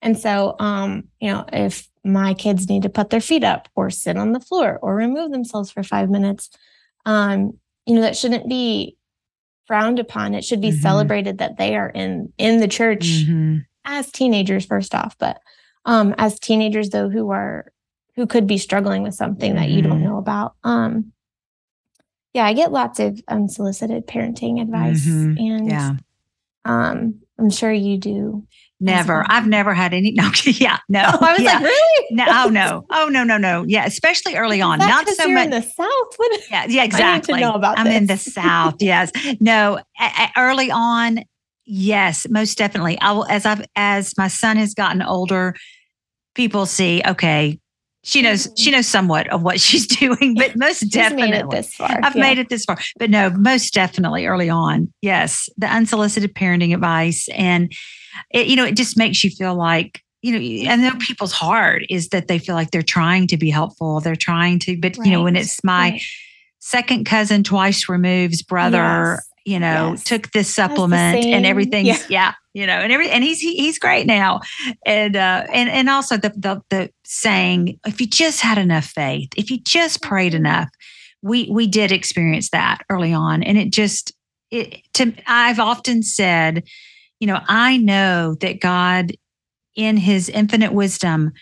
And 0.00 0.18
so, 0.18 0.56
um, 0.58 1.04
you 1.20 1.30
know, 1.30 1.44
if 1.52 1.88
my 2.04 2.34
kids 2.34 2.68
need 2.68 2.82
to 2.82 2.88
put 2.88 3.10
their 3.10 3.20
feet 3.20 3.44
up 3.44 3.68
or 3.74 3.90
sit 3.90 4.16
on 4.16 4.32
the 4.32 4.40
floor 4.40 4.78
or 4.82 4.94
remove 4.94 5.32
themselves 5.32 5.70
for 5.70 5.82
five 5.82 6.08
minutes, 6.08 6.50
um, 7.04 7.58
you 7.86 7.94
know, 7.94 8.00
that 8.00 8.16
shouldn't 8.16 8.48
be 8.48 8.96
frowned 9.66 9.98
upon. 9.98 10.34
It 10.34 10.44
should 10.44 10.60
be 10.60 10.70
mm-hmm. 10.70 10.80
celebrated 10.80 11.38
that 11.38 11.56
they 11.58 11.76
are 11.76 11.90
in 11.90 12.32
in 12.38 12.60
the 12.60 12.68
church 12.68 13.06
mm-hmm 13.06 13.58
as 13.84 14.10
teenagers 14.10 14.64
first 14.64 14.94
off, 14.94 15.16
but 15.18 15.40
um, 15.84 16.14
as 16.18 16.38
teenagers 16.38 16.90
though 16.90 17.08
who 17.08 17.30
are 17.30 17.72
who 18.16 18.26
could 18.26 18.46
be 18.46 18.58
struggling 18.58 19.02
with 19.02 19.14
something 19.14 19.54
that 19.54 19.70
you 19.70 19.82
don't 19.82 19.92
mm-hmm. 19.92 20.04
know 20.04 20.18
about. 20.18 20.54
Um, 20.64 21.12
yeah, 22.34 22.44
I 22.44 22.52
get 22.52 22.72
lots 22.72 23.00
of 23.00 23.20
unsolicited 23.28 24.06
parenting 24.06 24.60
advice, 24.60 25.06
mm-hmm. 25.06 25.38
and 25.38 25.68
yeah. 25.68 25.94
um, 26.64 27.20
I'm 27.38 27.50
sure 27.50 27.72
you 27.72 27.98
do. 27.98 28.46
Never. 28.82 29.24
I've 29.28 29.46
never 29.46 29.74
had 29.74 29.94
any. 29.94 30.12
No. 30.16 30.30
yeah. 30.44 30.78
No. 30.88 31.02
Oh, 31.06 31.18
I 31.20 31.32
was 31.32 31.40
yeah. 31.40 31.54
like, 31.54 31.62
really? 31.62 32.06
No. 32.10 32.24
Oh 32.28 32.48
no. 32.48 32.84
Oh 32.90 33.08
no. 33.08 33.22
No. 33.22 33.38
No. 33.38 33.64
Yeah. 33.66 33.86
Especially 33.86 34.34
early 34.34 34.60
on. 34.60 34.78
Not 34.80 35.08
so 35.08 35.28
much 35.28 35.44
in 35.44 35.50
the 35.50 35.62
South. 35.62 36.14
What? 36.16 36.40
Yeah. 36.50 36.66
Yeah. 36.68 36.84
Exactly. 36.92 37.34
I 37.34 37.36
need 37.36 37.42
to 37.44 37.48
know 37.48 37.54
about. 37.54 37.78
I'm 37.78 37.86
this. 37.86 37.96
in 37.96 38.06
the 38.06 38.16
South. 38.16 38.74
Yes. 38.80 39.12
No. 39.40 39.78
A- 40.00 40.02
a- 40.02 40.32
early 40.36 40.70
on, 40.70 41.20
Yes, 41.64 42.26
most 42.28 42.58
definitely. 42.58 42.98
I 43.00 43.12
will 43.12 43.26
as 43.26 43.46
I've 43.46 43.64
as 43.76 44.16
my 44.18 44.28
son 44.28 44.56
has 44.56 44.74
gotten 44.74 45.02
older, 45.02 45.54
people 46.34 46.66
see, 46.66 47.02
okay, 47.06 47.60
she 48.04 48.20
knows 48.20 48.48
she 48.56 48.70
mm-hmm. 48.70 48.76
knows 48.76 48.88
somewhat 48.88 49.28
of 49.28 49.42
what 49.42 49.60
she's 49.60 49.86
doing, 49.86 50.34
but 50.34 50.56
most 50.56 50.80
definitely 50.90 51.30
made 51.30 51.40
it 51.40 51.50
this 51.50 51.74
far. 51.74 52.00
I've 52.02 52.16
yeah. 52.16 52.22
made 52.22 52.38
it 52.38 52.48
this 52.48 52.64
far. 52.64 52.78
But 52.98 53.10
no, 53.10 53.30
most 53.30 53.72
definitely 53.72 54.26
early 54.26 54.50
on. 54.50 54.92
Yes. 55.02 55.48
The 55.56 55.66
unsolicited 55.66 56.34
parenting 56.34 56.74
advice. 56.74 57.28
And 57.34 57.72
it, 58.30 58.48
you 58.48 58.56
know, 58.56 58.64
it 58.64 58.76
just 58.76 58.96
makes 58.96 59.22
you 59.22 59.30
feel 59.30 59.54
like, 59.54 60.02
you 60.20 60.32
know, 60.32 60.70
I 60.70 60.76
know 60.76 60.92
people's 60.98 61.32
heart 61.32 61.82
is 61.88 62.08
that 62.08 62.28
they 62.28 62.38
feel 62.38 62.54
like 62.54 62.70
they're 62.70 62.82
trying 62.82 63.26
to 63.28 63.36
be 63.36 63.50
helpful. 63.50 64.00
They're 64.00 64.16
trying 64.16 64.58
to, 64.60 64.76
but 64.78 64.96
right. 64.96 65.06
you 65.06 65.12
know, 65.12 65.22
when 65.22 65.36
it's 65.36 65.62
my 65.64 65.90
right. 65.90 66.02
second 66.58 67.06
cousin 67.06 67.42
twice 67.42 67.88
removes 67.88 68.42
brother, 68.42 69.16
yes 69.16 69.28
you 69.44 69.58
know, 69.58 69.90
yes. 69.90 70.04
took 70.04 70.30
this 70.32 70.54
supplement 70.54 71.24
and 71.24 71.46
everything. 71.46 71.86
Yeah. 71.86 71.98
yeah. 72.08 72.34
you 72.54 72.66
know, 72.66 72.74
and 72.74 72.92
every 72.92 73.10
and 73.10 73.24
he's 73.24 73.40
he, 73.40 73.56
he's 73.56 73.78
great 73.78 74.06
now, 74.06 74.40
and 74.84 75.16
uh, 75.16 75.44
and 75.52 75.70
and 75.70 75.88
also 75.88 76.16
the, 76.16 76.30
the 76.30 76.62
the 76.70 76.90
saying, 77.04 77.78
if 77.86 78.00
you 78.00 78.06
just 78.06 78.40
had 78.40 78.58
enough 78.58 78.84
faith, 78.84 79.30
if 79.36 79.50
you 79.50 79.58
just 79.58 80.02
prayed 80.02 80.32
mm-hmm. 80.32 80.46
enough, 80.46 80.68
we 81.22 81.48
we 81.50 81.66
did 81.66 81.92
experience 81.92 82.50
that 82.50 82.82
early 82.90 83.12
on, 83.12 83.42
and 83.42 83.58
it 83.58 83.72
just 83.72 84.12
it 84.50 84.82
to 84.94 85.14
I've 85.26 85.58
often 85.58 86.02
said, 86.02 86.64
you 87.20 87.26
know, 87.26 87.40
I 87.48 87.78
know 87.78 88.36
that 88.40 88.60
God, 88.60 89.12
in 89.74 89.96
His 89.96 90.28
infinite 90.28 90.72
wisdom, 90.72 91.32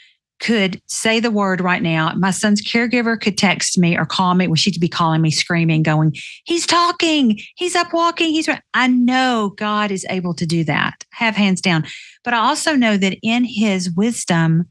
could 0.40 0.80
say 0.86 1.20
the 1.20 1.30
word 1.30 1.60
right 1.60 1.82
now. 1.82 2.12
My 2.14 2.30
son's 2.30 2.62
caregiver 2.62 3.20
could 3.20 3.38
text 3.38 3.78
me 3.78 3.96
or 3.96 4.06
call 4.06 4.34
me. 4.34 4.48
Well, 4.48 4.56
she'd 4.56 4.80
be 4.80 4.88
calling 4.88 5.20
me, 5.20 5.30
screaming, 5.30 5.82
going, 5.82 6.16
He's 6.44 6.66
talking, 6.66 7.38
he's 7.56 7.76
up 7.76 7.92
walking, 7.92 8.30
he's. 8.30 8.48
I 8.74 8.88
know 8.88 9.52
God 9.56 9.90
is 9.90 10.06
able 10.08 10.34
to 10.34 10.46
do 10.46 10.64
that, 10.64 11.04
have 11.12 11.36
hands 11.36 11.60
down. 11.60 11.84
But 12.24 12.34
I 12.34 12.38
also 12.38 12.74
know 12.74 12.96
that 12.96 13.18
in 13.22 13.44
his 13.44 13.90
wisdom, 13.92 14.64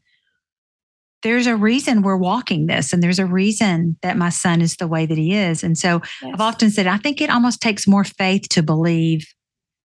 there's 1.22 1.48
a 1.48 1.56
reason 1.56 2.02
we're 2.02 2.18
walking 2.18 2.68
this, 2.68 2.94
and 2.94 3.04
there's 3.04 3.20
a 3.20 3.26
reason 3.26 3.98
that 4.02 4.18
my 4.18 4.30
son 4.30 4.62
is 4.62 4.76
the 4.78 4.88
way 4.88 5.06
that 5.06 5.18
he 5.18 5.34
is. 5.34 5.64
And 5.64 5.78
so 5.78 6.02
yes. 6.22 6.32
I've 6.34 6.42
often 6.42 6.72
said, 6.72 6.88
I 6.88 6.98
think 6.98 7.22
it 7.22 7.30
almost 7.30 7.62
takes 7.62 7.88
more 7.88 8.04
faith 8.04 8.48
to 8.50 8.64
believe 8.64 9.26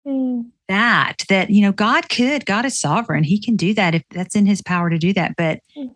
mm. 0.07 0.45
That 0.67 1.23
that 1.29 1.49
you 1.49 1.61
know 1.61 1.71
god 1.71 2.07
could 2.09 2.45
god 2.45 2.65
is 2.65 2.79
sovereign 2.79 3.23
he 3.23 3.39
can 3.39 3.55
do 3.55 3.73
that 3.73 3.95
if 3.95 4.03
that's 4.09 4.35
in 4.35 4.45
his 4.45 4.61
power 4.61 4.89
to 4.89 4.97
do 4.97 5.13
that 5.13 5.35
but 5.37 5.59
mm. 5.77 5.93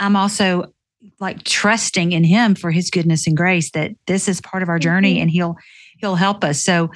i'm 0.00 0.16
also 0.16 0.72
like 1.20 1.42
trusting 1.44 2.12
in 2.12 2.24
him 2.24 2.54
for 2.54 2.70
his 2.70 2.90
goodness 2.90 3.26
and 3.26 3.36
grace 3.36 3.70
that 3.72 3.92
this 4.06 4.28
is 4.28 4.40
part 4.40 4.62
of 4.62 4.68
our 4.68 4.78
journey 4.78 5.14
mm-hmm. 5.14 5.22
and 5.22 5.30
he'll 5.30 5.56
he'll 5.98 6.16
help 6.16 6.42
us 6.42 6.62
so 6.62 6.90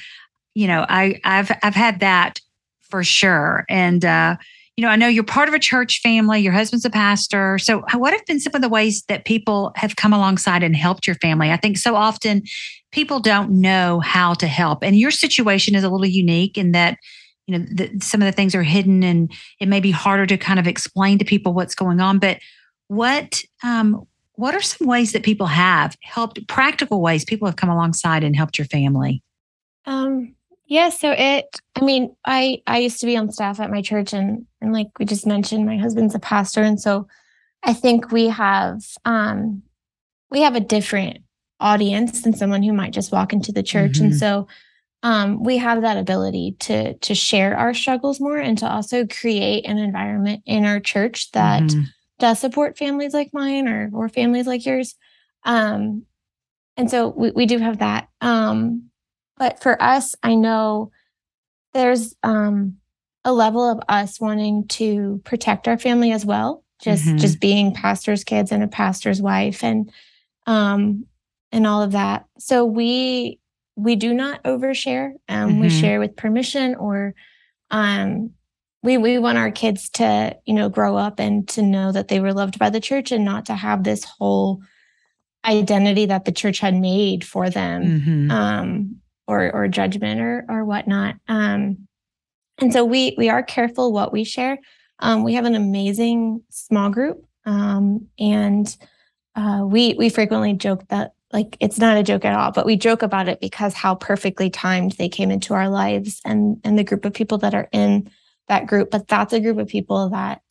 you 0.55 0.67
know 0.67 0.87
i 0.89 1.21
i've 1.25 1.51
i've 1.63 1.75
had 1.75 2.01
that 2.01 2.41
for 2.81 3.05
sure 3.05 3.65
and 3.69 4.05
uh 4.05 4.37
you 4.77 4.83
know, 4.83 4.91
I 4.91 4.97
know 4.97 5.09
you're 5.09 5.25
part 5.25 5.49
of 5.49 5.55
a 5.55 5.59
church 5.59 6.01
family, 6.03 6.41
your 6.41 6.53
husband's 6.53 6.85
a 6.85 6.91
pastor. 6.91 7.59
So, 7.59 7.83
what 7.95 8.13
have 8.13 8.27
been 8.27 8.41
some 8.41 8.55
of 8.55 8.61
the 8.61 8.69
ways 8.69 9.05
that 9.09 9.25
people 9.25 9.73
have 9.75 9.97
come 9.97 10.13
alongside 10.13 10.63
and 10.63 10.77
helped 10.77 11.07
your 11.07 11.17
family? 11.17 11.51
I 11.51 11.57
think 11.57 11.79
so 11.79 11.97
often 11.97 12.43
people 12.97 13.21
don't 13.21 13.51
know 13.51 14.01
how 14.01 14.33
to 14.33 14.47
help. 14.47 14.83
And 14.83 14.97
your 14.97 15.11
situation 15.11 15.75
is 15.75 15.85
a 15.85 15.91
little 15.91 16.07
unique 16.07 16.57
in 16.57 16.73
that, 16.73 16.97
you 17.47 17.59
know, 17.59 17.67
the, 17.71 17.91
some 18.01 18.23
of 18.23 18.27
the 18.27 18.33
things 18.33 18.55
are 18.55 18.63
hidden 18.63 19.05
and 19.05 19.31
it 19.61 19.69
may 19.69 19.81
be 19.81 19.91
harder 19.91 20.25
to 20.25 20.39
kind 20.39 20.59
of 20.59 20.67
explain 20.67 21.19
to 21.19 21.25
people 21.25 21.53
what's 21.53 21.75
going 21.75 22.01
on. 22.01 22.19
But 22.19 22.39
what, 22.89 23.43
um, 23.63 24.07
what 24.37 24.55
are 24.55 24.63
some 24.63 24.89
ways 24.89 25.13
that 25.13 25.25
people 25.25 25.47
have 25.47 25.95
helped, 26.03 26.49
practical 26.49 27.03
ways 27.03 27.27
people 27.27 27.47
have 27.47 27.57
come 27.57 27.69
alongside 27.69 28.25
and 28.25 28.35
helped 28.35 28.57
your 28.57 28.67
family? 28.67 29.23
Um, 29.85 30.35
yeah, 30.65 30.89
so 30.89 31.15
it 31.17 31.45
I 31.79 31.85
mean, 31.85 32.17
I 32.25 32.63
I 32.67 32.79
used 32.79 32.99
to 33.01 33.07
be 33.07 33.17
on 33.17 33.31
staff 33.31 33.61
at 33.61 33.71
my 33.71 33.83
church 33.83 34.15
and 34.15 34.47
and 34.63 34.73
like 34.73 34.89
we 34.99 35.05
just 35.05 35.27
mentioned 35.27 35.67
my 35.67 35.77
husband's 35.77 36.15
a 36.15 36.19
pastor 36.19 36.63
and 36.63 36.81
so 36.81 37.07
I 37.63 37.73
think 37.73 38.11
we 38.11 38.27
have 38.29 38.83
um 39.05 39.63
we 40.31 40.41
have 40.41 40.57
a 40.57 40.61
different 40.61 41.19
audience 41.61 42.23
than 42.23 42.35
someone 42.35 42.63
who 42.63 42.73
might 42.73 42.93
just 42.93 43.13
walk 43.13 43.33
into 43.33 43.53
the 43.53 43.63
church 43.63 43.93
mm-hmm. 43.93 44.07
and 44.07 44.17
so 44.17 44.47
um 45.03 45.43
we 45.43 45.57
have 45.57 45.83
that 45.83 45.97
ability 45.97 46.57
to 46.59 46.95
to 46.99 47.15
share 47.15 47.57
our 47.57 47.73
struggles 47.73 48.21
more 48.21 48.39
and 48.39 48.59
to 48.59 48.71
also 48.71 49.07
create 49.07 49.65
an 49.67 49.79
environment 49.79 50.43
in 50.47 50.65
our 50.65 50.81
church 50.81 51.31
that 51.33 51.63
mm-hmm. 51.63 51.83
does 52.19 52.39
support 52.39 52.77
families 52.77 53.15
like 53.15 53.31
mine 53.33 53.69
or 53.69 53.91
or 53.93 54.09
families 54.09 54.47
like 54.47 54.65
yours. 54.67 54.97
Um 55.45 56.05
and 56.79 56.91
so 56.91 57.09
we, 57.09 57.31
we 57.31 57.47
do 57.47 57.59
have 57.59 57.79
that. 57.79 58.09
Um 58.21 58.91
but 59.39 59.63
for 59.63 59.81
us, 59.83 60.15
I 60.23 60.35
know 60.35 60.91
there's 61.75 62.15
um, 62.23 62.77
a 63.25 63.33
level 63.33 63.69
of 63.69 63.81
us 63.89 64.21
wanting 64.21 64.67
to 64.69 65.21
protect 65.25 65.69
our 65.69 65.79
family 65.79 66.13
as 66.13 66.25
well. 66.25 66.65
Just 66.81 67.05
mm-hmm. 67.05 67.19
just 67.19 67.41
being 67.41 67.73
pastor's 67.73 68.25
kids 68.25 68.53
and 68.53 68.63
a 68.63 68.69
pastor's 68.69 69.23
wife 69.23 69.65
and 69.65 69.91
um 70.47 71.07
and 71.53 71.67
all 71.67 71.83
of 71.83 71.93
that. 71.93 72.27
So 72.39 72.65
we 72.65 73.39
we 73.77 73.95
do 73.95 74.15
not 74.15 74.43
overshare. 74.45 75.13
Um, 75.29 75.51
mm-hmm. 75.51 75.61
We 75.61 75.71
share 75.71 76.01
with 76.01 76.17
permission 76.17 76.75
or 76.77 77.15
um, 77.71 78.31
we 78.83 78.97
we 78.97 79.19
want 79.19 79.39
our 79.39 79.51
kids 79.51 79.91
to 79.91 80.37
you 80.47 80.55
know 80.55 80.69
grow 80.69 80.97
up 80.97 81.19
and 81.19 81.47
to 81.49 81.63
know 81.63 81.93
that 81.93 82.09
they 82.09 82.21
were 82.21 82.33
loved 82.33 82.59
by 82.59 82.71
the 82.71 82.81
church 82.81 83.13
and 83.13 83.25
not 83.25 83.47
to 83.47 83.55
have 83.55 83.85
this 83.85 84.05
whole 84.05 84.63
identity 85.45 86.07
that 86.07 86.25
the 86.25 86.33
church 86.33 86.59
had 86.59 86.75
made 86.75 87.25
for 87.25 87.51
them 87.51 87.83
mm-hmm. 88.01 88.31
um, 88.31 88.97
or 89.27 89.53
or 89.53 89.69
judgment 89.69 90.21
or 90.21 90.45
or 90.49 90.65
whatnot. 90.65 91.17
Um, 91.29 91.89
and 92.59 92.73
so 92.73 92.85
we 92.85 93.15
we 93.19 93.29
are 93.29 93.43
careful 93.43 93.93
what 93.93 94.13
we 94.13 94.25
share. 94.25 94.59
Um, 95.01 95.25
we 95.25 95.35
have 95.35 95.45
an 95.45 95.55
amazing 95.55 96.43
small 96.49 96.89
group, 96.91 97.27
um, 97.45 98.07
and 98.19 98.75
uh, 99.35 99.63
we 99.65 99.95
we 99.95 100.09
frequently 100.09 100.55
joke 100.55 100.87
that 100.89 101.13
like 101.33 101.57
it's 101.61 101.79
not 101.79 101.97
a 101.97 102.03
joke 102.03 102.25
at 102.25 102.39
all, 102.39 102.53
but 102.53 102.67
we 102.67 102.77
joke 102.77 103.03
about 103.03 103.29
it 103.29 103.41
because 103.41 103.75
how 103.75 103.95
perfectly 103.95 104.49
timed 104.49 104.93
they 104.93 105.09
came 105.09 105.31
into 105.31 105.55
our 105.55 105.69
lives 105.69 106.21
and 106.25 106.61
and 106.65 106.79
the 106.79 106.85
group 106.85 107.05
of 107.05 107.15
people 107.15 107.39
that 107.39 107.55
are 107.55 107.69
in 107.73 108.11
that 108.49 108.67
group. 108.67 108.91
But 108.91 109.09
that's 109.09 109.33
a 109.33 109.41
group 109.41 109.59
of 109.59 109.69
people 109.69 110.11
that 110.11 110.43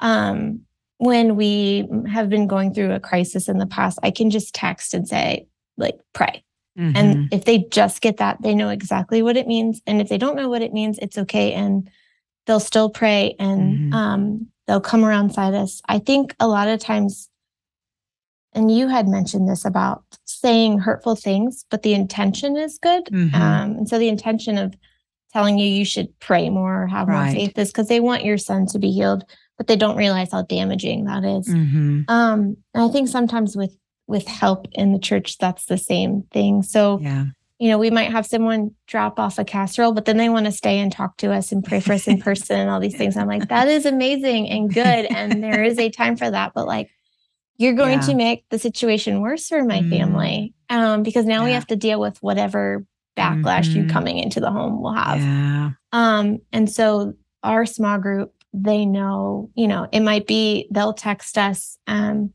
um, 0.00 0.60
when 0.98 1.36
we 1.36 1.88
have 2.10 2.28
been 2.28 2.46
going 2.46 2.74
through 2.74 2.92
a 2.92 3.00
crisis 3.00 3.48
in 3.48 3.58
the 3.58 3.66
past, 3.66 3.98
I 4.02 4.10
can 4.10 4.30
just 4.30 4.54
text 4.54 4.94
and 4.94 5.08
say 5.08 5.48
like 5.76 5.98
pray 6.12 6.44
Mm-hmm. 6.78 6.96
And 6.96 7.28
if 7.32 7.44
they 7.44 7.58
just 7.70 8.00
get 8.00 8.18
that, 8.18 8.40
they 8.40 8.54
know 8.54 8.68
exactly 8.68 9.20
what 9.20 9.36
it 9.36 9.48
means. 9.48 9.82
And 9.86 10.00
if 10.00 10.08
they 10.08 10.18
don't 10.18 10.36
know 10.36 10.48
what 10.48 10.62
it 10.62 10.72
means, 10.72 10.98
it's 10.98 11.18
okay. 11.18 11.52
And 11.52 11.90
they'll 12.46 12.60
still 12.60 12.88
pray 12.88 13.34
and 13.38 13.78
mm-hmm. 13.78 13.92
um, 13.92 14.46
they'll 14.66 14.80
come 14.80 15.04
around 15.04 15.34
side 15.34 15.54
us. 15.54 15.82
I 15.88 15.98
think 15.98 16.36
a 16.38 16.46
lot 16.46 16.68
of 16.68 16.78
times, 16.78 17.27
and 18.54 18.74
you 18.74 18.88
had 18.88 19.08
mentioned 19.08 19.48
this 19.48 19.64
about 19.64 20.02
saying 20.24 20.78
hurtful 20.78 21.16
things, 21.16 21.64
but 21.70 21.82
the 21.82 21.94
intention 21.94 22.56
is 22.56 22.78
good. 22.78 23.04
Mm-hmm. 23.06 23.34
Um, 23.34 23.70
and 23.72 23.88
so 23.88 23.98
the 23.98 24.08
intention 24.08 24.58
of 24.58 24.74
telling 25.32 25.58
you 25.58 25.66
you 25.66 25.84
should 25.84 26.08
pray 26.20 26.48
more 26.48 26.84
or 26.84 26.86
have 26.86 27.08
right. 27.08 27.24
more 27.24 27.34
faith 27.34 27.58
is 27.58 27.68
because 27.68 27.88
they 27.88 28.00
want 28.00 28.24
your 28.24 28.38
son 28.38 28.66
to 28.66 28.78
be 28.78 28.90
healed, 28.90 29.24
but 29.56 29.66
they 29.66 29.76
don't 29.76 29.96
realize 29.96 30.32
how 30.32 30.42
damaging 30.42 31.04
that 31.04 31.24
is. 31.24 31.48
Mm-hmm. 31.48 32.02
Um, 32.08 32.56
and 32.74 32.84
I 32.84 32.88
think 32.88 33.08
sometimes 33.08 33.56
with 33.56 33.76
with 34.06 34.26
help 34.26 34.66
in 34.72 34.92
the 34.92 34.98
church, 34.98 35.36
that's 35.36 35.66
the 35.66 35.76
same 35.76 36.22
thing. 36.32 36.62
So, 36.62 36.98
yeah. 37.02 37.26
you 37.58 37.68
know, 37.68 37.76
we 37.76 37.90
might 37.90 38.10
have 38.10 38.24
someone 38.26 38.74
drop 38.86 39.20
off 39.20 39.38
a 39.38 39.44
casserole, 39.44 39.92
but 39.92 40.06
then 40.06 40.16
they 40.16 40.30
want 40.30 40.46
to 40.46 40.52
stay 40.52 40.78
and 40.78 40.90
talk 40.90 41.18
to 41.18 41.30
us 41.30 41.52
and 41.52 41.62
pray 41.62 41.80
for 41.80 41.92
us 41.92 42.08
in 42.08 42.18
person 42.22 42.58
and 42.58 42.70
all 42.70 42.80
these 42.80 42.96
things. 42.96 43.18
I'm 43.18 43.28
like, 43.28 43.48
that 43.50 43.68
is 43.68 43.84
amazing 43.84 44.48
and 44.48 44.72
good. 44.72 44.82
And 44.84 45.44
there 45.44 45.62
is 45.62 45.78
a 45.78 45.90
time 45.90 46.16
for 46.16 46.30
that. 46.30 46.52
But 46.54 46.66
like, 46.66 46.90
you're 47.58 47.74
going 47.74 48.00
yeah. 48.00 48.06
to 48.06 48.14
make 48.14 48.44
the 48.50 48.58
situation 48.58 49.20
worse 49.20 49.48
for 49.48 49.64
my 49.64 49.80
mm. 49.80 49.90
family 49.90 50.54
um, 50.70 51.02
because 51.02 51.26
now 51.26 51.40
yeah. 51.40 51.44
we 51.44 51.52
have 51.52 51.66
to 51.66 51.76
deal 51.76 52.00
with 52.00 52.16
whatever 52.22 52.84
backlash 53.16 53.66
mm-hmm. 53.66 53.82
you 53.82 53.86
coming 53.88 54.18
into 54.18 54.40
the 54.40 54.50
home 54.50 54.80
will 54.80 54.94
have. 54.94 55.20
Yeah. 55.20 55.70
Um, 55.92 56.38
and 56.52 56.70
so 56.70 57.14
our 57.42 57.66
small 57.66 57.98
group, 57.98 58.32
they 58.52 58.86
know, 58.86 59.50
you 59.54 59.66
know, 59.66 59.88
it 59.92 60.00
might 60.00 60.26
be 60.26 60.68
they'll 60.70 60.94
text 60.94 61.36
us. 61.36 61.78
Um, 61.86 62.32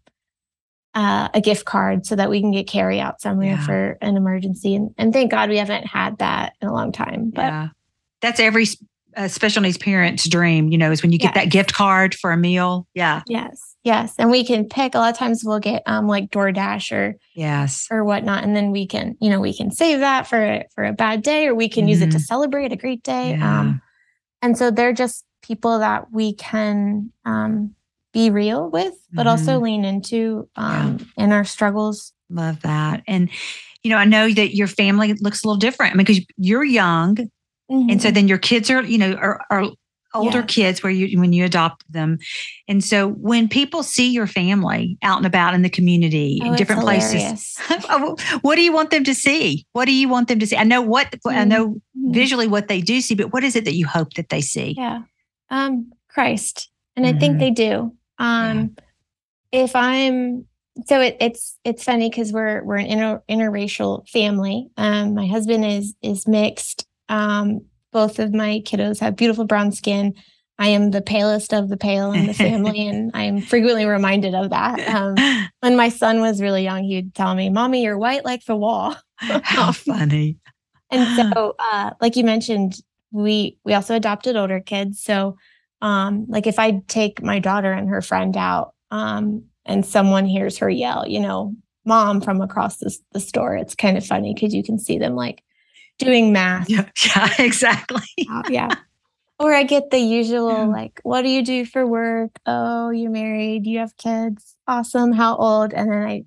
uh, 0.95 1.27
a 1.33 1.41
gift 1.41 1.65
card 1.65 2.05
so 2.05 2.15
that 2.15 2.29
we 2.29 2.39
can 2.39 2.51
get 2.51 2.67
carry 2.67 2.99
out 2.99 3.19
somewhere 3.19 3.55
yeah. 3.55 3.65
for 3.65 3.97
an 4.01 4.15
emergency. 4.15 4.75
And, 4.75 4.93
and 4.97 5.11
thank 5.11 5.31
God 5.31 5.49
we 5.49 5.57
haven't 5.57 5.87
had 5.87 6.19
that 6.19 6.53
in 6.61 6.67
a 6.67 6.71
long 6.71 6.91
time. 6.91 7.31
But 7.33 7.41
yeah. 7.41 7.69
that's 8.21 8.39
every 8.39 8.67
uh, 9.17 9.27
special 9.27 9.63
needs 9.63 9.77
parent's 9.77 10.29
dream, 10.29 10.69
you 10.69 10.77
know, 10.77 10.91
is 10.91 11.01
when 11.01 11.11
you 11.11 11.17
get 11.17 11.35
yes. 11.35 11.43
that 11.43 11.51
gift 11.51 11.73
card 11.73 12.13
for 12.13 12.31
a 12.31 12.37
meal. 12.37 12.87
Yeah. 12.93 13.23
Yes. 13.27 13.72
Yes. 13.83 14.13
And 14.17 14.31
we 14.31 14.45
can 14.45 14.67
pick 14.67 14.95
a 14.95 14.99
lot 14.99 15.11
of 15.11 15.17
times 15.17 15.43
we'll 15.43 15.59
get 15.59 15.83
um 15.85 16.07
like 16.07 16.31
DoorDash 16.31 16.91
or 16.91 17.15
yes 17.33 17.87
or 17.91 18.03
whatnot. 18.03 18.43
And 18.43 18.55
then 18.55 18.71
we 18.71 18.87
can, 18.87 19.17
you 19.19 19.29
know, 19.29 19.39
we 19.39 19.53
can 19.53 19.71
save 19.71 19.99
that 19.99 20.27
for 20.27 20.41
a, 20.41 20.65
for 20.73 20.85
a 20.85 20.93
bad 20.93 21.21
day 21.21 21.47
or 21.47 21.55
we 21.55 21.67
can 21.67 21.83
mm-hmm. 21.83 21.89
use 21.89 22.01
it 22.01 22.11
to 22.11 22.17
mm-hmm. 22.17 22.19
celebrate 22.19 22.71
a 22.71 22.77
great 22.77 23.03
day. 23.03 23.31
Yeah. 23.31 23.59
Um 23.59 23.81
and 24.41 24.57
so 24.57 24.71
they're 24.71 24.93
just 24.93 25.25
people 25.41 25.79
that 25.79 26.11
we 26.11 26.33
can 26.33 27.11
um 27.25 27.75
be 28.13 28.29
real 28.29 28.69
with, 28.69 28.93
but 29.11 29.21
mm-hmm. 29.23 29.29
also 29.29 29.59
lean 29.59 29.83
into 29.83 30.47
um, 30.55 30.99
yeah. 31.17 31.25
in 31.25 31.31
our 31.31 31.43
struggles. 31.43 32.13
Love 32.29 32.61
that. 32.61 33.03
And, 33.07 33.29
you 33.81 33.89
know, 33.89 33.97
I 33.97 34.05
know 34.05 34.29
that 34.29 34.55
your 34.55 34.67
family 34.67 35.13
looks 35.15 35.43
a 35.43 35.47
little 35.47 35.59
different. 35.59 35.93
I 35.93 35.97
mean, 35.97 36.05
because 36.05 36.23
you're 36.37 36.63
young. 36.63 37.15
Mm-hmm. 37.15 37.89
And 37.89 38.01
so 38.01 38.07
mm-hmm. 38.07 38.15
then 38.15 38.27
your 38.27 38.37
kids 38.37 38.69
are, 38.69 38.83
you 38.83 38.99
know, 38.99 39.13
are, 39.13 39.41
are 39.49 39.71
older 40.13 40.39
yeah. 40.39 40.45
kids 40.45 40.83
where 40.83 40.91
you 40.91 41.19
when 41.19 41.33
you 41.33 41.45
adopt 41.45 41.91
them. 41.91 42.19
And 42.67 42.83
so 42.83 43.09
when 43.09 43.47
people 43.47 43.83
see 43.83 44.09
your 44.09 44.27
family 44.27 44.97
out 45.01 45.17
and 45.17 45.25
about 45.25 45.53
in 45.53 45.61
the 45.61 45.69
community 45.69 46.39
oh, 46.41 46.47
in 46.47 46.55
different 46.55 46.81
places, 46.81 47.57
oh, 47.89 48.15
what 48.41 48.55
do 48.55 48.61
you 48.61 48.73
want 48.73 48.91
them 48.91 49.03
to 49.03 49.15
see? 49.15 49.65
What 49.73 49.85
do 49.85 49.93
you 49.93 50.09
want 50.09 50.27
them 50.27 50.39
to 50.39 50.47
see? 50.47 50.57
I 50.57 50.63
know 50.63 50.81
what 50.81 51.11
mm-hmm. 51.11 51.37
I 51.37 51.43
know 51.43 51.69
mm-hmm. 51.69 52.13
visually 52.13 52.47
what 52.47 52.67
they 52.67 52.81
do 52.81 53.01
see, 53.01 53.15
but 53.15 53.33
what 53.33 53.43
is 53.43 53.55
it 53.55 53.65
that 53.65 53.75
you 53.75 53.87
hope 53.87 54.13
that 54.13 54.29
they 54.29 54.41
see? 54.41 54.75
Yeah. 54.77 55.01
Um 55.49 55.91
Christ. 56.09 56.69
And 56.95 57.05
I 57.05 57.13
think 57.13 57.33
mm-hmm. 57.33 57.39
they 57.39 57.51
do. 57.51 57.93
Um, 58.19 58.75
yeah. 59.51 59.63
if 59.63 59.75
I'm 59.75 60.45
so 60.85 61.01
it, 61.01 61.17
it's 61.19 61.57
it's 61.63 61.83
funny 61.83 62.09
because 62.09 62.31
we're 62.31 62.63
we're 62.63 62.77
an 62.77 62.85
inter, 62.85 63.23
interracial 63.29 64.07
family. 64.09 64.69
Um, 64.77 65.13
my 65.13 65.27
husband 65.27 65.65
is 65.65 65.95
is 66.01 66.27
mixed. 66.27 66.87
Um, 67.09 67.65
both 67.93 68.19
of 68.19 68.33
my 68.33 68.61
kiddos 68.65 68.99
have 68.99 69.15
beautiful 69.15 69.45
brown 69.45 69.71
skin. 69.71 70.13
I 70.59 70.67
am 70.67 70.91
the 70.91 71.01
palest 71.01 71.53
of 71.53 71.69
the 71.69 71.77
pale 71.77 72.11
in 72.11 72.27
the 72.27 72.33
family, 72.47 72.87
and 72.87 73.11
I 73.13 73.23
am 73.23 73.41
frequently 73.41 73.85
reminded 73.85 74.35
of 74.35 74.49
that. 74.49 74.79
Um, 74.93 75.15
when 75.61 75.77
my 75.77 75.89
son 75.89 76.19
was 76.19 76.41
really 76.41 76.63
young, 76.63 76.83
he'd 76.83 77.15
tell 77.15 77.33
me, 77.35 77.49
"Mommy, 77.49 77.83
you're 77.83 77.97
white 77.97 78.25
like 78.25 78.45
the 78.45 78.55
wall." 78.55 78.95
How 79.17 79.71
funny! 79.71 80.37
and 80.91 81.33
so, 81.33 81.55
uh, 81.59 81.91
like 82.01 82.15
you 82.15 82.23
mentioned, 82.23 82.81
we 83.11 83.57
we 83.63 83.73
also 83.73 83.95
adopted 83.95 84.35
older 84.35 84.59
kids. 84.59 85.01
So 85.01 85.37
um, 85.81 86.25
like 86.29 86.47
if 86.47 86.59
I 86.59 86.81
take 86.87 87.21
my 87.21 87.39
daughter 87.39 87.71
and 87.71 87.89
her 87.89 88.01
friend 88.01 88.35
out, 88.37 88.73
um, 88.91 89.43
and 89.65 89.85
someone 89.85 90.25
hears 90.25 90.57
her 90.57 90.69
yell, 90.69 91.07
you 91.07 91.19
know, 91.19 91.55
mom 91.85 92.21
from 92.21 92.41
across 92.41 92.77
the, 92.77 92.95
the 93.11 93.19
store, 93.19 93.55
it's 93.55 93.75
kind 93.75 93.97
of 93.97 94.05
funny 94.05 94.33
because 94.33 94.53
you 94.53 94.63
can 94.63 94.79
see 94.79 94.97
them 94.97 95.15
like 95.15 95.43
doing 95.99 96.31
math. 96.33 96.69
Yeah, 96.69 96.89
yeah 97.05 97.29
exactly. 97.39 98.01
yeah. 98.49 98.69
Or 99.39 99.53
I 99.53 99.63
get 99.63 99.89
the 99.89 99.99
usual 99.99 100.51
yeah. 100.51 100.65
like, 100.65 100.99
what 101.03 101.23
do 101.23 101.29
you 101.29 101.43
do 101.43 101.65
for 101.65 101.85
work? 101.85 102.31
Oh, 102.45 102.91
you're 102.91 103.11
married, 103.11 103.65
you 103.65 103.79
have 103.79 103.97
kids. 103.97 104.55
Awesome. 104.67 105.11
How 105.11 105.35
old? 105.35 105.73
And 105.73 105.91
then 105.91 106.03
I 106.03 106.25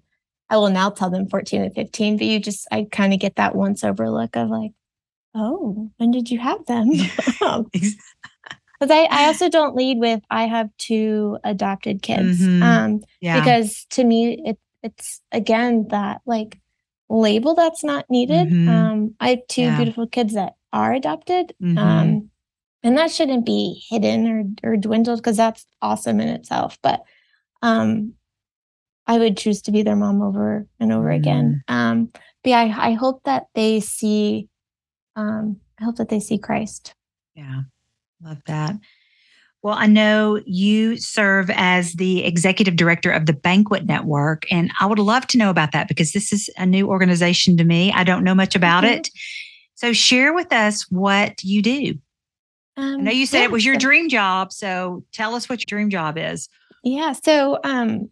I 0.48 0.58
will 0.58 0.70
now 0.70 0.90
tell 0.90 1.10
them 1.10 1.28
14 1.28 1.62
and 1.62 1.74
15, 1.74 2.18
but 2.18 2.26
you 2.26 2.38
just 2.38 2.68
I 2.70 2.86
kind 2.90 3.12
of 3.12 3.20
get 3.20 3.36
that 3.36 3.54
once 3.54 3.82
over 3.82 4.10
look 4.10 4.36
of 4.36 4.48
like, 4.48 4.72
oh, 5.34 5.90
when 5.96 6.10
did 6.10 6.30
you 6.30 6.38
have 6.38 6.64
them? 6.66 6.90
Because 6.90 7.66
I, 8.80 9.08
I 9.10 9.26
also 9.26 9.48
don't 9.48 9.74
lead 9.74 9.98
with 9.98 10.20
I 10.30 10.44
have 10.44 10.70
two 10.78 11.38
adopted 11.44 12.02
kids. 12.02 12.40
Mm-hmm. 12.40 12.62
Um, 12.62 13.00
yeah. 13.20 13.40
because 13.40 13.86
to 13.90 14.04
me 14.04 14.40
it 14.44 14.58
it's 14.82 15.20
again 15.32 15.86
that 15.88 16.20
like 16.26 16.60
label 17.08 17.54
that's 17.54 17.84
not 17.84 18.08
needed. 18.10 18.48
Mm-hmm. 18.48 18.68
Um, 18.68 19.14
I 19.20 19.30
have 19.30 19.46
two 19.48 19.62
yeah. 19.62 19.76
beautiful 19.76 20.06
kids 20.06 20.34
that 20.34 20.54
are 20.72 20.92
adopted. 20.92 21.54
Mm-hmm. 21.62 21.78
Um, 21.78 22.30
and 22.82 22.96
that 22.98 23.10
shouldn't 23.10 23.44
be 23.44 23.82
hidden 23.88 24.58
or, 24.62 24.70
or 24.70 24.76
dwindled 24.76 25.18
because 25.18 25.36
that's 25.36 25.66
awesome 25.82 26.20
in 26.20 26.28
itself. 26.28 26.78
But 26.82 27.02
um, 27.62 28.14
I 29.06 29.18
would 29.18 29.36
choose 29.36 29.62
to 29.62 29.72
be 29.72 29.82
their 29.82 29.96
mom 29.96 30.22
over 30.22 30.66
and 30.78 30.92
over 30.92 31.08
mm. 31.08 31.16
again. 31.16 31.62
Um, 31.68 32.10
but 32.12 32.50
yeah, 32.50 32.60
I, 32.60 32.90
I 32.90 32.92
hope 32.92 33.22
that 33.24 33.46
they 33.54 33.80
see, 33.80 34.48
um, 35.16 35.60
I 35.80 35.84
hope 35.84 35.96
that 35.96 36.08
they 36.08 36.20
see 36.20 36.38
Christ. 36.38 36.94
Yeah, 37.34 37.62
love 38.22 38.38
that. 38.46 38.76
Well, 39.66 39.74
I 39.76 39.88
know 39.88 40.40
you 40.46 40.96
serve 40.96 41.50
as 41.52 41.94
the 41.94 42.24
executive 42.24 42.76
director 42.76 43.10
of 43.10 43.26
the 43.26 43.32
Banquet 43.32 43.84
Network, 43.84 44.44
and 44.48 44.70
I 44.78 44.86
would 44.86 45.00
love 45.00 45.26
to 45.26 45.38
know 45.38 45.50
about 45.50 45.72
that 45.72 45.88
because 45.88 46.12
this 46.12 46.32
is 46.32 46.48
a 46.56 46.64
new 46.64 46.88
organization 46.88 47.56
to 47.56 47.64
me. 47.64 47.90
I 47.90 48.04
don't 48.04 48.22
know 48.22 48.32
much 48.32 48.54
about 48.54 48.84
mm-hmm. 48.84 48.98
it. 48.98 49.10
So, 49.74 49.92
share 49.92 50.32
with 50.32 50.52
us 50.52 50.88
what 50.88 51.42
you 51.42 51.62
do. 51.62 51.94
Um, 52.76 53.00
I 53.00 53.02
know 53.02 53.10
you 53.10 53.26
said 53.26 53.40
yeah, 53.40 53.44
it 53.46 53.50
was 53.50 53.66
your 53.66 53.76
dream 53.76 54.08
job, 54.08 54.52
so 54.52 55.02
tell 55.12 55.34
us 55.34 55.48
what 55.48 55.58
your 55.58 55.76
dream 55.76 55.90
job 55.90 56.16
is. 56.16 56.48
Yeah, 56.84 57.10
so 57.10 57.58
um, 57.64 58.08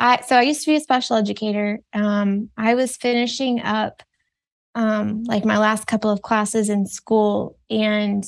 I 0.00 0.22
so 0.22 0.38
I 0.38 0.40
used 0.40 0.64
to 0.64 0.70
be 0.70 0.76
a 0.76 0.80
special 0.80 1.16
educator. 1.16 1.80
Um, 1.92 2.48
I 2.56 2.76
was 2.76 2.96
finishing 2.96 3.60
up 3.60 4.02
um, 4.74 5.24
like 5.24 5.44
my 5.44 5.58
last 5.58 5.86
couple 5.86 6.08
of 6.08 6.22
classes 6.22 6.70
in 6.70 6.86
school, 6.86 7.58
and 7.68 8.24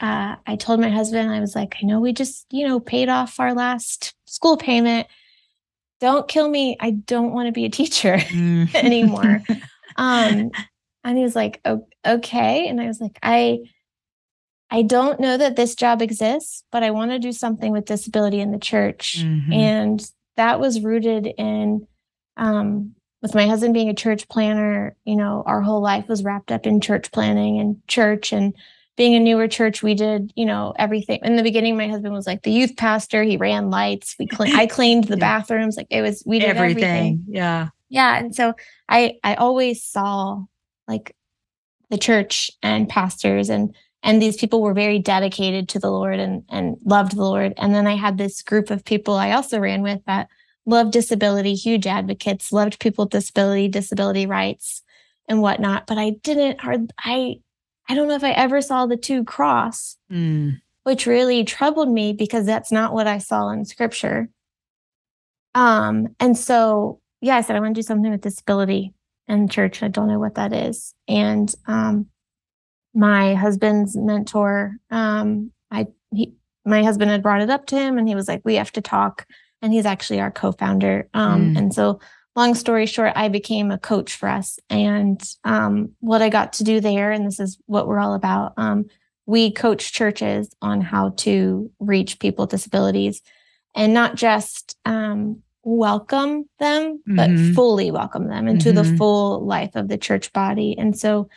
uh, 0.00 0.36
I 0.46 0.56
told 0.56 0.80
my 0.80 0.90
husband, 0.90 1.30
I 1.30 1.40
was 1.40 1.54
like, 1.54 1.76
I 1.82 1.86
know 1.86 2.00
we 2.00 2.12
just, 2.12 2.46
you 2.50 2.66
know, 2.66 2.78
paid 2.78 3.08
off 3.08 3.40
our 3.40 3.54
last 3.54 4.14
school 4.26 4.56
payment. 4.56 5.08
Don't 6.00 6.28
kill 6.28 6.48
me. 6.48 6.76
I 6.78 6.92
don't 6.92 7.32
want 7.32 7.46
to 7.46 7.52
be 7.52 7.64
a 7.64 7.70
teacher 7.70 8.16
mm. 8.16 8.72
anymore. 8.74 9.42
um, 9.96 10.50
and 11.02 11.16
he 11.16 11.24
was 11.24 11.34
like, 11.34 11.60
oh, 11.64 11.86
okay. 12.06 12.68
And 12.68 12.80
I 12.80 12.86
was 12.86 13.00
like, 13.00 13.18
I, 13.22 13.58
I 14.70 14.82
don't 14.82 15.18
know 15.18 15.36
that 15.36 15.56
this 15.56 15.74
job 15.74 16.00
exists, 16.00 16.62
but 16.70 16.82
I 16.84 16.90
want 16.90 17.10
to 17.10 17.18
do 17.18 17.32
something 17.32 17.72
with 17.72 17.86
disability 17.86 18.40
in 18.40 18.52
the 18.52 18.58
church. 18.58 19.16
Mm-hmm. 19.18 19.52
And 19.52 20.12
that 20.36 20.60
was 20.60 20.80
rooted 20.80 21.26
in, 21.26 21.88
um, 22.36 22.94
with 23.20 23.34
my 23.34 23.46
husband 23.46 23.74
being 23.74 23.88
a 23.88 23.94
church 23.94 24.28
planter, 24.28 24.94
you 25.04 25.16
know, 25.16 25.42
our 25.44 25.60
whole 25.60 25.80
life 25.80 26.06
was 26.06 26.22
wrapped 26.22 26.52
up 26.52 26.66
in 26.66 26.80
church 26.80 27.10
planting 27.10 27.58
and 27.58 27.82
church 27.88 28.32
and 28.32 28.54
being 28.98 29.14
a 29.14 29.20
newer 29.20 29.46
church, 29.46 29.80
we 29.80 29.94
did, 29.94 30.32
you 30.34 30.44
know, 30.44 30.74
everything. 30.76 31.20
In 31.22 31.36
the 31.36 31.44
beginning, 31.44 31.76
my 31.76 31.86
husband 31.86 32.12
was 32.12 32.26
like 32.26 32.42
the 32.42 32.50
youth 32.50 32.76
pastor. 32.76 33.22
He 33.22 33.36
ran 33.36 33.70
lights. 33.70 34.16
We 34.18 34.26
clean, 34.26 34.56
I 34.56 34.66
cleaned 34.66 35.04
the 35.04 35.14
yeah. 35.18 35.38
bathrooms. 35.38 35.76
Like 35.76 35.86
it 35.88 36.02
was, 36.02 36.24
we 36.26 36.40
did 36.40 36.48
everything. 36.48 36.82
everything. 36.82 37.24
Yeah. 37.28 37.68
Yeah. 37.88 38.18
And 38.18 38.34
so 38.34 38.54
I, 38.88 39.14
I 39.22 39.36
always 39.36 39.84
saw 39.84 40.42
like 40.88 41.14
the 41.90 41.96
church 41.96 42.50
and 42.60 42.88
pastors 42.88 43.48
and, 43.48 43.72
and 44.02 44.20
these 44.20 44.36
people 44.36 44.62
were 44.62 44.74
very 44.74 44.98
dedicated 44.98 45.68
to 45.68 45.78
the 45.78 45.92
Lord 45.92 46.18
and, 46.18 46.42
and 46.48 46.76
loved 46.84 47.16
the 47.16 47.22
Lord. 47.22 47.54
And 47.56 47.72
then 47.72 47.86
I 47.86 47.94
had 47.94 48.18
this 48.18 48.42
group 48.42 48.68
of 48.68 48.84
people 48.84 49.14
I 49.14 49.30
also 49.30 49.60
ran 49.60 49.82
with 49.82 50.00
that 50.06 50.28
loved 50.66 50.92
disability, 50.92 51.54
huge 51.54 51.86
advocates, 51.86 52.50
loved 52.50 52.80
people 52.80 53.04
with 53.04 53.12
disability, 53.12 53.68
disability 53.68 54.26
rights 54.26 54.82
and 55.28 55.40
whatnot. 55.40 55.86
But 55.86 55.98
I 55.98 56.10
didn't 56.24 56.60
hard, 56.60 56.92
I, 56.98 57.36
I 57.88 57.94
don't 57.94 58.08
know 58.08 58.14
if 58.14 58.24
I 58.24 58.32
ever 58.32 58.60
saw 58.60 58.86
the 58.86 58.96
two 58.96 59.24
cross, 59.24 59.96
mm. 60.12 60.60
which 60.84 61.06
really 61.06 61.44
troubled 61.44 61.90
me 61.90 62.12
because 62.12 62.46
that's 62.46 62.70
not 62.70 62.92
what 62.92 63.06
I 63.06 63.18
saw 63.18 63.48
in 63.50 63.64
scripture. 63.64 64.28
Um, 65.54 66.08
and 66.20 66.36
so 66.36 67.00
yeah, 67.20 67.36
I 67.36 67.40
said 67.40 67.56
I 67.56 67.60
want 67.60 67.74
to 67.74 67.78
do 67.78 67.86
something 67.86 68.10
with 68.10 68.20
disability 68.20 68.94
in 69.26 69.48
church. 69.48 69.82
I 69.82 69.88
don't 69.88 70.08
know 70.08 70.18
what 70.18 70.36
that 70.36 70.52
is. 70.52 70.94
And 71.08 71.52
um 71.66 72.06
my 72.94 73.34
husband's 73.34 73.96
mentor, 73.96 74.76
um, 74.90 75.52
I 75.70 75.86
he 76.12 76.34
my 76.64 76.82
husband 76.82 77.10
had 77.10 77.22
brought 77.22 77.40
it 77.40 77.50
up 77.50 77.66
to 77.66 77.76
him 77.76 77.96
and 77.96 78.08
he 78.08 78.14
was 78.14 78.28
like, 78.28 78.42
We 78.44 78.56
have 78.56 78.72
to 78.72 78.80
talk. 78.80 79.26
And 79.62 79.72
he's 79.72 79.86
actually 79.86 80.20
our 80.20 80.30
co-founder. 80.30 81.08
Um, 81.14 81.54
mm. 81.54 81.58
and 81.58 81.74
so 81.74 82.00
long 82.38 82.54
story 82.54 82.86
short, 82.86 83.12
I 83.16 83.28
became 83.28 83.70
a 83.70 83.78
coach 83.78 84.14
for 84.14 84.28
us. 84.28 84.60
And 84.70 85.20
um, 85.42 85.90
what 85.98 86.22
I 86.22 86.28
got 86.28 86.54
to 86.54 86.64
do 86.64 86.80
there, 86.80 87.10
and 87.10 87.26
this 87.26 87.40
is 87.40 87.58
what 87.66 87.88
we're 87.88 87.98
all 87.98 88.14
about, 88.14 88.54
um, 88.56 88.86
we 89.26 89.50
coach 89.50 89.92
churches 89.92 90.48
on 90.62 90.80
how 90.80 91.10
to 91.18 91.70
reach 91.80 92.20
people 92.20 92.44
with 92.44 92.50
disabilities 92.50 93.20
and 93.74 93.92
not 93.92 94.14
just 94.14 94.78
um, 94.84 95.42
welcome 95.64 96.48
them, 96.60 97.02
but 97.06 97.28
mm-hmm. 97.28 97.54
fully 97.54 97.90
welcome 97.90 98.28
them 98.28 98.46
into 98.46 98.72
mm-hmm. 98.72 98.88
the 98.88 98.96
full 98.96 99.44
life 99.44 99.74
of 99.74 99.88
the 99.88 99.98
church 99.98 100.32
body. 100.32 100.76
And 100.78 100.96
so, 100.96 101.28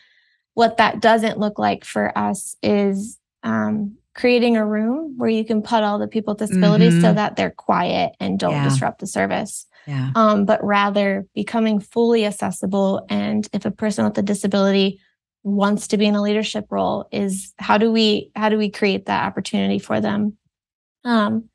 what 0.53 0.77
that 0.77 1.01
doesn't 1.01 1.39
look 1.39 1.57
like 1.57 1.83
for 1.83 2.15
us 2.17 2.55
is 2.61 3.17
um, 3.41 3.97
creating 4.13 4.57
a 4.57 4.65
room 4.65 5.15
where 5.17 5.29
you 5.29 5.45
can 5.45 5.61
put 5.61 5.83
all 5.83 5.97
the 5.97 6.07
people 6.07 6.33
with 6.33 6.47
disabilities 6.47 6.93
mm-hmm. 6.93 7.01
so 7.01 7.13
that 7.13 7.37
they're 7.37 7.51
quiet 7.51 8.13
and 8.19 8.37
don't 8.37 8.51
yeah. 8.51 8.65
disrupt 8.65 8.99
the 8.99 9.07
service 9.07 9.65
yeah. 9.87 10.11
um, 10.15 10.45
but 10.45 10.63
rather 10.63 11.25
becoming 11.33 11.79
fully 11.79 12.25
accessible. 12.25 13.05
And 13.09 13.47
if 13.53 13.65
a 13.65 13.71
person 13.71 14.05
with 14.05 14.17
a 14.17 14.21
disability 14.21 14.99
wants 15.43 15.87
to 15.87 15.97
be 15.97 16.05
in 16.05 16.15
a 16.15 16.21
leadership 16.21 16.65
role, 16.69 17.07
is 17.11 17.53
how 17.57 17.77
do 17.77 17.91
we 17.91 18.31
how 18.35 18.49
do 18.49 18.57
we 18.57 18.69
create 18.69 19.05
that 19.05 19.25
opportunity 19.25 19.79
for 19.79 19.99
them? 19.99 20.37
Um, 21.03 21.49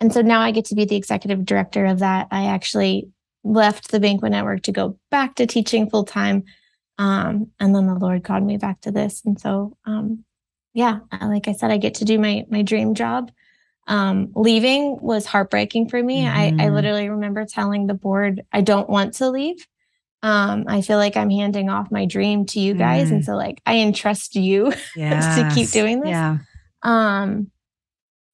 and 0.00 0.12
so 0.12 0.20
now 0.20 0.40
I 0.40 0.50
get 0.50 0.66
to 0.66 0.74
be 0.74 0.84
the 0.84 0.96
executive 0.96 1.44
director 1.44 1.86
of 1.86 2.00
that. 2.00 2.28
I 2.30 2.46
actually 2.46 3.08
left 3.44 3.90
the 3.90 4.00
Banquet 4.00 4.32
Network 4.32 4.62
to 4.62 4.72
go 4.72 4.98
back 5.10 5.36
to 5.36 5.46
teaching 5.46 5.90
full 5.90 6.04
time. 6.04 6.44
Um, 6.98 7.50
and 7.58 7.74
then 7.74 7.86
the 7.86 7.94
Lord 7.94 8.24
called 8.24 8.44
me 8.44 8.56
back 8.56 8.80
to 8.82 8.90
this. 8.90 9.22
And 9.24 9.40
so, 9.40 9.76
um, 9.84 10.24
yeah, 10.74 11.00
like 11.20 11.48
I 11.48 11.52
said, 11.52 11.70
I 11.70 11.76
get 11.76 11.94
to 11.94 12.04
do 12.04 12.18
my 12.18 12.44
my 12.48 12.62
dream 12.62 12.94
job 12.94 13.30
um, 13.86 14.32
leaving 14.34 14.98
was 15.00 15.26
heartbreaking 15.26 15.88
for 15.88 16.02
me. 16.02 16.22
Mm-hmm. 16.22 16.36
I, 16.36 16.46
I 16.46 16.50
mm-hmm. 16.50 16.74
literally 16.74 17.08
remember 17.08 17.44
telling 17.44 17.86
the 17.86 17.94
board, 17.94 18.42
I 18.52 18.60
don't 18.60 18.88
want 18.88 19.14
to 19.14 19.30
leave. 19.30 19.66
Um, 20.22 20.64
I 20.68 20.82
feel 20.82 20.98
like 20.98 21.16
I'm 21.16 21.30
handing 21.30 21.68
off 21.68 21.90
my 21.90 22.06
dream 22.06 22.46
to 22.46 22.60
you 22.60 22.74
guys. 22.74 23.08
Mm. 23.08 23.12
And 23.12 23.24
so 23.24 23.34
like 23.34 23.60
I 23.66 23.78
entrust 23.78 24.36
you 24.36 24.72
yes. 24.94 25.36
to 25.54 25.54
keep 25.54 25.70
doing 25.70 26.00
this. 26.00 26.10
Yeah. 26.10 26.38
Um, 26.82 27.50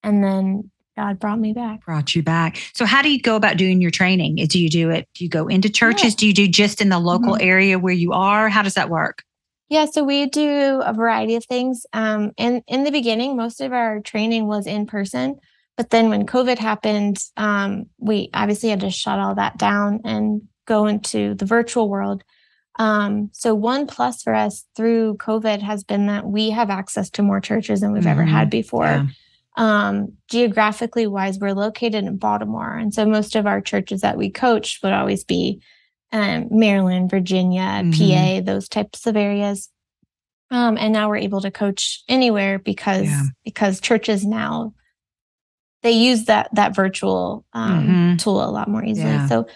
and 0.03 0.23
then 0.23 0.71
God 0.97 1.19
brought 1.19 1.39
me 1.39 1.55
back. 1.55 1.85
Brought 1.87 2.15
you 2.15 2.23
back. 2.23 2.59
So 2.75 2.85
how 2.85 3.01
do 3.01 3.11
you 3.11 3.21
go 3.21 3.37
about 3.37 3.57
doing 3.57 3.81
your 3.81 3.91
training? 3.91 4.37
Do 4.49 4.61
you 4.61 4.69
do 4.69 4.91
it? 4.91 5.09
Do 5.15 5.25
you 5.25 5.31
go 5.31 5.47
into 5.47 5.71
churches? 5.71 6.13
Yeah. 6.13 6.19
Do 6.19 6.27
you 6.27 6.35
do 6.35 6.49
just 6.49 6.83
in 6.83 6.91
the 6.91 6.99
local 6.99 7.35
mm-hmm. 7.35 7.49
area 7.49 7.79
where 7.79 7.95
you 7.95 8.13
are? 8.13 8.51
How 8.51 8.63
does 8.63 8.75
that 8.75 8.91
work? 8.91 9.23
Yeah, 9.69 9.85
so 9.85 10.03
we 10.03 10.27
do 10.27 10.81
a 10.83 10.95
variety 10.95 11.35
of 11.35 11.45
things. 11.45 11.85
Um, 11.93 12.33
and 12.39 12.63
in 12.67 12.85
the 12.85 12.91
beginning, 12.91 13.37
most 13.37 13.61
of 13.61 13.73
our 13.73 14.01
training 14.01 14.47
was 14.47 14.67
in 14.67 14.87
person. 14.87 15.39
But 15.77 15.91
then 15.91 16.09
when 16.09 16.27
COVID 16.27 16.59
happened, 16.59 17.23
um, 17.37 17.87
we 17.99 18.31
obviously 18.35 18.71
had 18.71 18.81
to 18.81 18.91
shut 18.91 19.19
all 19.19 19.35
that 19.35 19.59
down 19.59 20.01
and 20.05 20.43
go 20.67 20.87
into 20.87 21.35
the 21.35 21.45
virtual 21.45 21.89
world. 21.89 22.25
Um, 22.79 23.31
so 23.33 23.55
one 23.55 23.87
plus 23.87 24.23
for 24.23 24.35
us 24.35 24.65
through 24.77 25.17
COVID 25.17 25.61
has 25.61 25.85
been 25.85 26.07
that 26.07 26.27
we 26.27 26.51
have 26.51 26.71
access 26.71 27.11
to 27.11 27.23
more 27.23 27.41
churches 27.41 27.81
than 27.81 27.93
we've 27.93 28.03
mm-hmm. 28.03 28.11
ever 28.11 28.25
had 28.25 28.51
before. 28.51 28.85
Yeah. 28.85 29.07
Um, 29.57 30.13
geographically 30.29 31.07
wise, 31.07 31.39
we're 31.39 31.53
located 31.53 32.05
in 32.05 32.17
Baltimore. 32.17 32.77
And 32.77 32.95
so 32.95 33.05
most 33.05 33.35
of 33.35 33.47
our 33.47 33.61
churches 33.61 34.01
that 34.03 34.17
we 34.17 34.31
coach 34.31 34.79
would 34.83 34.93
always 34.93 35.25
be 35.25 35.61
um, 36.13 36.49
Maryland, 36.51 37.11
Virginia, 37.11 37.83
mm-hmm. 37.83 38.41
PA, 38.41 38.45
those 38.45 38.69
types 38.69 39.07
of 39.07 39.17
areas. 39.17 39.69
Um, 40.51 40.79
and 40.79 40.93
now 40.93 41.09
we're 41.09 41.17
able 41.17 41.43
to 41.43 41.51
coach 41.51 42.03
anywhere 42.09 42.59
because 42.59 43.07
yeah. 43.07 43.25
because 43.45 43.81
churches 43.81 44.25
now 44.25 44.73
they 45.83 45.93
use 45.93 46.25
that 46.25 46.49
that 46.55 46.75
virtual 46.75 47.45
um, 47.53 47.87
mm-hmm. 47.87 48.17
tool 48.17 48.43
a 48.43 48.51
lot 48.51 48.69
more 48.69 48.85
easily. 48.85 49.11
Yeah. 49.11 49.29
So 49.29 49.47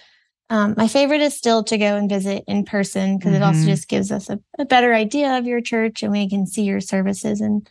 um, 0.50 0.74
my 0.76 0.86
favorite 0.86 1.22
is 1.22 1.34
still 1.34 1.64
to 1.64 1.78
go 1.78 1.96
and 1.96 2.10
visit 2.10 2.44
in 2.46 2.64
person 2.64 3.16
because 3.16 3.32
mm-hmm. 3.32 3.42
it 3.42 3.44
also 3.44 3.60
mm-hmm. 3.60 3.68
just 3.68 3.88
gives 3.88 4.12
us 4.12 4.28
a, 4.28 4.38
a, 4.58 4.66
better 4.66 4.92
idea 4.92 5.38
of 5.38 5.46
your 5.46 5.62
church 5.62 6.02
and 6.02 6.12
we 6.12 6.28
can 6.28 6.46
see 6.46 6.64
your 6.64 6.80
services 6.80 7.40
and 7.40 7.66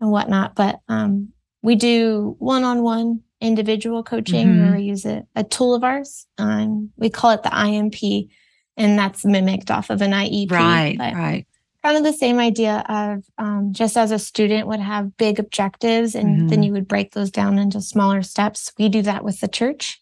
and 0.00 0.10
whatnot. 0.10 0.54
But 0.54 0.80
um, 0.88 1.28
we 1.62 1.74
do 1.74 2.34
one 2.38 2.64
on 2.64 2.82
one 2.82 3.20
individual 3.42 4.02
coaching 4.02 4.46
mm-hmm. 4.46 4.62
where 4.62 4.76
we 4.76 4.84
use 4.84 5.04
a, 5.04 5.24
a 5.36 5.44
tool 5.44 5.74
of 5.74 5.84
ours. 5.84 6.26
Um, 6.38 6.90
we 6.96 7.10
call 7.10 7.32
it 7.32 7.42
the 7.42 7.54
IMP, 7.54 8.30
and 8.76 8.98
that's 8.98 9.24
mimicked 9.24 9.70
off 9.70 9.90
of 9.90 10.00
an 10.00 10.12
IEP. 10.12 10.50
Right, 10.50 10.96
right. 10.98 11.46
Kind 11.82 11.96
of 11.98 12.04
the 12.04 12.16
same 12.16 12.38
idea 12.38 12.84
of 12.88 13.24
um, 13.38 13.72
just 13.72 13.96
as 13.96 14.12
a 14.12 14.18
student 14.18 14.68
would 14.68 14.80
have 14.80 15.16
big 15.16 15.40
objectives, 15.40 16.14
and 16.14 16.38
mm-hmm. 16.38 16.48
then 16.48 16.62
you 16.62 16.72
would 16.72 16.86
break 16.86 17.12
those 17.12 17.30
down 17.30 17.58
into 17.58 17.80
smaller 17.80 18.22
steps. 18.22 18.72
We 18.78 18.88
do 18.88 19.02
that 19.02 19.24
with 19.24 19.40
the 19.40 19.48
church. 19.48 20.00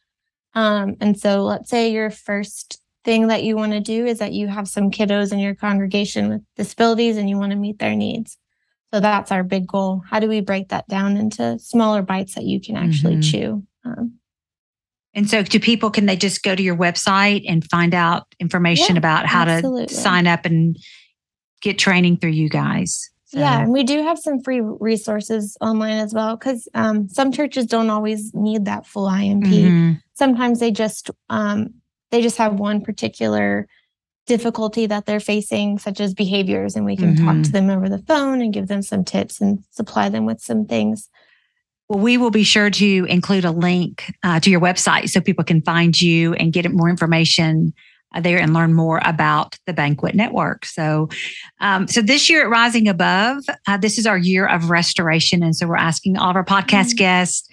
Um, 0.54 0.96
and 1.00 1.18
so, 1.18 1.42
let's 1.42 1.70
say 1.70 1.90
your 1.90 2.10
first 2.10 2.80
thing 3.04 3.28
that 3.28 3.44
you 3.44 3.56
want 3.56 3.72
to 3.72 3.80
do 3.80 4.04
is 4.04 4.18
that 4.18 4.32
you 4.32 4.48
have 4.48 4.68
some 4.68 4.90
kiddos 4.90 5.32
in 5.32 5.38
your 5.38 5.54
congregation 5.54 6.28
with 6.28 6.42
disabilities 6.56 7.16
and 7.16 7.30
you 7.30 7.38
want 7.38 7.52
to 7.52 7.56
meet 7.56 7.78
their 7.78 7.96
needs. 7.96 8.36
So 8.92 9.00
that's 9.00 9.30
our 9.30 9.44
big 9.44 9.66
goal. 9.66 10.02
How 10.08 10.18
do 10.18 10.28
we 10.28 10.40
break 10.40 10.68
that 10.70 10.88
down 10.88 11.16
into 11.16 11.58
smaller 11.58 12.02
bites 12.02 12.34
that 12.34 12.44
you 12.44 12.60
can 12.60 12.76
actually 12.76 13.16
mm-hmm. 13.16 13.20
chew? 13.20 13.66
Um, 13.84 14.18
and 15.14 15.28
so, 15.28 15.42
do 15.42 15.58
people 15.58 15.90
can 15.90 16.06
they 16.06 16.16
just 16.16 16.42
go 16.42 16.54
to 16.54 16.62
your 16.62 16.76
website 16.76 17.44
and 17.48 17.68
find 17.68 17.94
out 17.94 18.32
information 18.38 18.94
yeah, 18.94 18.98
about 19.00 19.26
how 19.26 19.42
absolutely. 19.42 19.86
to 19.86 19.94
sign 19.94 20.26
up 20.26 20.44
and 20.44 20.76
get 21.62 21.78
training 21.78 22.18
through 22.18 22.30
you 22.30 22.48
guys? 22.48 23.10
So. 23.26 23.38
Yeah, 23.38 23.62
and 23.62 23.72
we 23.72 23.84
do 23.84 24.02
have 24.02 24.18
some 24.18 24.40
free 24.40 24.60
resources 24.60 25.56
online 25.60 25.98
as 25.98 26.12
well 26.12 26.36
because 26.36 26.68
um, 26.74 27.08
some 27.08 27.30
churches 27.30 27.66
don't 27.66 27.90
always 27.90 28.32
need 28.34 28.64
that 28.64 28.86
full 28.86 29.08
IMP. 29.08 29.46
Mm-hmm. 29.46 29.92
Sometimes 30.14 30.58
they 30.58 30.72
just 30.72 31.10
um, 31.28 31.74
they 32.10 32.22
just 32.22 32.38
have 32.38 32.54
one 32.54 32.80
particular 32.80 33.68
difficulty 34.26 34.86
that 34.86 35.06
they're 35.06 35.20
facing, 35.20 35.78
such 35.78 36.00
as 36.00 36.14
behaviors, 36.14 36.76
and 36.76 36.84
we 36.84 36.96
can 36.96 37.14
mm-hmm. 37.14 37.26
talk 37.26 37.42
to 37.44 37.52
them 37.52 37.70
over 37.70 37.88
the 37.88 37.98
phone 37.98 38.40
and 38.40 38.52
give 38.52 38.68
them 38.68 38.82
some 38.82 39.04
tips 39.04 39.40
and 39.40 39.64
supply 39.70 40.08
them 40.08 40.26
with 40.26 40.40
some 40.40 40.66
things. 40.66 41.08
Well, 41.88 41.98
we 41.98 42.16
will 42.16 42.30
be 42.30 42.44
sure 42.44 42.70
to 42.70 43.06
include 43.08 43.44
a 43.44 43.50
link 43.50 44.14
uh, 44.22 44.38
to 44.40 44.50
your 44.50 44.60
website 44.60 45.10
so 45.10 45.20
people 45.20 45.44
can 45.44 45.62
find 45.62 46.00
you 46.00 46.34
and 46.34 46.52
get 46.52 46.70
more 46.70 46.88
information 46.88 47.74
uh, 48.14 48.20
there 48.20 48.38
and 48.38 48.54
learn 48.54 48.74
more 48.74 49.00
about 49.04 49.56
the 49.66 49.72
banquet 49.72 50.14
network. 50.14 50.66
So, 50.66 51.08
um, 51.60 51.86
so 51.88 52.00
this 52.02 52.28
year 52.28 52.42
at 52.42 52.50
Rising 52.50 52.88
Above, 52.88 53.44
uh, 53.66 53.76
this 53.76 53.98
is 53.98 54.06
our 54.06 54.18
year 54.18 54.46
of 54.46 54.70
restoration, 54.70 55.42
and 55.42 55.54
so 55.54 55.66
we're 55.66 55.76
asking 55.76 56.16
all 56.16 56.30
of 56.30 56.36
our 56.36 56.44
podcast 56.44 56.90
mm-hmm. 56.90 56.98
guests, 56.98 57.48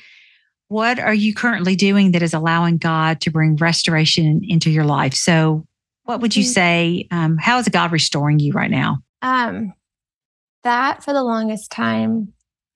what 0.69 0.99
are 0.99 1.13
you 1.13 1.33
currently 1.33 1.75
doing 1.75 2.11
that 2.11 2.21
is 2.21 2.33
allowing 2.33 2.77
God 2.77 3.21
to 3.21 3.31
bring 3.31 3.55
restoration 3.55 4.41
into 4.43 4.69
your 4.69 4.83
life? 4.83 5.13
So, 5.13 5.65
what 6.07 6.21
would 6.21 6.35
you 6.35 6.43
mm-hmm. 6.43 6.51
say? 6.51 7.07
Um, 7.11 7.37
how 7.37 7.59
is 7.59 7.67
God 7.67 7.91
restoring 7.91 8.39
you 8.39 8.53
right 8.53 8.71
now? 8.71 8.99
Um, 9.21 9.73
that 10.63 11.03
for 11.03 11.13
the 11.13 11.23
longest 11.23 11.69
time 11.69 12.33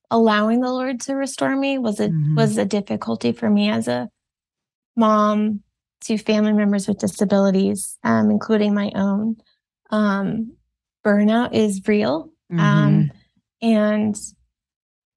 allowing 0.09 0.59
the 0.59 0.71
Lord 0.71 0.99
to 1.01 1.15
restore 1.15 1.55
me 1.55 1.77
was 1.77 2.01
a 2.01 2.09
mm-hmm. 2.09 2.35
was 2.35 2.57
a 2.57 2.65
difficulty 2.65 3.31
for 3.31 3.49
me 3.49 3.69
as 3.69 3.87
a 3.87 4.09
mom 4.97 5.61
to 6.01 6.17
family 6.17 6.51
members 6.51 6.89
with 6.89 6.99
disabilities, 6.99 7.97
um, 8.03 8.29
including 8.31 8.73
my 8.73 8.91
own. 8.95 9.37
Um, 9.91 10.57
burnout 11.05 11.53
is 11.53 11.81
real. 11.87 12.31
Um, 12.51 12.57
mm-hmm. 12.57 12.67
Um, 12.67 13.11
and 13.61 14.15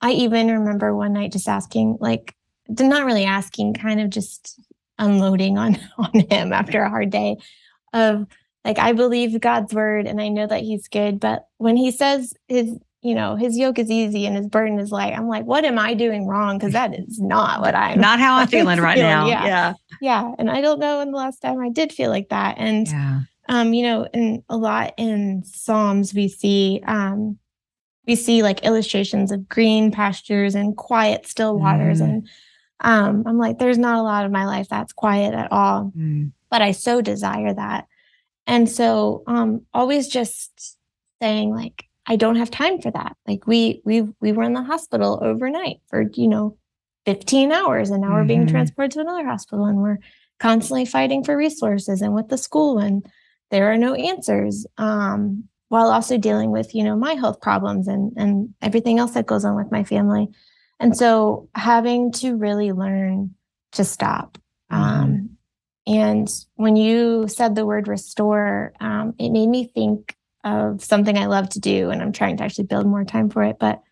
I 0.01 0.13
even 0.13 0.49
remember 0.49 0.95
one 0.95 1.15
night 1.15 1.33
just 1.33 1.49
asking, 1.49 1.97
like, 2.01 2.35
not 2.69 3.07
really 3.07 3.25
asking, 3.25 3.75
kind 3.75 4.01
of 4.01 4.11
just 4.11 4.61
unloading 4.99 5.59
on 5.59 5.77
on 5.99 6.21
him 6.31 6.53
after 6.53 6.81
a 6.83 6.91
hard 6.91 7.11
day 7.11 7.39
of 7.95 8.27
like 8.65 8.79
I 8.79 8.93
believe 8.93 9.41
God's 9.41 9.73
word 9.73 10.07
and 10.07 10.21
I 10.21 10.29
know 10.29 10.47
that 10.47 10.63
he's 10.63 10.89
good, 10.89 11.21
but 11.21 11.49
when 11.59 11.77
he 11.77 11.91
says 11.91 12.35
his 12.49 12.79
you 13.01 13.15
know, 13.15 13.37
his 13.37 13.59
yoke 13.59 13.79
is 13.79 13.91
easy 13.91 14.25
and 14.25 14.35
his 14.35 14.47
burden 14.47 14.79
is 14.79 14.91
light. 14.91 15.13
I'm 15.13 15.29
like, 15.29 15.45
what 15.45 15.67
am 15.67 15.79
I 15.79 15.93
doing 15.93 16.27
wrong? 16.27 16.57
Because 16.57 16.73
that 16.73 16.99
is 16.99 17.21
not 17.21 17.61
what 17.61 17.75
I'm 17.75 18.01
not 18.01 18.19
how 18.19 18.37
I'm 18.37 18.49
feeling 18.49 18.81
right 18.81 18.97
feeling. 18.97 19.11
now. 19.11 19.27
Yeah. 19.27 19.45
yeah. 19.45 19.73
Yeah. 20.01 20.33
And 20.39 20.51
I 20.51 20.63
don't 20.63 20.81
know 20.81 20.99
when 20.99 21.11
the 21.11 21.19
last 21.19 21.41
time 21.41 21.61
I 21.61 21.69
did 21.69 21.93
feel 21.93 22.09
like 22.09 22.31
that. 22.31 22.57
And 22.57 22.87
yeah. 22.89 23.21
um, 23.51 23.75
you 23.75 23.83
know, 23.83 24.09
in 24.15 24.43
a 24.49 24.57
lot 24.57 24.95
in 24.97 25.45
Psalms 25.45 26.15
we 26.15 26.29
see 26.29 26.83
um 26.87 27.39
we 28.07 28.17
see 28.17 28.43
like 28.43 28.65
illustrations 28.65 29.31
of 29.31 29.49
green 29.49 29.91
pastures 29.91 30.55
and 30.55 30.77
quiet, 30.77 31.27
still 31.27 31.59
waters. 31.59 32.01
Mm. 32.01 32.05
And 32.05 32.29
um, 32.81 33.23
I'm 33.27 33.39
like, 33.39 33.59
there's 33.59 33.79
not 33.79 33.99
a 33.99 34.03
lot 34.03 34.27
of 34.27 34.33
my 34.33 34.47
life 34.47 34.69
that's 34.69 34.93
quiet 34.93 35.35
at 35.35 35.51
all. 35.53 35.93
Mm. 35.97 36.33
But 36.55 36.63
I 36.63 36.71
so 36.71 37.01
desire 37.01 37.53
that. 37.53 37.89
And 38.47 38.71
so 38.71 39.25
um 39.27 39.63
always 39.75 40.07
just 40.07 40.79
saying 41.21 41.51
like 41.51 41.87
I 42.07 42.15
don't 42.15 42.37
have 42.37 42.49
time 42.49 42.81
for 42.81 42.93
that. 42.93 43.17
Like 43.27 43.49
we 43.49 43.83
we 43.85 44.03
we 44.21 44.31
were 44.31 44.45
in 44.45 44.53
the 44.53 44.63
hospital 44.63 45.19
overnight 45.21 45.79
for, 45.89 46.03
you 46.15 46.29
know, 46.29 46.57
15 47.07 47.51
hours 47.51 47.91
and 47.91 48.03
now 48.03 48.07
mm-hmm. 48.07 48.17
we're 48.19 48.25
being 48.25 48.41
mm-hmm. 48.43 48.51
transported 48.55 48.93
to 48.93 49.01
another 49.01 49.27
hospital 49.27 49.65
and 49.65 49.79
we're 49.79 49.99
constantly 50.39 50.85
fighting 50.85 51.25
for 51.25 51.37
resources 51.37 52.01
and 52.01 52.15
with 52.15 52.29
the 52.29 52.39
school 52.39 52.79
and 52.79 53.05
there 53.51 53.73
are 53.73 53.77
no 53.77 53.95
answers. 53.95 54.65
Um, 54.79 55.49
while 55.71 55.91
also 55.91 56.19
dealing 56.19 56.53
with, 56.53 56.73
you 56.73 56.85
know, 56.85 56.95
my 56.95 57.15
health 57.15 57.41
problems 57.41 57.89
and 57.89 58.13
and 58.17 58.55
everything 58.63 59.01
else 59.01 59.15
that 59.15 59.27
goes 59.27 59.45
on 59.45 59.57
with 59.57 59.73
my 59.73 59.83
family. 59.83 60.29
And 60.79 60.97
so 60.97 61.49
having 61.57 62.13
to 62.13 62.37
really 62.37 62.71
learn 62.71 63.35
to 63.73 63.85
stop. 63.85 64.39
Mm-hmm. 64.71 64.83
Um, 64.83 65.34
and 65.87 66.29
when 66.57 66.77
you 66.77 67.29
said 67.29 67.55
the 67.55 67.67
word 67.67 67.89
restore, 67.89 68.73
um, 68.81 69.15
it 69.19 69.31
made 69.31 69.49
me 69.49 69.67
think 69.67 70.17
of 70.43 70.83
something 70.83 71.17
I 71.17 71.27
love 71.27 71.49
to 71.51 71.61
do, 71.61 71.91
and 71.91 72.03
I'm 72.03 72.13
trying 72.13 72.37
to 72.39 72.45
actually 72.45 72.65
build 72.65 72.87
more 72.87 73.05
time 73.05 73.31
for 73.31 73.43
it. 73.43 73.57
But 73.59 73.83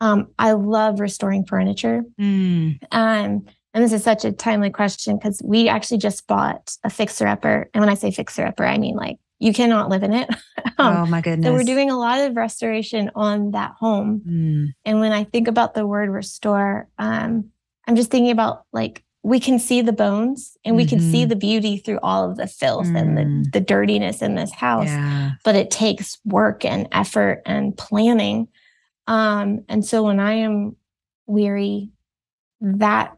um, 0.00 0.28
I 0.38 0.52
love 0.52 1.00
restoring 1.00 1.44
furniture. 1.46 2.02
Mm. 2.20 2.78
Um, 2.92 3.46
and 3.74 3.82
this 3.82 3.92
is 3.92 4.04
such 4.04 4.24
a 4.24 4.32
timely 4.32 4.70
question 4.70 5.16
because 5.16 5.40
we 5.44 5.68
actually 5.68 5.98
just 5.98 6.26
bought 6.26 6.76
a 6.84 6.90
fixer 6.90 7.26
upper. 7.26 7.68
And 7.74 7.80
when 7.80 7.90
I 7.90 7.94
say 7.94 8.10
fixer 8.10 8.46
upper, 8.46 8.64
I 8.64 8.78
mean 8.78 8.96
like 8.96 9.18
you 9.40 9.52
cannot 9.52 9.88
live 9.88 10.02
in 10.02 10.12
it. 10.12 10.30
um, 10.78 10.96
oh 10.96 11.06
my 11.06 11.20
goodness. 11.20 11.46
So 11.46 11.52
we're 11.52 11.64
doing 11.64 11.90
a 11.90 11.98
lot 11.98 12.20
of 12.20 12.36
restoration 12.36 13.10
on 13.14 13.50
that 13.50 13.72
home. 13.72 14.22
Mm. 14.26 14.74
And 14.84 15.00
when 15.00 15.12
I 15.12 15.24
think 15.24 15.48
about 15.48 15.74
the 15.74 15.86
word 15.86 16.08
restore, 16.10 16.88
um, 16.98 17.50
I'm 17.86 17.96
just 17.96 18.10
thinking 18.10 18.30
about 18.30 18.64
like 18.72 19.04
we 19.24 19.40
can 19.40 19.58
see 19.58 19.80
the 19.80 19.92
bones 19.92 20.56
and 20.66 20.76
we 20.76 20.84
mm-hmm. 20.84 20.90
can 20.90 21.00
see 21.00 21.22
mm-hmm. 21.22 21.30
the 21.30 21.36
beauty 21.36 21.78
through 21.78 21.98
all 22.02 22.30
of 22.30 22.36
the 22.36 22.46
filth 22.46 22.86
mm. 22.86 23.00
and 23.00 23.16
the, 23.16 23.22
mm. 23.22 23.52
the 23.52 23.60
dirtiness 23.60 24.20
in 24.20 24.34
this 24.34 24.52
house 24.52 24.86
yeah. 24.86 25.32
but 25.42 25.56
it 25.56 25.70
takes 25.70 26.18
work 26.26 26.64
and 26.64 26.86
effort 26.92 27.42
and 27.46 27.76
planning 27.76 28.46
um, 29.06 29.64
and 29.68 29.84
so 29.84 30.04
when 30.04 30.20
i 30.20 30.32
am 30.32 30.76
weary 31.26 31.90
that 32.60 33.16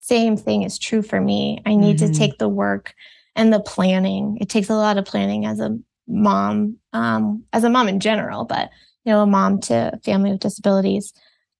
same 0.00 0.36
thing 0.36 0.64
is 0.64 0.78
true 0.78 1.02
for 1.02 1.20
me 1.20 1.62
i 1.64 1.74
need 1.74 1.96
mm-hmm. 1.96 2.12
to 2.12 2.18
take 2.18 2.36
the 2.38 2.48
work 2.48 2.92
and 3.36 3.52
the 3.52 3.60
planning 3.60 4.36
it 4.40 4.48
takes 4.48 4.68
a 4.68 4.74
lot 4.74 4.98
of 4.98 5.04
planning 5.04 5.46
as 5.46 5.60
a 5.60 5.78
mom 6.08 6.76
um, 6.92 7.42
as 7.52 7.62
a 7.62 7.70
mom 7.70 7.86
in 7.86 8.00
general 8.00 8.44
but 8.44 8.70
you 9.04 9.12
know 9.12 9.22
a 9.22 9.26
mom 9.26 9.60
to 9.60 9.92
a 9.94 9.98
family 10.00 10.32
with 10.32 10.40
disabilities 10.40 11.14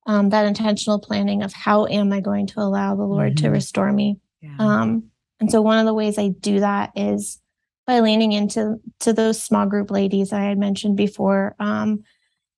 um, 0.07 0.31
that 0.31 0.47
intentional 0.47 0.99
planning 0.99 1.43
of 1.43 1.53
how 1.53 1.87
am 1.87 2.13
I 2.13 2.21
going 2.21 2.47
to 2.49 2.61
allow 2.61 2.95
the 2.95 3.05
Lord 3.05 3.35
mm-hmm. 3.35 3.47
to 3.47 3.51
restore 3.51 3.93
me. 3.93 4.19
Yeah. 4.41 4.57
Um, 4.59 5.05
and 5.41 5.51
so 5.51 5.63
one 5.63 5.79
of 5.79 5.87
the 5.87 5.95
ways 5.95 6.19
I 6.19 6.29
do 6.29 6.61
that 6.61 6.93
is 6.95 7.41
by 7.87 8.01
leaning 8.01 8.33
into 8.33 8.81
to 9.01 9.13
those 9.13 9.43
small 9.43 9.67
group 9.67 9.91
ladies 9.91 10.33
I 10.33 10.45
had 10.45 10.59
mentioned 10.59 10.97
before, 10.97 11.55
um, 11.59 12.05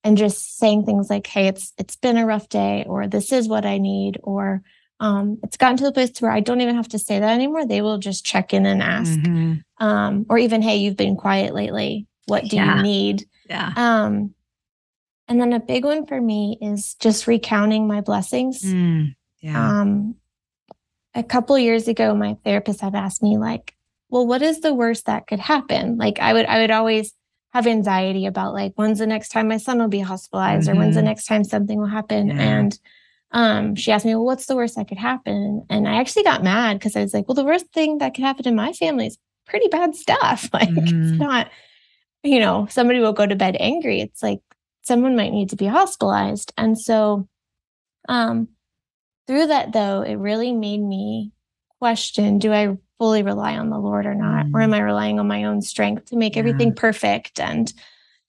and 0.03 0.17
just 0.17 0.57
saying 0.57 0.85
things 0.85 1.09
like, 1.09 1.27
"Hey, 1.27 1.47
it's 1.47 1.73
it's 1.77 1.95
been 1.95 2.17
a 2.17 2.25
rough 2.25 2.47
day," 2.49 2.85
or 2.87 3.07
"This 3.07 3.31
is 3.31 3.49
what 3.49 3.65
I 3.65 3.77
need," 3.77 4.19
or 4.23 4.61
um, 4.99 5.37
"It's 5.43 5.57
gotten 5.57 5.77
to 5.77 5.83
the 5.83 5.91
place 5.91 6.21
where 6.21 6.31
I 6.31 6.39
don't 6.39 6.61
even 6.61 6.75
have 6.75 6.87
to 6.89 6.99
say 6.99 7.19
that 7.19 7.33
anymore." 7.33 7.65
They 7.65 7.81
will 7.81 7.97
just 7.97 8.25
check 8.25 8.53
in 8.53 8.65
and 8.65 8.81
ask, 8.81 9.19
mm-hmm. 9.19 9.85
um, 9.85 10.25
or 10.29 10.37
even, 10.37 10.61
"Hey, 10.61 10.77
you've 10.77 10.97
been 10.97 11.17
quiet 11.17 11.53
lately. 11.53 12.07
What 12.27 12.45
do 12.45 12.55
yeah. 12.55 12.77
you 12.77 12.83
need?" 12.83 13.25
Yeah. 13.49 13.73
Um, 13.75 14.33
and 15.27 15.39
then 15.39 15.53
a 15.53 15.59
big 15.59 15.83
one 15.83 16.05
for 16.05 16.19
me 16.19 16.57
is 16.61 16.95
just 16.95 17.27
recounting 17.27 17.87
my 17.87 18.01
blessings. 18.01 18.63
Mm, 18.63 19.15
yeah. 19.41 19.81
Um, 19.81 20.15
a 21.13 21.23
couple 21.23 21.57
years 21.57 21.87
ago, 21.87 22.15
my 22.15 22.37
therapist 22.45 22.81
had 22.81 22.95
asked 22.95 23.23
me, 23.23 23.37
like, 23.37 23.75
well, 24.09 24.25
what 24.25 24.41
is 24.41 24.61
the 24.61 24.73
worst 24.73 25.05
that 25.07 25.27
could 25.27 25.39
happen? 25.39 25.97
Like, 25.97 26.19
I 26.19 26.33
would, 26.33 26.45
I 26.45 26.61
would 26.61 26.71
always 26.71 27.13
have 27.53 27.67
anxiety 27.67 28.25
about 28.25 28.53
like, 28.53 28.73
when's 28.75 28.99
the 28.99 29.07
next 29.07 29.29
time 29.29 29.47
my 29.47 29.57
son 29.57 29.79
will 29.79 29.87
be 29.87 29.99
hospitalized, 29.99 30.67
mm-hmm. 30.67 30.77
or 30.77 30.79
when's 30.79 30.95
the 30.95 31.01
mm-hmm. 31.01 31.07
next 31.07 31.25
time 31.25 31.43
something 31.43 31.79
will 31.79 31.87
happen. 31.87 32.27
Yeah. 32.27 32.39
And 32.39 32.79
um, 33.31 33.75
she 33.75 33.91
asked 33.91 34.05
me, 34.05 34.15
well, 34.15 34.25
what's 34.25 34.45
the 34.45 34.55
worst 34.55 34.75
that 34.75 34.87
could 34.87 34.97
happen? 34.97 35.65
And 35.69 35.87
I 35.87 35.99
actually 35.99 36.23
got 36.23 36.43
mad 36.43 36.79
because 36.79 36.95
I 36.95 37.01
was 37.01 37.13
like, 37.13 37.27
well, 37.27 37.35
the 37.35 37.43
worst 37.43 37.67
thing 37.73 37.97
that 37.97 38.13
could 38.13 38.23
happen 38.23 38.47
in 38.47 38.55
my 38.55 38.73
family 38.73 39.07
is 39.07 39.17
pretty 39.45 39.67
bad 39.67 39.95
stuff. 39.95 40.49
Like, 40.53 40.69
mm-hmm. 40.69 41.03
it's 41.03 41.19
not, 41.19 41.49
you 42.23 42.39
know, 42.39 42.67
somebody 42.69 42.99
will 42.99 43.13
go 43.13 43.25
to 43.25 43.35
bed 43.35 43.57
angry. 43.59 44.01
It's 44.01 44.23
like 44.23 44.39
someone 44.87 45.15
might 45.15 45.33
need 45.33 45.49
to 45.49 45.55
be 45.55 45.65
hospitalized. 45.65 46.53
And 46.57 46.79
so, 46.79 47.27
um, 48.07 48.47
through 49.27 49.47
that, 49.47 49.73
though, 49.73 50.01
it 50.01 50.15
really 50.15 50.53
made 50.53 50.81
me 50.81 51.31
question 51.79 52.39
do 52.39 52.53
I 52.53 52.77
fully 52.97 53.21
rely 53.21 53.57
on 53.57 53.69
the 53.69 53.77
Lord 53.77 54.05
or 54.05 54.15
not? 54.15 54.47
Mm. 54.47 54.53
Or 54.53 54.61
am 54.61 54.71
mm. 54.71 54.75
I 54.75 54.79
relying 54.79 55.19
on 55.19 55.27
my 55.27 55.43
own 55.43 55.61
strength 55.61 56.05
to 56.05 56.15
make 56.15 56.35
yeah. 56.35 56.39
everything 56.39 56.73
perfect 56.73 57.39
and 57.39 57.71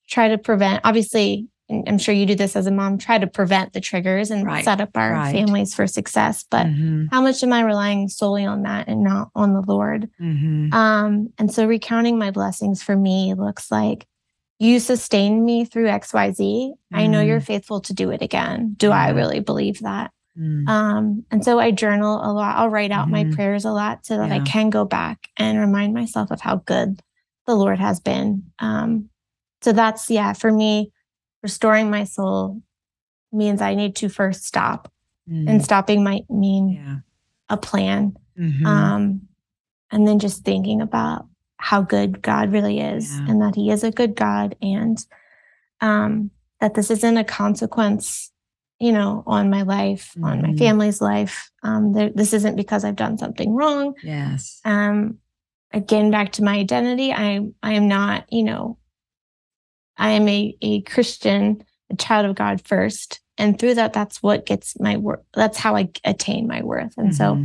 try 0.08 0.28
to 0.28 0.38
prevent? 0.38 0.80
Obviously, 0.84 1.46
I'm 1.70 1.98
sure 1.98 2.14
you 2.14 2.26
do 2.26 2.34
this 2.34 2.56
as 2.56 2.66
a 2.66 2.70
mom, 2.70 2.98
try 2.98 3.18
to 3.18 3.26
prevent 3.26 3.74
the 3.74 3.80
triggers 3.80 4.30
and 4.30 4.44
right. 4.44 4.64
set 4.64 4.80
up 4.80 4.90
our 4.96 5.12
right. 5.12 5.32
families 5.32 5.74
for 5.74 5.86
success. 5.86 6.44
But 6.50 6.66
mm-hmm. 6.66 7.06
how 7.10 7.20
much 7.20 7.42
am 7.42 7.52
I 7.52 7.60
relying 7.60 8.08
solely 8.08 8.44
on 8.44 8.62
that 8.62 8.88
and 8.88 9.04
not 9.04 9.30
on 9.34 9.52
the 9.52 9.60
Lord? 9.60 10.10
Mm-hmm. 10.20 10.72
Um, 10.72 11.32
and 11.38 11.52
so 11.52 11.66
recounting 11.66 12.18
my 12.18 12.30
blessings 12.30 12.82
for 12.82 12.96
me 12.96 13.34
looks 13.34 13.70
like 13.70 14.07
you 14.58 14.80
sustained 14.80 15.44
me 15.44 15.64
through 15.64 15.86
XYZ. 15.86 16.38
Mm. 16.38 16.74
I 16.92 17.06
know 17.06 17.20
you're 17.20 17.40
mm. 17.40 17.46
faithful 17.46 17.80
to 17.82 17.94
do 17.94 18.10
it 18.10 18.22
again. 18.22 18.74
Do 18.76 18.90
I 18.90 19.10
really 19.10 19.40
believe 19.40 19.80
that? 19.80 20.10
Mm. 20.38 20.68
Um, 20.68 21.24
and 21.30 21.44
so 21.44 21.58
I 21.58 21.70
journal 21.70 22.16
a 22.22 22.32
lot. 22.32 22.56
I'll 22.56 22.68
write 22.68 22.90
out 22.90 23.08
mm 23.08 23.12
my 23.12 23.24
mm-hmm. 23.24 23.34
prayers 23.34 23.64
a 23.64 23.72
lot 23.72 24.06
so 24.06 24.16
that 24.16 24.28
yeah. 24.28 24.36
I 24.36 24.40
can 24.40 24.70
go 24.70 24.84
back 24.84 25.28
and 25.36 25.58
remind 25.58 25.94
myself 25.94 26.30
of 26.30 26.40
how 26.40 26.56
good 26.56 27.00
the 27.46 27.54
Lord 27.54 27.78
has 27.78 28.00
been. 28.00 28.44
Um, 28.58 29.08
so 29.62 29.72
that's, 29.72 30.10
yeah, 30.10 30.32
for 30.32 30.52
me, 30.52 30.92
restoring 31.42 31.90
my 31.90 32.04
soul 32.04 32.62
means 33.32 33.60
I 33.60 33.74
need 33.74 33.96
to 33.96 34.08
first 34.08 34.44
stop. 34.44 34.92
Mm. 35.28 35.48
And 35.48 35.64
stopping 35.64 36.02
might 36.02 36.28
mean 36.30 36.70
yeah. 36.70 36.96
a 37.48 37.56
plan. 37.56 38.16
Mm-hmm. 38.38 38.66
Um, 38.66 39.22
and 39.90 40.06
then 40.06 40.18
just 40.18 40.44
thinking 40.44 40.80
about 40.80 41.26
how 41.58 41.82
good 41.82 42.22
God 42.22 42.52
really 42.52 42.80
is 42.80 43.12
yeah. 43.12 43.26
and 43.28 43.42
that 43.42 43.54
he 43.54 43.70
is 43.70 43.84
a 43.84 43.90
good 43.90 44.14
God. 44.14 44.56
And 44.62 44.98
um, 45.80 46.30
that 46.60 46.74
this 46.74 46.90
isn't 46.90 47.16
a 47.16 47.24
consequence, 47.24 48.32
you 48.78 48.92
know, 48.92 49.22
on 49.26 49.50
my 49.50 49.62
life, 49.62 50.12
mm-hmm. 50.12 50.24
on 50.24 50.42
my 50.42 50.48
mm-hmm. 50.48 50.58
family's 50.58 51.00
life. 51.00 51.50
Um, 51.62 51.92
there, 51.92 52.10
this 52.10 52.32
isn't 52.32 52.56
because 52.56 52.84
I've 52.84 52.96
done 52.96 53.18
something 53.18 53.54
wrong. 53.54 53.94
Yes. 54.02 54.60
Um, 54.64 55.18
again, 55.72 56.10
back 56.10 56.32
to 56.32 56.44
my 56.44 56.56
identity, 56.56 57.12
I 57.12 57.40
I 57.62 57.74
am 57.74 57.88
not, 57.88 58.32
you 58.32 58.42
know, 58.42 58.78
I 59.96 60.10
am 60.10 60.28
a 60.28 60.56
a 60.62 60.80
Christian, 60.82 61.64
a 61.90 61.96
child 61.96 62.26
of 62.26 62.36
God 62.36 62.64
first, 62.64 63.20
and 63.36 63.58
through 63.58 63.74
that, 63.74 63.92
that's 63.92 64.22
what 64.22 64.46
gets 64.46 64.78
my 64.80 64.96
worth. 64.96 65.20
That's 65.34 65.58
how 65.58 65.76
I 65.76 65.90
attain 66.04 66.46
my 66.46 66.62
worth. 66.62 66.94
And 66.96 67.10
mm-hmm. 67.10 67.44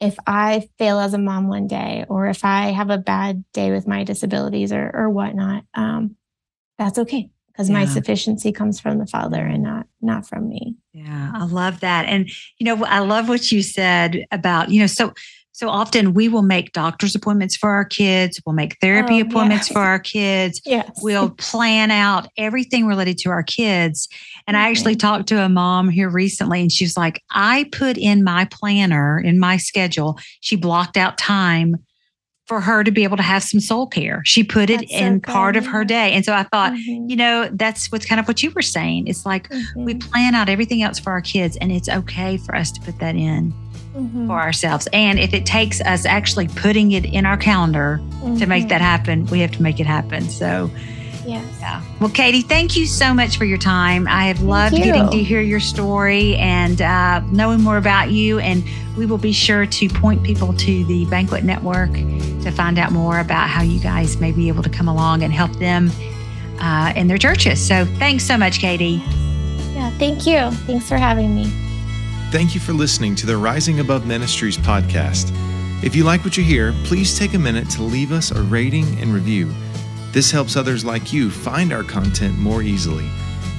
if 0.00 0.16
I 0.26 0.68
fail 0.78 0.98
as 0.98 1.14
a 1.14 1.18
mom 1.18 1.48
one 1.48 1.66
day, 1.66 2.04
or 2.08 2.26
if 2.26 2.44
I 2.44 2.72
have 2.72 2.90
a 2.90 2.98
bad 2.98 3.44
day 3.52 3.70
with 3.70 3.86
my 3.86 4.04
disabilities 4.04 4.72
or 4.72 4.90
or 4.94 5.08
whatnot, 5.10 5.64
um, 5.74 6.16
that's 6.78 6.98
okay 6.98 7.30
because 7.56 7.70
yeah. 7.70 7.78
my 7.78 7.86
sufficiency 7.86 8.52
comes 8.52 8.78
from 8.78 8.98
the 8.98 9.06
father 9.06 9.40
and 9.44 9.62
not 9.62 9.86
not 10.02 10.28
from 10.28 10.48
me 10.48 10.76
yeah 10.92 11.32
i 11.34 11.44
love 11.44 11.80
that 11.80 12.04
and 12.06 12.28
you 12.58 12.64
know 12.66 12.84
i 12.84 12.98
love 12.98 13.28
what 13.28 13.50
you 13.50 13.62
said 13.62 14.24
about 14.30 14.70
you 14.70 14.80
know 14.80 14.86
so 14.86 15.12
so 15.56 15.70
often 15.70 16.12
we 16.12 16.28
will 16.28 16.42
make 16.42 16.72
doctor's 16.72 17.14
appointments 17.14 17.56
for 17.56 17.70
our 17.70 17.84
kids 17.84 18.40
we'll 18.44 18.54
make 18.54 18.76
therapy 18.80 19.22
oh, 19.22 19.26
appointments 19.26 19.68
for 19.68 19.80
our 19.80 19.98
kids 19.98 20.60
yes. 20.66 20.90
we'll 21.02 21.30
plan 21.38 21.90
out 21.90 22.28
everything 22.36 22.86
related 22.86 23.16
to 23.16 23.30
our 23.30 23.42
kids 23.42 24.08
and 24.46 24.56
i 24.56 24.68
actually 24.68 24.94
talked 24.94 25.26
to 25.28 25.40
a 25.40 25.48
mom 25.48 25.88
here 25.88 26.10
recently 26.10 26.60
and 26.60 26.70
she's 26.70 26.96
like 26.96 27.22
i 27.30 27.68
put 27.72 27.96
in 27.96 28.22
my 28.22 28.44
planner 28.50 29.18
in 29.18 29.38
my 29.38 29.56
schedule 29.56 30.18
she 30.40 30.56
blocked 30.56 30.96
out 30.96 31.16
time 31.16 31.76
for 32.46 32.60
her 32.60 32.84
to 32.84 32.92
be 32.92 33.02
able 33.02 33.16
to 33.16 33.24
have 33.24 33.42
some 33.42 33.58
soul 33.58 33.88
care. 33.88 34.22
She 34.24 34.44
put 34.44 34.70
it 34.70 34.78
that's 34.78 34.92
in 34.92 35.20
so 35.20 35.32
part 35.32 35.56
of 35.56 35.66
her 35.66 35.84
day. 35.84 36.12
And 36.12 36.24
so 36.24 36.32
I 36.32 36.44
thought, 36.44 36.74
mm-hmm. 36.74 37.10
you 37.10 37.16
know, 37.16 37.50
that's 37.52 37.90
what's 37.90 38.06
kind 38.06 38.20
of 38.20 38.28
what 38.28 38.40
you 38.40 38.52
were 38.52 38.62
saying. 38.62 39.08
It's 39.08 39.26
like 39.26 39.48
mm-hmm. 39.48 39.84
we 39.84 39.94
plan 39.96 40.36
out 40.36 40.48
everything 40.48 40.82
else 40.82 41.00
for 41.00 41.10
our 41.10 41.20
kids, 41.20 41.56
and 41.56 41.72
it's 41.72 41.88
okay 41.88 42.36
for 42.36 42.54
us 42.54 42.70
to 42.70 42.80
put 42.80 43.00
that 43.00 43.16
in 43.16 43.52
mm-hmm. 43.96 44.26
for 44.26 44.40
ourselves. 44.40 44.88
And 44.92 45.18
if 45.18 45.34
it 45.34 45.46
takes 45.46 45.80
us 45.80 46.04
actually 46.04 46.48
putting 46.48 46.92
it 46.92 47.04
in 47.04 47.26
our 47.26 47.36
calendar 47.36 48.00
to 48.38 48.46
make 48.46 48.68
that 48.68 48.80
mm-hmm. 48.80 48.84
happen, 48.84 49.26
we 49.26 49.40
have 49.40 49.52
to 49.52 49.62
make 49.62 49.80
it 49.80 49.86
happen. 49.86 50.28
So, 50.28 50.70
Yes. 51.26 51.58
Yeah. 51.60 51.82
Well, 52.00 52.10
Katie, 52.10 52.42
thank 52.42 52.76
you 52.76 52.86
so 52.86 53.12
much 53.12 53.36
for 53.36 53.44
your 53.44 53.58
time. 53.58 54.06
I 54.06 54.26
have 54.26 54.42
loved 54.42 54.76
getting 54.76 55.10
to 55.10 55.22
hear 55.22 55.40
your 55.40 55.58
story 55.58 56.36
and 56.36 56.80
uh, 56.80 57.20
knowing 57.32 57.60
more 57.60 57.78
about 57.78 58.12
you. 58.12 58.38
And 58.38 58.62
we 58.96 59.06
will 59.06 59.18
be 59.18 59.32
sure 59.32 59.66
to 59.66 59.88
point 59.88 60.22
people 60.22 60.52
to 60.54 60.84
the 60.84 61.04
Banquet 61.06 61.42
Network 61.42 61.92
to 61.92 62.52
find 62.52 62.78
out 62.78 62.92
more 62.92 63.18
about 63.18 63.48
how 63.48 63.62
you 63.62 63.80
guys 63.80 64.18
may 64.20 64.30
be 64.30 64.46
able 64.46 64.62
to 64.62 64.70
come 64.70 64.86
along 64.86 65.24
and 65.24 65.32
help 65.32 65.52
them 65.58 65.90
uh, 66.60 66.92
in 66.94 67.08
their 67.08 67.18
churches. 67.18 67.66
So 67.66 67.84
thanks 67.98 68.24
so 68.24 68.38
much, 68.38 68.60
Katie. 68.60 69.02
Yeah, 69.74 69.90
thank 69.98 70.26
you. 70.26 70.50
Thanks 70.64 70.88
for 70.88 70.96
having 70.96 71.34
me. 71.34 71.65
Thank 72.36 72.52
you 72.54 72.60
for 72.60 72.74
listening 72.74 73.14
to 73.14 73.24
the 73.24 73.38
Rising 73.38 73.80
Above 73.80 74.06
Ministries 74.06 74.58
podcast. 74.58 75.32
If 75.82 75.96
you 75.96 76.04
like 76.04 76.22
what 76.22 76.36
you 76.36 76.44
hear, 76.44 76.74
please 76.84 77.18
take 77.18 77.32
a 77.32 77.38
minute 77.38 77.70
to 77.70 77.82
leave 77.82 78.12
us 78.12 78.30
a 78.30 78.42
rating 78.42 78.84
and 79.00 79.14
review. 79.14 79.54
This 80.12 80.30
helps 80.30 80.54
others 80.54 80.84
like 80.84 81.14
you 81.14 81.30
find 81.30 81.72
our 81.72 81.82
content 81.82 82.36
more 82.36 82.62
easily. 82.62 83.08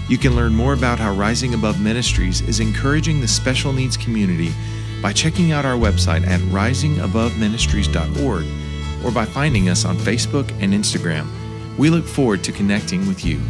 You 0.08 0.20
can 0.20 0.36
learn 0.36 0.54
more 0.54 0.74
about 0.74 1.00
how 1.00 1.16
Rising 1.16 1.56
Above 1.56 1.82
Ministries 1.82 2.42
is 2.42 2.60
encouraging 2.60 3.20
the 3.20 3.28
special 3.28 3.74
needs 3.74 3.98
community 3.98 4.54
by 5.02 5.12
checking 5.12 5.52
out 5.52 5.66
our 5.66 5.76
website 5.76 6.28
at 6.28 6.40
risingaboveministries.org 6.42 8.46
or 9.04 9.12
by 9.12 9.26
finding 9.26 9.70
us 9.70 9.86
on 9.86 9.98
Facebook 9.98 10.52
and 10.62 10.72
Instagram. 10.72 11.28
We 11.80 11.90
look 11.90 12.06
forward 12.06 12.44
to 12.44 12.52
connecting 12.52 13.08
with 13.08 13.26
you. 13.26 13.42